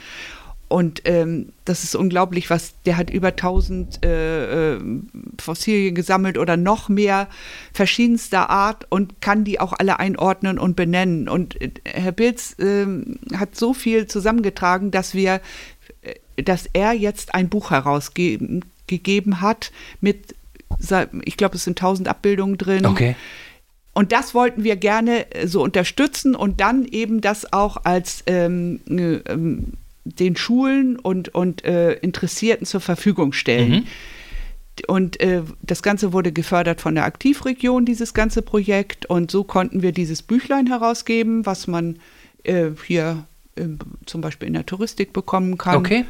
Und 0.70 1.03
ähm, 1.05 1.53
das 1.63 1.84
ist 1.84 1.95
unglaublich, 1.95 2.49
was 2.49 2.74
der 2.86 2.97
hat 2.97 3.09
über 3.09 3.30
1000 3.30 4.05
äh, 4.05 4.76
äh, 4.76 4.80
Fossilien 5.39 5.95
gesammelt 5.95 6.38
oder 6.38 6.57
noch 6.57 6.89
mehr 6.89 7.30
verschiedenster 7.74 8.49
Art 8.49 8.86
und 8.89 9.22
kann 9.22 9.45
die 9.45 9.61
auch 9.61 9.74
alle 9.78 9.99
einordnen 9.99 10.59
und 10.59 10.76
benennen. 10.76 11.30
Und 11.30 11.59
äh, 11.61 11.72
Herr 11.86 12.11
Bilz 12.11 12.57
äh, 12.59 12.86
hat 13.36 13.55
so 13.55 13.74
viel 13.74 14.07
zusammengetragen, 14.07 14.91
dass 14.91 15.13
wir, 15.13 15.39
äh, 16.01 16.43
dass 16.43 16.68
er 16.74 16.91
jetzt 16.91 17.34
ein 17.34 17.47
Buch 17.47 17.72
herausgegeben 17.72 18.61
hat 19.39 19.72
mit, 20.01 20.36
ich 21.24 21.38
glaube, 21.38 21.55
es 21.55 21.63
sind 21.63 21.80
1000 21.80 22.09
Abbildungen 22.09 22.57
drin. 22.57 22.86
Okay 22.86 23.15
und 23.97 24.11
das 24.11 24.36
wollten 24.36 24.63
wir 24.63 24.76
gerne 24.76 25.32
äh, 25.32 25.47
so 25.47 25.63
unterstützen 25.63 26.36
und 26.36 26.61
dann 26.61 26.86
eben 26.86 27.20
das 27.20 27.51
auch 27.51 27.78
als 27.84 28.22
ähm, 28.28 28.80
äh, 28.88 29.15
ähm, 29.28 29.74
den 30.16 30.36
Schulen 30.36 30.97
und, 30.97 31.30
und 31.30 31.64
äh, 31.66 31.93
Interessierten 31.93 32.66
zur 32.66 32.82
Verfügung 32.82 33.34
stellen. 33.34 33.72
Mhm. 33.72 33.84
Und 34.88 35.20
äh, 35.20 35.41
das 35.62 35.82
Ganze 35.82 36.14
wurde 36.14 36.32
gefördert 36.32 36.82
von 36.82 36.95
der 36.95 37.05
Aktivregion, 37.05 37.86
dieses 37.86 38.14
ganze 38.14 38.41
Projekt. 38.41 39.08
Und 39.08 39.32
so 39.32 39.43
konnten 39.43 39.82
wir 39.82 39.91
dieses 39.91 40.22
Büchlein 40.22 40.68
herausgeben, 40.68 41.45
was 41.45 41.66
man 41.68 41.97
äh, 42.43 42.70
hier 42.86 43.26
zum 44.05 44.22
Beispiel 44.22 44.47
in 44.47 44.53
der 44.53 44.66
Touristik 44.66 45.14
bekommen 45.14 45.58
kann. 45.58 45.78
Okay. 45.78 46.05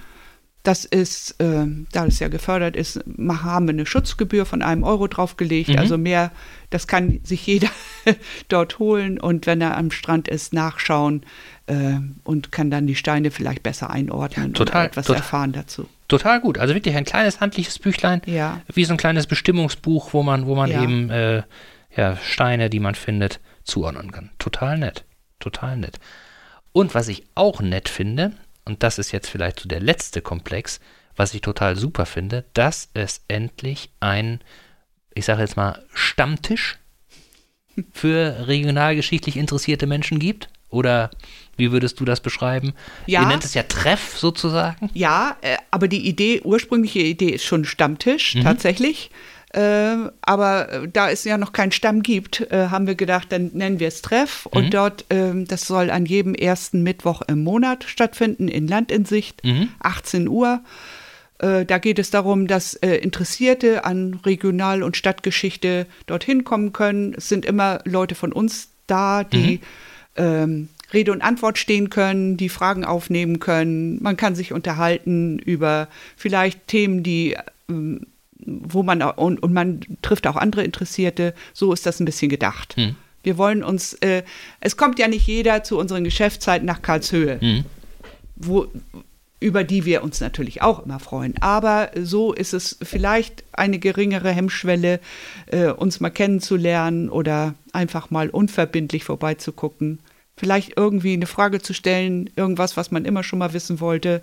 Das 0.63 0.83
ist, 0.83 1.39
äh, 1.39 1.65
da 1.93 2.05
es 2.07 2.19
ja 2.19 2.27
gefördert 2.27 2.75
ist, 2.75 2.99
haben 3.17 3.67
wir 3.67 3.73
eine 3.73 3.85
Schutzgebühr 3.85 4.45
von 4.45 4.61
einem 4.61 4.83
Euro 4.83 5.07
draufgelegt. 5.07 5.69
Mhm. 5.69 5.77
Also 5.77 5.97
mehr, 5.97 6.31
das 6.71 6.87
kann 6.87 7.21
sich 7.23 7.45
jeder 7.47 7.69
dort 8.49 8.79
holen 8.79 9.19
und 9.19 9.45
wenn 9.45 9.61
er 9.61 9.77
am 9.77 9.91
Strand 9.91 10.27
ist, 10.27 10.53
nachschauen, 10.53 11.21
und 12.23 12.51
kann 12.51 12.71
dann 12.71 12.87
die 12.87 12.95
Steine 12.95 13.29
vielleicht 13.31 13.61
besser 13.63 13.89
einordnen 13.89 14.53
total, 14.53 14.83
und 14.85 14.91
etwas 14.91 15.05
total. 15.07 15.21
erfahren 15.21 15.51
dazu. 15.51 15.89
Total 16.07 16.39
gut. 16.39 16.57
Also 16.57 16.73
wirklich 16.73 16.95
ein 16.95 17.03
kleines 17.03 17.41
handliches 17.41 17.77
Büchlein, 17.79 18.21
Ja. 18.25 18.61
wie 18.73 18.85
so 18.85 18.93
ein 18.93 18.97
kleines 18.97 19.27
Bestimmungsbuch, 19.27 20.13
wo 20.13 20.23
man, 20.23 20.45
wo 20.45 20.55
man 20.55 20.71
Ja. 20.71 20.81
eben 20.83 21.09
äh, 21.09 21.43
ja, 21.95 22.15
Steine, 22.17 22.69
die 22.69 22.79
man 22.79 22.95
findet, 22.95 23.41
zuordnen 23.65 24.11
kann. 24.11 24.29
Total 24.39 24.77
nett. 24.77 25.03
Total 25.39 25.75
nett. 25.75 25.99
Und 26.71 26.95
was 26.95 27.09
ich 27.09 27.23
auch 27.35 27.59
nett 27.59 27.89
finde, 27.89 28.31
und 28.63 28.83
das 28.83 28.97
ist 28.97 29.11
jetzt 29.11 29.29
vielleicht 29.29 29.59
so 29.59 29.67
der 29.67 29.81
letzte 29.81 30.21
Komplex, 30.21 30.79
was 31.17 31.33
ich 31.33 31.41
total 31.41 31.75
super 31.75 32.05
finde, 32.05 32.45
dass 32.53 32.89
es 32.93 33.21
endlich 33.27 33.89
ein, 33.99 34.39
ich 35.15 35.25
sage 35.25 35.41
jetzt 35.41 35.57
mal, 35.57 35.83
Stammtisch 35.93 36.77
für 37.91 38.47
regionalgeschichtlich 38.47 39.35
interessierte 39.37 39.87
Menschen 39.87 40.19
gibt. 40.19 40.49
Oder 40.69 41.09
wie 41.57 41.71
würdest 41.71 41.99
du 41.99 42.05
das 42.05 42.21
beschreiben? 42.21 42.73
Ja. 43.05 43.21
Ihr 43.21 43.27
nennt 43.27 43.43
es 43.43 43.53
ja 43.53 43.63
Treff 43.63 44.17
sozusagen. 44.17 44.89
Ja, 44.93 45.35
äh, 45.41 45.57
aber 45.71 45.87
die 45.87 46.07
Idee, 46.07 46.41
ursprüngliche 46.43 46.99
Idee 46.99 47.29
ist 47.31 47.43
schon 47.45 47.65
Stammtisch, 47.65 48.35
tatsächlich. 48.41 49.09
Äh, 49.53 49.95
aber 50.21 50.69
äh, 50.71 50.87
da 50.91 51.09
es 51.09 51.23
ja 51.23 51.37
noch 51.37 51.53
keinen 51.53 51.71
Stamm 51.71 52.03
gibt, 52.03 52.41
äh, 52.51 52.67
haben 52.69 52.85
wir 52.85 52.95
gedacht, 52.95 53.31
dann 53.31 53.51
nennen 53.53 53.79
wir 53.79 53.87
es 53.87 54.01
Treff. 54.01 54.45
Und 54.45 54.73
dort, 54.73 55.05
ähm, 55.09 55.47
das 55.47 55.65
soll 55.65 55.89
an 55.89 56.05
jedem 56.05 56.35
ersten 56.35 56.83
Mittwoch 56.83 57.21
im 57.27 57.43
Monat 57.43 57.85
stattfinden, 57.85 58.49
in 58.49 58.67
Land 58.67 58.91
in 58.91 59.05
Sicht, 59.05 59.41
18 59.79 60.27
Uhr. 60.27 60.61
Äh, 61.39 61.65
Da 61.65 61.77
geht 61.77 61.97
es 61.97 62.09
darum, 62.11 62.47
dass 62.47 62.73
äh, 62.75 62.95
Interessierte 62.97 63.85
an 63.85 64.19
Regional- 64.25 64.83
und 64.83 64.97
Stadtgeschichte 64.97 65.87
dorthin 66.07 66.43
kommen 66.43 66.73
können. 66.73 67.13
Es 67.15 67.29
sind 67.29 67.45
immer 67.45 67.79
Leute 67.85 68.15
von 68.15 68.33
uns 68.33 68.69
da, 68.85 69.23
die 69.23 69.61
ähm, 70.17 70.67
Rede 70.93 71.11
und 71.11 71.21
Antwort 71.21 71.57
stehen 71.57 71.89
können, 71.89 72.37
die 72.37 72.49
Fragen 72.49 72.85
aufnehmen 72.85 73.39
können. 73.39 74.01
Man 74.01 74.17
kann 74.17 74.35
sich 74.35 74.53
unterhalten 74.53 75.39
über 75.39 75.87
vielleicht 76.15 76.67
Themen, 76.67 77.03
die 77.03 77.35
ähm, 77.69 78.07
wo 78.39 78.83
man 78.83 79.01
und, 79.01 79.41
und 79.41 79.51
man 79.51 79.81
trifft 80.01 80.27
auch 80.27 80.35
andere 80.35 80.63
Interessierte. 80.63 81.33
So 81.53 81.73
ist 81.73 81.85
das 81.85 81.99
ein 81.99 82.05
bisschen 82.05 82.29
gedacht. 82.29 82.75
Wir 83.23 83.37
wollen 83.37 83.63
uns, 83.63 83.93
äh, 83.95 84.23
es 84.61 84.77
kommt 84.77 84.99
ja 84.99 85.07
nicht 85.07 85.27
jeder 85.27 85.63
zu 85.63 85.77
unseren 85.77 86.03
Geschäftszeiten 86.03 86.65
nach 86.65 86.81
Karlshöhe 86.81 87.63
wo, 88.37 88.67
über 89.39 89.63
die 89.63 89.85
wir 89.85 90.03
uns 90.03 90.19
natürlich 90.19 90.61
auch 90.61 90.83
immer 90.85 90.99
freuen. 90.99 91.35
Aber 91.41 91.91
so 92.01 92.33
ist 92.33 92.53
es 92.53 92.77
vielleicht 92.81 93.43
eine 93.51 93.79
geringere 93.79 94.31
Hemmschwelle, 94.31 94.99
äh, 95.47 95.67
uns 95.67 95.99
mal 95.99 96.09
kennenzulernen 96.09 97.09
oder 97.09 97.53
einfach 97.71 98.09
mal 98.09 98.29
unverbindlich 98.29 99.03
vorbeizugucken. 99.03 99.99
Vielleicht 100.37 100.77
irgendwie 100.77 101.13
eine 101.13 101.25
Frage 101.25 101.61
zu 101.61 101.73
stellen, 101.73 102.29
irgendwas, 102.35 102.77
was 102.77 102.91
man 102.91 103.05
immer 103.05 103.23
schon 103.23 103.39
mal 103.39 103.53
wissen 103.53 103.79
wollte. 103.79 104.21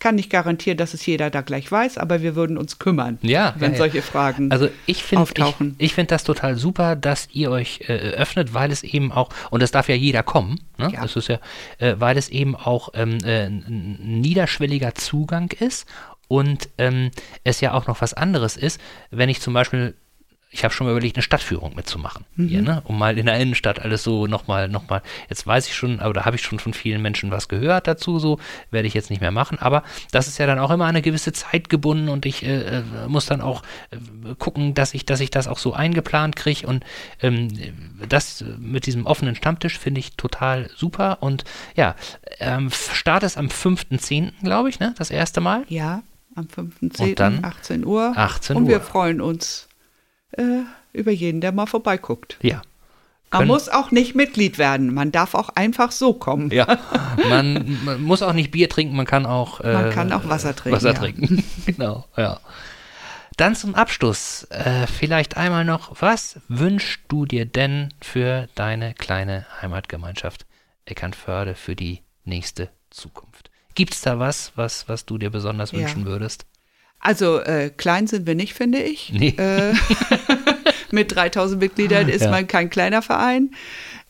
Kann 0.00 0.14
nicht 0.14 0.30
garantieren, 0.30 0.78
dass 0.78 0.94
es 0.94 1.04
jeder 1.04 1.28
da 1.28 1.42
gleich 1.42 1.70
weiß, 1.70 1.98
aber 1.98 2.22
wir 2.22 2.34
würden 2.34 2.56
uns 2.56 2.78
kümmern, 2.78 3.18
Ja, 3.20 3.54
wenn 3.58 3.72
ja, 3.72 3.76
ja. 3.76 3.78
solche 3.78 4.00
Fragen 4.02 4.50
Also 4.50 4.70
ich 4.86 5.02
finde 5.04 5.24
ich, 5.24 5.28
auftauchen. 5.42 5.74
ich 5.76 5.94
find 5.94 6.10
das 6.10 6.24
total 6.24 6.56
super, 6.56 6.96
dass 6.96 7.28
ihr 7.32 7.50
euch 7.50 7.82
äh, 7.86 7.92
öffnet, 7.92 8.54
weil 8.54 8.72
es 8.72 8.82
eben 8.82 9.12
auch, 9.12 9.28
und 9.50 9.62
das 9.62 9.72
darf 9.72 9.90
ja 9.90 9.94
jeder 9.94 10.22
kommen, 10.22 10.58
ne? 10.78 10.90
Das 10.98 11.16
ist 11.16 11.28
ja, 11.28 11.38
äh, 11.78 11.96
weil 11.98 12.16
es 12.16 12.30
eben 12.30 12.56
auch 12.56 12.88
ähm, 12.94 13.18
äh, 13.24 13.44
ein 13.44 13.98
ein 14.00 14.20
niederschwelliger 14.22 14.94
Zugang 14.94 15.50
ist 15.60 15.86
und 16.28 16.70
ähm, 16.78 17.10
es 17.44 17.60
ja 17.60 17.74
auch 17.74 17.86
noch 17.86 18.00
was 18.00 18.14
anderes 18.14 18.56
ist, 18.56 18.80
wenn 19.10 19.28
ich 19.28 19.42
zum 19.42 19.52
Beispiel, 19.52 19.94
ich 20.52 20.64
habe 20.64 20.74
schon 20.74 20.86
mal 20.86 20.90
überlegt, 20.90 21.16
eine 21.16 21.22
Stadtführung 21.22 21.76
mitzumachen, 21.76 22.24
hier, 22.36 22.60
ne? 22.60 22.82
um 22.84 22.98
mal 22.98 23.16
in 23.16 23.26
der 23.26 23.38
Innenstadt 23.38 23.78
alles 23.78 24.02
so 24.02 24.26
nochmal, 24.26 24.68
nochmal, 24.68 25.00
jetzt 25.28 25.46
weiß 25.46 25.68
ich 25.68 25.76
schon, 25.76 26.00
aber 26.00 26.12
da 26.12 26.24
habe 26.24 26.34
ich 26.34 26.42
schon 26.42 26.58
von 26.58 26.74
vielen 26.74 27.00
Menschen 27.00 27.30
was 27.30 27.46
gehört 27.46 27.86
dazu, 27.86 28.18
so 28.18 28.40
werde 28.72 28.88
ich 28.88 28.94
jetzt 28.94 29.10
nicht 29.10 29.20
mehr 29.20 29.30
machen, 29.30 29.58
aber 29.60 29.84
das 30.10 30.26
ist 30.26 30.38
ja 30.38 30.46
dann 30.46 30.58
auch 30.58 30.72
immer 30.72 30.86
eine 30.86 31.02
gewisse 31.02 31.32
Zeit 31.32 31.68
gebunden 31.68 32.08
und 32.08 32.26
ich 32.26 32.44
äh, 32.44 32.78
äh, 32.78 32.82
muss 33.06 33.26
dann 33.26 33.40
auch 33.40 33.62
äh, 33.92 34.34
gucken, 34.38 34.74
dass 34.74 34.92
ich, 34.92 35.06
dass 35.06 35.20
ich 35.20 35.30
das 35.30 35.46
auch 35.46 35.58
so 35.58 35.72
eingeplant 35.72 36.34
kriege 36.34 36.66
und 36.66 36.84
ähm, 37.22 37.48
das 38.08 38.44
mit 38.58 38.86
diesem 38.86 39.06
offenen 39.06 39.36
Stammtisch 39.36 39.78
finde 39.78 40.00
ich 40.00 40.16
total 40.16 40.68
super 40.74 41.18
und 41.20 41.44
ja, 41.76 41.94
ähm, 42.40 42.70
Start 42.70 43.22
ist 43.22 43.38
am 43.38 43.46
5.10., 43.46 44.32
glaube 44.42 44.68
ich, 44.68 44.80
ne, 44.80 44.94
das 44.98 45.12
erste 45.12 45.40
Mal. 45.40 45.64
Ja, 45.68 46.02
am 46.34 46.48
Und 46.56 47.20
dann 47.20 47.40
5.10., 47.40 47.44
18 47.44 47.86
Uhr. 47.86 48.12
18 48.16 48.56
Und 48.56 48.66
wir 48.66 48.76
Uhr. 48.76 48.82
freuen 48.82 49.20
uns 49.20 49.68
äh, 50.32 50.62
über 50.92 51.10
jeden, 51.10 51.40
der 51.40 51.52
mal 51.52 51.66
vorbeiguckt. 51.66 52.38
Ja. 52.42 52.62
Man 53.32 53.46
muss 53.46 53.68
auch 53.68 53.92
nicht 53.92 54.16
Mitglied 54.16 54.58
werden. 54.58 54.92
Man 54.92 55.12
darf 55.12 55.34
auch 55.34 55.50
einfach 55.50 55.92
so 55.92 56.14
kommen. 56.14 56.50
Ja, 56.50 56.78
man, 57.28 57.78
man 57.84 58.02
muss 58.02 58.22
auch 58.22 58.32
nicht 58.32 58.50
Bier 58.50 58.68
trinken, 58.68 58.96
man 58.96 59.06
kann 59.06 59.24
auch 59.24 59.60
äh, 59.60 59.72
Man 59.72 59.90
kann 59.90 60.12
auch 60.12 60.28
Wasser 60.28 60.54
trinken, 60.56 60.76
Wasser 60.76 60.94
ja. 60.94 60.98
trinken, 60.98 61.44
genau, 61.66 62.06
ja. 62.16 62.40
Dann 63.36 63.54
zum 63.54 63.74
Abschluss 63.74 64.44
äh, 64.50 64.86
vielleicht 64.86 65.36
einmal 65.36 65.64
noch, 65.64 66.02
was 66.02 66.40
wünschst 66.48 67.00
du 67.08 67.24
dir 67.24 67.46
denn 67.46 67.94
für 68.00 68.48
deine 68.54 68.94
kleine 68.94 69.46
Heimatgemeinschaft 69.62 70.44
Eckernförde 70.84 71.54
für 71.54 71.76
die 71.76 72.02
nächste 72.24 72.68
Zukunft? 72.90 73.50
Gibt 73.74 73.94
es 73.94 74.00
da 74.02 74.18
was, 74.18 74.52
was, 74.56 74.88
was 74.88 75.06
du 75.06 75.16
dir 75.16 75.30
besonders 75.30 75.70
Ja. 75.70 75.78
wünschen 75.78 76.04
würdest? 76.04 76.44
Also 77.00 77.38
äh, 77.40 77.70
klein 77.74 78.06
sind 78.06 78.26
wir 78.26 78.34
nicht, 78.34 78.54
finde 78.54 78.82
ich. 78.82 79.12
Nee. 79.12 79.34
Äh, 79.38 79.72
mit 80.90 81.14
3000 81.14 81.60
Mitgliedern 81.60 82.08
ist 82.08 82.24
Ja. 82.24 82.30
man 82.30 82.46
kein 82.46 82.68
kleiner 82.70 83.02
Verein. 83.02 83.50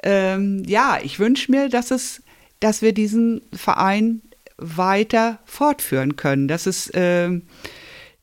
Ähm, 0.03 0.63
ja, 0.67 0.99
ich 1.03 1.19
wünsche 1.19 1.51
mir, 1.51 1.69
dass 1.69 1.91
es, 1.91 2.23
dass 2.59 2.83
wir 2.83 2.93
diesen 2.93 3.43
Verein 3.53 4.23
weiter 4.57 5.39
fortführen 5.45 6.17
können, 6.17 6.49
dass 6.49 6.67
es 6.67 6.91
ähm, 6.95 7.43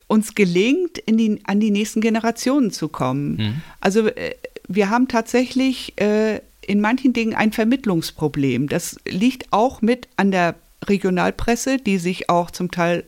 uns 0.06 0.34
gelingt, 0.34 0.98
in 0.98 1.16
die, 1.16 1.40
an 1.44 1.60
die 1.60 1.70
nächsten 1.70 2.00
Generationen 2.00 2.70
zu 2.70 2.88
kommen. 2.88 3.62
Also 3.80 4.06
äh, 4.08 4.34
wir 4.68 4.90
haben 4.90 5.08
tatsächlich 5.08 5.98
äh, 6.00 6.40
in 6.66 6.80
manchen 6.80 7.12
Dingen 7.14 7.34
ein 7.34 7.52
Vermittlungsproblem. 7.52 8.68
Das 8.68 8.98
liegt 9.08 9.52
auch 9.52 9.80
mit 9.82 10.08
an 10.16 10.30
der 10.30 10.54
Regionalpresse, 10.84 11.78
die 11.78 11.98
sich 11.98 12.28
auch 12.28 12.50
zum 12.50 12.70
Teil 12.70 13.04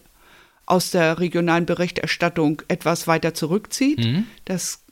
aus 0.71 0.91
der 0.91 1.19
regionalen 1.19 1.67
Berichterstattung 1.67 2.63
etwas 2.69 3.07
weiter 3.07 3.35
zurückzieht. 3.35 3.99
Mhm. 3.99 4.27
Das, 4.45 4.85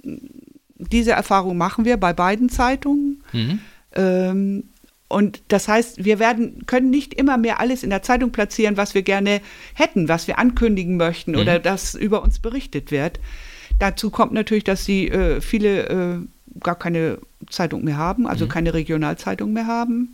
diese 0.77 1.13
Erfahrung 1.13 1.57
machen 1.57 1.85
wir 1.85 1.97
bei 1.97 2.13
beiden 2.13 2.49
Zeitungen. 2.49 3.23
Mhm. 3.33 3.61
Ähm, 3.95 4.65
und 5.09 5.41
das 5.49 5.69
heißt, 5.69 6.05
wir 6.05 6.19
werden, 6.19 6.67
können 6.67 6.91
nicht 6.91 7.15
immer 7.15 7.39
mehr 7.39 7.61
alles 7.61 7.83
in 7.83 7.91
der 7.91 8.03
Zeitung 8.03 8.31
platzieren, 8.31 8.77
was 8.77 8.95
wir 8.95 9.03
gerne 9.03 9.41
hätten, 9.73 10.09
was 10.09 10.27
wir 10.27 10.39
ankündigen 10.39 10.97
möchten 10.99 11.35
oder 11.35 11.59
das 11.59 11.95
über 11.95 12.23
uns 12.23 12.41
berichtet 12.41 12.91
wird. 12.91 13.19
Dazu 13.79 14.11
kommt 14.11 14.33
natürlich, 14.33 14.65
dass 14.65 14.85
die 14.85 15.09
äh, 15.09 15.41
viele 15.41 15.89
äh, 15.89 16.19
gar 16.61 16.79
keine 16.79 17.19
Zeitung 17.49 17.85
mehr 17.85 17.97
haben, 17.97 18.27
also 18.27 18.49
keine 18.49 18.75
Regionalzeitung 18.75 19.53
mehr 19.53 19.67
haben. 19.67 20.11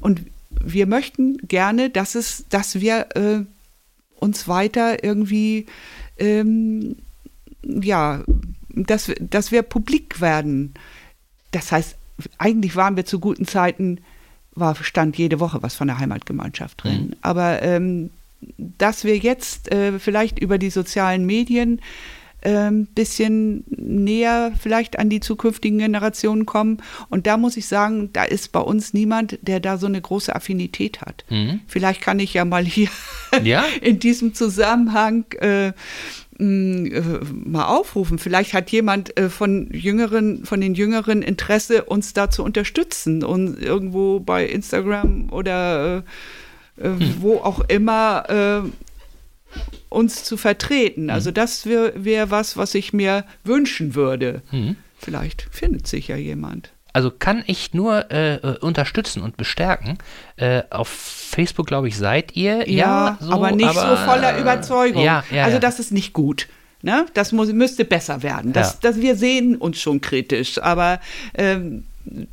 Und 0.00 0.22
wir 0.50 0.86
möchten 0.86 1.36
gerne, 1.46 1.90
dass 1.90 2.14
es, 2.14 2.46
dass 2.48 2.80
wir 2.80 3.08
äh, 3.14 3.44
uns 4.22 4.48
weiter 4.48 5.02
irgendwie 5.04 5.66
ähm, 6.18 6.96
ja, 7.64 8.22
dass, 8.74 9.08
wir- 9.08 9.16
dass 9.20 9.52
wir 9.52 9.62
publik 9.62 10.20
werden. 10.20 10.74
Das 11.50 11.72
heißt, 11.72 11.96
eigentlich 12.38 12.76
waren 12.76 12.96
wir 12.96 13.04
zu 13.04 13.18
guten 13.18 13.46
Zeiten, 13.46 13.98
war, 14.54 14.74
stand 14.76 15.16
jede 15.18 15.40
Woche 15.40 15.62
was 15.62 15.74
von 15.74 15.86
der 15.88 15.98
Heimatgemeinschaft 15.98 16.82
drin. 16.84 17.16
Aber 17.22 17.62
ähm, 17.62 18.10
dass 18.56 19.04
wir 19.04 19.16
jetzt 19.18 19.70
äh, 19.72 19.98
vielleicht 19.98 20.38
über 20.38 20.58
die 20.58 20.70
sozialen 20.70 21.26
Medien 21.26 21.80
ein 22.50 22.86
bisschen 22.86 23.64
näher 23.68 24.52
vielleicht 24.60 24.98
an 24.98 25.08
die 25.08 25.20
zukünftigen 25.20 25.78
Generationen 25.78 26.46
kommen. 26.46 26.78
Und 27.08 27.26
da 27.26 27.36
muss 27.36 27.56
ich 27.56 27.66
sagen, 27.66 28.10
da 28.12 28.24
ist 28.24 28.52
bei 28.52 28.60
uns 28.60 28.92
niemand, 28.92 29.38
der 29.42 29.60
da 29.60 29.78
so 29.78 29.86
eine 29.86 30.00
große 30.00 30.34
Affinität 30.34 31.00
hat. 31.00 31.24
Mhm. 31.30 31.60
Vielleicht 31.66 32.00
kann 32.00 32.18
ich 32.18 32.34
ja 32.34 32.44
mal 32.44 32.64
hier 32.64 32.88
Ja? 33.42 33.64
in 33.80 33.98
diesem 33.98 34.34
Zusammenhang 34.34 35.24
äh, 35.40 35.68
äh, 35.68 35.72
mal 36.38 37.66
aufrufen. 37.66 38.18
Vielleicht 38.18 38.54
hat 38.54 38.70
jemand 38.70 39.16
äh, 39.16 39.28
von 39.28 39.70
jüngeren, 39.72 40.44
von 40.44 40.60
den 40.60 40.74
Jüngeren 40.74 41.22
Interesse, 41.22 41.84
uns 41.84 42.12
da 42.12 42.30
zu 42.30 42.42
unterstützen 42.42 43.22
und 43.22 43.60
irgendwo 43.60 44.20
bei 44.20 44.46
Instagram 44.46 45.30
oder 45.30 45.98
äh, 46.78 46.86
äh, 46.86 46.90
wo 47.20 47.36
auch 47.36 47.60
immer 47.68 48.64
äh, 48.64 48.68
uns 49.94 50.24
zu 50.24 50.36
vertreten. 50.36 51.10
Also 51.10 51.30
das 51.30 51.66
wäre 51.66 51.92
wär 51.96 52.30
was, 52.30 52.56
was 52.56 52.74
ich 52.74 52.92
mir 52.92 53.24
wünschen 53.44 53.94
würde. 53.94 54.42
Mhm. 54.50 54.76
Vielleicht 54.98 55.48
findet 55.50 55.86
sich 55.86 56.08
ja 56.08 56.16
jemand. 56.16 56.70
Also 56.92 57.10
kann 57.10 57.42
ich 57.46 57.72
nur 57.72 58.10
äh, 58.10 58.34
äh, 58.34 58.58
unterstützen 58.58 59.22
und 59.22 59.36
bestärken. 59.36 59.96
Äh, 60.36 60.62
auf 60.70 60.88
Facebook, 60.88 61.66
glaube 61.66 61.88
ich, 61.88 61.96
seid 61.96 62.36
ihr. 62.36 62.68
Ja, 62.68 63.16
so, 63.20 63.32
aber 63.32 63.50
nicht 63.52 63.68
aber, 63.68 63.96
so 63.96 64.04
voller 64.04 64.36
äh, 64.36 64.40
Überzeugung. 64.40 65.02
Ja, 65.02 65.24
ja, 65.30 65.44
also 65.44 65.54
ja. 65.56 65.60
das 65.60 65.80
ist 65.80 65.92
nicht 65.92 66.12
gut. 66.12 66.48
Ne? 66.82 67.06
Das 67.14 67.32
muss, 67.32 67.50
müsste 67.52 67.84
besser 67.84 68.22
werden. 68.22 68.52
Das, 68.52 68.74
Ja. 68.74 68.78
das, 68.82 69.00
wir 69.00 69.16
sehen 69.16 69.56
uns 69.56 69.80
schon 69.80 70.00
kritisch, 70.00 70.60
aber 70.60 71.00
ähm, 71.34 71.84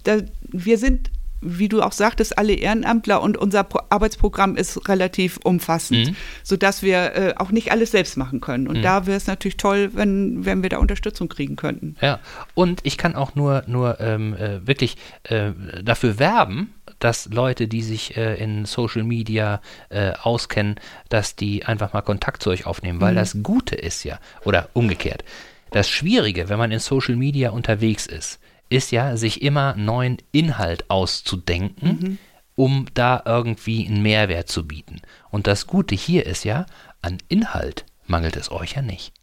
da, 0.03 0.17
wir 0.51 0.77
sind 0.77 1.09
wie 1.41 1.69
du 1.69 1.81
auch 1.81 1.91
sagtest, 1.91 2.37
alle 2.37 2.53
Ehrenamtler 2.53 3.21
und 3.21 3.37
unser 3.37 3.63
Pro 3.63 3.79
Arbeitsprogramm 3.89 4.55
ist 4.55 4.89
relativ 4.89 5.37
umfassend, 5.43 6.09
mhm. 6.09 6.15
sodass 6.43 6.83
wir 6.83 7.15
äh, 7.15 7.33
auch 7.37 7.51
nicht 7.51 7.71
alles 7.71 7.91
selbst 7.91 8.17
machen 8.17 8.41
können. 8.41 8.67
Und 8.67 8.77
mhm. 8.77 8.81
da 8.81 9.05
wäre 9.05 9.17
es 9.17 9.27
natürlich 9.27 9.57
toll, 9.57 9.91
wenn, 9.93 10.45
wenn 10.45 10.63
wir 10.63 10.69
da 10.69 10.77
Unterstützung 10.77 11.29
kriegen 11.29 11.55
könnten. 11.55 11.95
Ja, 12.01 12.19
und 12.53 12.81
ich 12.83 12.97
kann 12.97 13.15
auch 13.15 13.35
nur, 13.35 13.63
nur 13.67 13.99
ähm, 13.99 14.33
äh, 14.35 14.65
wirklich 14.67 14.97
äh, 15.23 15.51
dafür 15.83 16.19
werben, 16.19 16.73
dass 16.99 17.29
Leute, 17.31 17.67
die 17.67 17.81
sich 17.81 18.17
äh, 18.17 18.35
in 18.35 18.65
Social 18.65 19.03
Media 19.03 19.61
äh, 19.89 20.11
auskennen, 20.21 20.75
dass 21.07 21.35
die 21.35 21.65
einfach 21.65 21.93
mal 21.93 22.01
Kontakt 22.01 22.43
zu 22.43 22.49
euch 22.49 22.65
aufnehmen, 22.65 23.01
weil 23.01 23.13
mhm. 23.13 23.17
das 23.17 23.37
Gute 23.41 23.75
ist 23.75 24.03
ja, 24.03 24.19
oder 24.43 24.69
umgekehrt. 24.73 25.23
Das 25.71 25.87
Schwierige, 25.87 26.49
wenn 26.49 26.57
man 26.57 26.71
in 26.71 26.79
Social 26.79 27.15
Media 27.15 27.51
unterwegs 27.51 28.05
ist, 28.07 28.39
ist 28.69 28.91
ja, 28.91 29.17
sich 29.17 29.41
immer 29.41 29.75
neuen 29.75 30.17
Inhalt 30.31 30.89
auszudenken, 30.89 31.89
mhm. 31.89 32.17
um 32.55 32.85
da 32.93 33.23
irgendwie 33.25 33.87
einen 33.87 34.01
Mehrwert 34.01 34.49
zu 34.49 34.67
bieten. 34.67 35.01
Und 35.29 35.47
das 35.47 35.67
Gute 35.67 35.95
hier 35.95 36.25
ist 36.25 36.43
ja, 36.43 36.65
an 37.01 37.17
Inhalt 37.27 37.85
mangelt 38.05 38.35
es 38.35 38.51
euch 38.51 38.73
ja 38.73 38.81
nicht. 38.81 39.13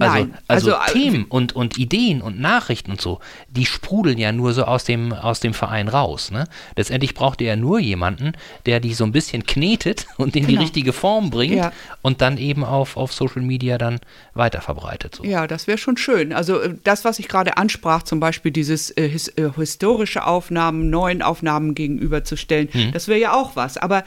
Also, 0.00 0.14
Nein, 0.14 0.34
also, 0.48 0.74
also 0.74 0.90
äh, 0.90 0.92
Themen 0.92 1.24
und, 1.26 1.54
und 1.54 1.76
Ideen 1.76 2.22
und 2.22 2.40
Nachrichten 2.40 2.90
und 2.92 3.02
so, 3.02 3.20
die 3.50 3.66
sprudeln 3.66 4.16
ja 4.16 4.32
nur 4.32 4.54
so 4.54 4.64
aus 4.64 4.84
dem, 4.84 5.12
aus 5.12 5.40
dem 5.40 5.52
Verein 5.52 5.88
raus. 5.88 6.30
Ne? 6.30 6.46
Letztendlich 6.74 7.12
braucht 7.12 7.42
ihr 7.42 7.48
ja 7.48 7.56
nur 7.56 7.78
jemanden, 7.78 8.32
der 8.64 8.80
die 8.80 8.94
so 8.94 9.04
ein 9.04 9.12
bisschen 9.12 9.44
knetet 9.44 10.06
und 10.16 10.34
in 10.36 10.46
genau. 10.46 10.48
die 10.48 10.64
richtige 10.64 10.94
Form 10.94 11.28
bringt 11.28 11.56
ja. 11.56 11.72
und 12.00 12.22
dann 12.22 12.38
eben 12.38 12.64
auf, 12.64 12.96
auf 12.96 13.12
Social 13.12 13.42
Media 13.42 13.76
dann 13.76 14.00
weiter 14.32 14.62
verbreitet. 14.62 15.16
So. 15.16 15.24
Ja, 15.24 15.46
das 15.46 15.66
wäre 15.66 15.76
schon 15.76 15.98
schön. 15.98 16.32
Also 16.32 16.60
äh, 16.60 16.74
das, 16.82 17.04
was 17.04 17.18
ich 17.18 17.28
gerade 17.28 17.58
ansprach, 17.58 18.02
zum 18.02 18.20
Beispiel 18.20 18.52
dieses 18.52 18.96
äh, 18.96 19.06
his, 19.06 19.28
äh, 19.28 19.50
historische 19.54 20.26
Aufnahmen, 20.26 20.88
neuen 20.88 21.20
Aufnahmen 21.20 21.74
gegenüberzustellen, 21.74 22.68
hm. 22.72 22.92
das 22.92 23.06
wäre 23.06 23.20
ja 23.20 23.32
auch 23.34 23.54
was. 23.54 23.76
Aber 23.76 24.04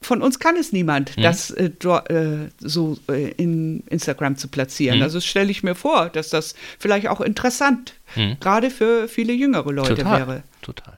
von 0.00 0.22
uns 0.22 0.38
kann 0.38 0.56
es 0.56 0.72
niemand, 0.72 1.16
mhm. 1.16 1.22
das 1.22 1.50
äh, 1.50 1.64
äh, 1.64 2.48
so 2.58 2.98
äh, 3.08 3.30
in 3.32 3.80
Instagram 3.88 4.36
zu 4.36 4.48
platzieren. 4.48 4.98
Mhm. 4.98 5.02
Also 5.02 5.20
stelle 5.20 5.50
ich 5.50 5.62
mir 5.62 5.74
vor, 5.74 6.10
dass 6.10 6.28
das 6.28 6.54
vielleicht 6.78 7.08
auch 7.08 7.20
interessant, 7.20 7.94
mhm. 8.14 8.36
gerade 8.40 8.70
für 8.70 9.08
viele 9.08 9.32
jüngere 9.32 9.72
Leute 9.72 9.96
total, 9.96 10.18
wäre. 10.20 10.42
Total. 10.62 10.95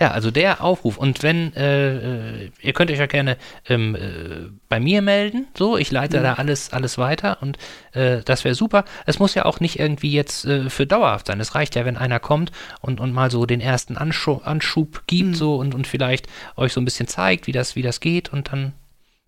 Ja, 0.00 0.12
also 0.12 0.30
der 0.30 0.62
Aufruf. 0.62 0.96
Und 0.96 1.22
wenn, 1.22 1.52
äh, 1.54 2.44
äh, 2.44 2.50
ihr 2.60 2.72
könnt 2.72 2.90
euch 2.90 2.98
ja 2.98 3.06
gerne 3.06 3.36
ähm, 3.68 3.96
äh, 3.96 4.48
bei 4.68 4.78
mir 4.78 5.02
melden. 5.02 5.48
So, 5.56 5.76
ich 5.76 5.90
leite 5.90 6.18
mhm. 6.18 6.22
da 6.22 6.34
alles, 6.34 6.72
alles 6.72 6.98
weiter 6.98 7.42
und 7.42 7.58
äh, 7.92 8.22
das 8.22 8.44
wäre 8.44 8.54
super. 8.54 8.84
Es 9.06 9.18
muss 9.18 9.34
ja 9.34 9.44
auch 9.44 9.58
nicht 9.58 9.78
irgendwie 9.78 10.12
jetzt 10.12 10.44
äh, 10.44 10.70
für 10.70 10.86
dauerhaft 10.86 11.26
sein. 11.26 11.40
Es 11.40 11.56
reicht 11.56 11.74
ja, 11.74 11.84
wenn 11.84 11.96
einer 11.96 12.20
kommt 12.20 12.52
und, 12.80 13.00
und 13.00 13.12
mal 13.12 13.30
so 13.30 13.44
den 13.44 13.60
ersten 13.60 13.96
Anschub, 13.96 14.46
Anschub 14.46 15.02
gibt 15.08 15.30
mhm. 15.30 15.34
so 15.34 15.56
und, 15.56 15.74
und 15.74 15.86
vielleicht 15.86 16.28
euch 16.56 16.72
so 16.72 16.80
ein 16.80 16.84
bisschen 16.84 17.08
zeigt, 17.08 17.48
wie 17.48 17.52
das, 17.52 17.74
wie 17.74 17.82
das 17.82 17.98
geht 17.98 18.32
und 18.32 18.52
dann, 18.52 18.72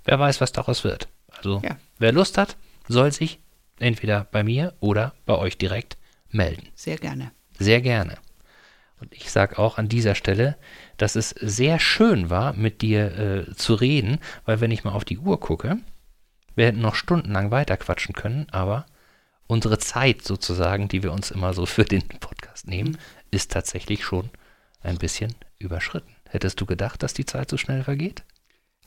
wer 0.04 0.20
weiß, 0.20 0.40
was 0.40 0.52
daraus 0.52 0.84
wird. 0.84 1.08
Also, 1.36 1.60
ja. 1.64 1.76
wer 1.98 2.12
Lust 2.12 2.38
hat, 2.38 2.56
soll 2.86 3.10
sich 3.12 3.40
entweder 3.80 4.26
bei 4.30 4.44
mir 4.44 4.74
oder 4.78 5.14
bei 5.26 5.36
euch 5.36 5.58
direkt 5.58 5.96
melden. 6.30 6.68
Sehr 6.76 6.96
gerne. 6.96 7.32
Sehr 7.58 7.80
gerne. 7.80 8.18
Und 9.00 9.14
ich 9.14 9.30
sage 9.30 9.58
auch 9.58 9.78
an 9.78 9.88
dieser 9.88 10.14
Stelle, 10.14 10.56
dass 10.96 11.16
es 11.16 11.30
sehr 11.30 11.78
schön 11.78 12.28
war, 12.28 12.52
mit 12.52 12.82
dir 12.82 13.46
äh, 13.48 13.54
zu 13.54 13.74
reden, 13.74 14.18
weil 14.44 14.60
wenn 14.60 14.70
ich 14.70 14.84
mal 14.84 14.92
auf 14.92 15.04
die 15.04 15.18
Uhr 15.18 15.40
gucke, 15.40 15.78
wir 16.54 16.66
hätten 16.66 16.80
noch 16.80 16.94
stundenlang 16.94 17.50
weiterquatschen 17.50 18.14
können, 18.14 18.46
aber 18.50 18.86
unsere 19.46 19.78
Zeit 19.78 20.22
sozusagen, 20.22 20.88
die 20.88 21.02
wir 21.02 21.12
uns 21.12 21.30
immer 21.30 21.54
so 21.54 21.66
für 21.66 21.84
den 21.84 22.06
Podcast 22.06 22.68
nehmen, 22.68 22.98
ist 23.30 23.52
tatsächlich 23.52 24.04
schon 24.04 24.30
ein 24.82 24.98
bisschen 24.98 25.34
überschritten. 25.58 26.14
Hättest 26.28 26.60
du 26.60 26.66
gedacht, 26.66 27.02
dass 27.02 27.14
die 27.14 27.24
Zeit 27.24 27.50
so 27.50 27.56
schnell 27.56 27.82
vergeht? 27.82 28.22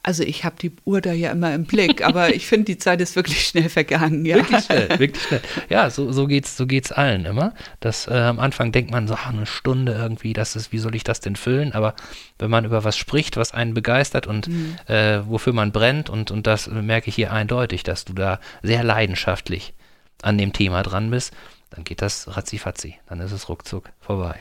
Also 0.06 0.24
ich 0.24 0.44
habe 0.44 0.58
die 0.62 0.74
Uhr 0.84 1.00
da 1.00 1.14
ja 1.14 1.32
immer 1.32 1.54
im 1.56 1.64
Blick, 1.64 2.06
aber 2.06 2.36
ich 2.36 2.46
finde, 2.46 2.66
die 2.66 2.78
Zeit 2.78 3.00
ist 3.00 3.16
wirklich 3.16 3.48
schnell 3.48 3.70
vergangen. 3.70 4.26
Ja. 4.26 4.36
Wirklich 4.36 4.66
schnell, 4.66 4.90
wirklich 5.00 5.24
schnell. 5.24 5.42
Ja, 5.70 5.90
so, 5.90 6.12
so 6.12 6.28
geht's, 6.28 6.58
so 6.58 6.68
geht's 6.68 6.92
allen 6.92 7.24
immer. 7.24 7.54
Das, 7.80 8.08
äh, 8.08 8.14
am 8.14 8.38
Anfang 8.38 8.74
denkt 8.74 8.92
man 8.92 9.08
so, 9.08 9.14
ach, 9.14 9.30
eine 9.30 9.46
Stunde 9.46 9.94
irgendwie, 9.94 10.34
das 10.34 10.58
ist, 10.58 10.74
wie 10.74 10.80
soll 10.80 10.94
ich 10.96 11.06
das 11.06 11.22
denn 11.22 11.38
füllen? 11.38 11.72
Aber 11.72 11.96
wenn 12.38 12.50
man 12.50 12.66
über 12.66 12.84
was 12.84 12.98
spricht, 12.98 13.38
was 13.38 13.54
einen 13.54 13.74
begeistert 13.74 14.28
und 14.28 14.50
mhm. 14.50 14.76
äh, 14.88 15.26
wofür 15.26 15.54
man 15.54 15.72
brennt, 15.72 16.10
und, 16.10 16.32
und 16.32 16.48
das 16.48 16.68
merke 16.68 17.08
ich 17.08 17.16
hier 17.16 17.32
eindeutig, 17.32 17.84
dass 17.84 18.04
du 18.04 18.12
da 18.12 18.42
sehr 18.62 18.84
leidenschaftlich 18.84 19.74
an 20.22 20.38
dem 20.38 20.52
Thema 20.52 20.84
dran 20.84 21.12
bist, 21.12 21.34
dann 21.70 21.86
geht 21.86 22.02
das 22.02 22.36
ratzifatzi. 22.36 22.96
Dann 23.08 23.22
ist 23.22 23.32
es 23.32 23.48
ruckzuck 23.48 23.90
vorbei. 24.02 24.36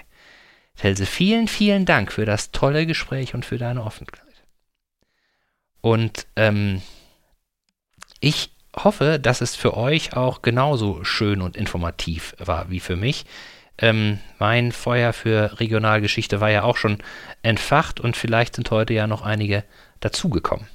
Telse, 0.76 1.06
vielen, 1.06 1.46
vielen 1.46 1.84
Dank 1.84 2.10
für 2.10 2.24
das 2.24 2.50
tolle 2.50 2.84
Gespräch 2.86 3.34
und 3.34 3.44
für 3.44 3.58
deine 3.58 3.84
Offenheit. 3.84 4.31
Und 5.82 6.26
ähm, 6.36 6.80
ich 8.20 8.50
hoffe, 8.74 9.20
dass 9.20 9.42
es 9.42 9.54
für 9.54 9.76
euch 9.76 10.16
auch 10.16 10.40
genauso 10.40 11.04
schön 11.04 11.42
und 11.42 11.54
informativ 11.56 12.34
war 12.38 12.70
wie 12.70 12.80
für 12.80 12.96
mich. 12.96 13.26
Ähm, 13.78 14.18
mein 14.38 14.72
Feuer 14.72 15.12
für 15.12 15.60
Regionalgeschichte 15.60 16.40
war 16.40 16.48
ja 16.50 16.62
auch 16.62 16.78
schon 16.78 17.02
entfacht 17.42 18.00
und 18.00 18.16
vielleicht 18.16 18.56
sind 18.56 18.70
heute 18.70 18.94
ja 18.94 19.06
noch 19.06 19.20
einige 19.22 19.64
dazugekommen. 20.00 20.66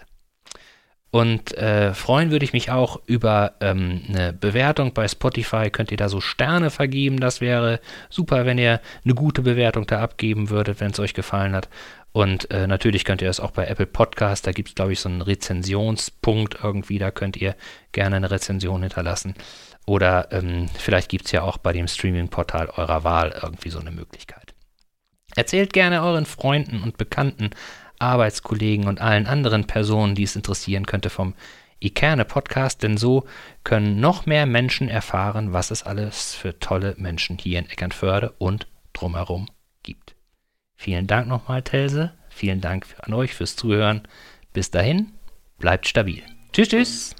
Und 1.11 1.57
äh, 1.57 1.95
freuen 1.95 2.29
würde 2.29 2.45
ich 2.45 2.53
mich 2.53 2.69
auch 2.69 3.01
über 3.07 3.53
ähm, 3.61 4.03
eine 4.07 4.31
Bewertung 4.31 4.93
bei 4.93 5.07
Spotify. 5.07 5.71
Könnt 5.71 5.91
ihr 5.91 5.97
da 5.97 6.07
so 6.07 6.21
Sterne 6.21 6.69
vergeben? 6.69 7.19
Das 7.19 7.41
wäre 7.41 7.79
super, 8.09 8.45
wenn 8.45 8.59
ihr 8.59 8.79
eine 9.03 9.15
gute 9.15 9.41
Bewertung 9.41 9.87
da 9.87 10.01
abgeben 10.01 10.51
würdet, 10.51 10.79
wenn 10.79 10.91
es 10.91 10.99
euch 10.99 11.15
gefallen 11.15 11.55
hat. 11.55 11.67
Und 12.11 12.51
äh, 12.51 12.67
natürlich 12.67 13.05
könnt 13.05 13.21
ihr 13.21 13.27
das 13.27 13.39
auch 13.39 13.51
bei 13.51 13.65
Apple 13.65 13.87
Podcast. 13.87 14.45
Da 14.45 14.51
gibt 14.51 14.69
es, 14.69 14.75
glaube 14.75 14.93
ich, 14.93 14.99
so 14.99 15.09
einen 15.09 15.21
Rezensionspunkt 15.21 16.57
irgendwie. 16.63 16.99
Da 16.99 17.09
könnt 17.09 17.37
ihr 17.37 17.55
gerne 17.91 18.17
eine 18.17 18.29
Rezension 18.29 18.81
hinterlassen. 18.83 19.33
Oder 19.87 20.31
ähm, 20.31 20.69
vielleicht 20.77 21.09
gibt 21.09 21.25
es 21.25 21.31
ja 21.31 21.41
auch 21.41 21.57
bei 21.57 21.73
dem 21.73 21.87
Streaming-Portal 21.87 22.69
eurer 22.75 23.03
Wahl 23.03 23.39
irgendwie 23.41 23.69
so 23.69 23.79
eine 23.79 23.91
Möglichkeit. 23.91 24.53
Erzählt 25.35 25.73
gerne 25.73 26.03
euren 26.03 26.25
Freunden 26.25 26.83
und 26.83 26.97
Bekannten 26.97 27.51
Arbeitskollegen 27.99 28.87
und 28.87 29.01
allen 29.01 29.27
anderen 29.27 29.67
Personen, 29.67 30.15
die 30.15 30.23
es 30.23 30.35
interessieren 30.35 30.85
könnte, 30.85 31.09
vom 31.09 31.33
Ikerne 31.79 32.25
Podcast, 32.25 32.83
denn 32.83 32.97
so 32.97 33.25
können 33.63 33.99
noch 33.99 34.25
mehr 34.25 34.45
Menschen 34.45 34.89
erfahren, 34.89 35.53
was 35.53 35.71
es 35.71 35.83
alles 35.83 36.35
für 36.35 36.59
tolle 36.59 36.95
Menschen 36.97 37.37
hier 37.37 37.59
in 37.59 37.69
Eckernförde 37.69 38.33
und 38.37 38.67
drumherum 38.93 39.47
gibt. 39.83 40.15
Vielen 40.75 41.07
Dank 41.07 41.27
nochmal, 41.27 41.61
Telse. 41.61 42.13
Vielen 42.29 42.61
Dank 42.61 42.85
an 42.99 43.13
euch 43.13 43.33
fürs 43.33 43.55
Zuhören. 43.55 44.07
Bis 44.53 44.71
dahin, 44.71 45.13
bleibt 45.57 45.87
stabil. 45.87 46.23
Tschüss, 46.51 46.69
tschüss. 46.69 47.15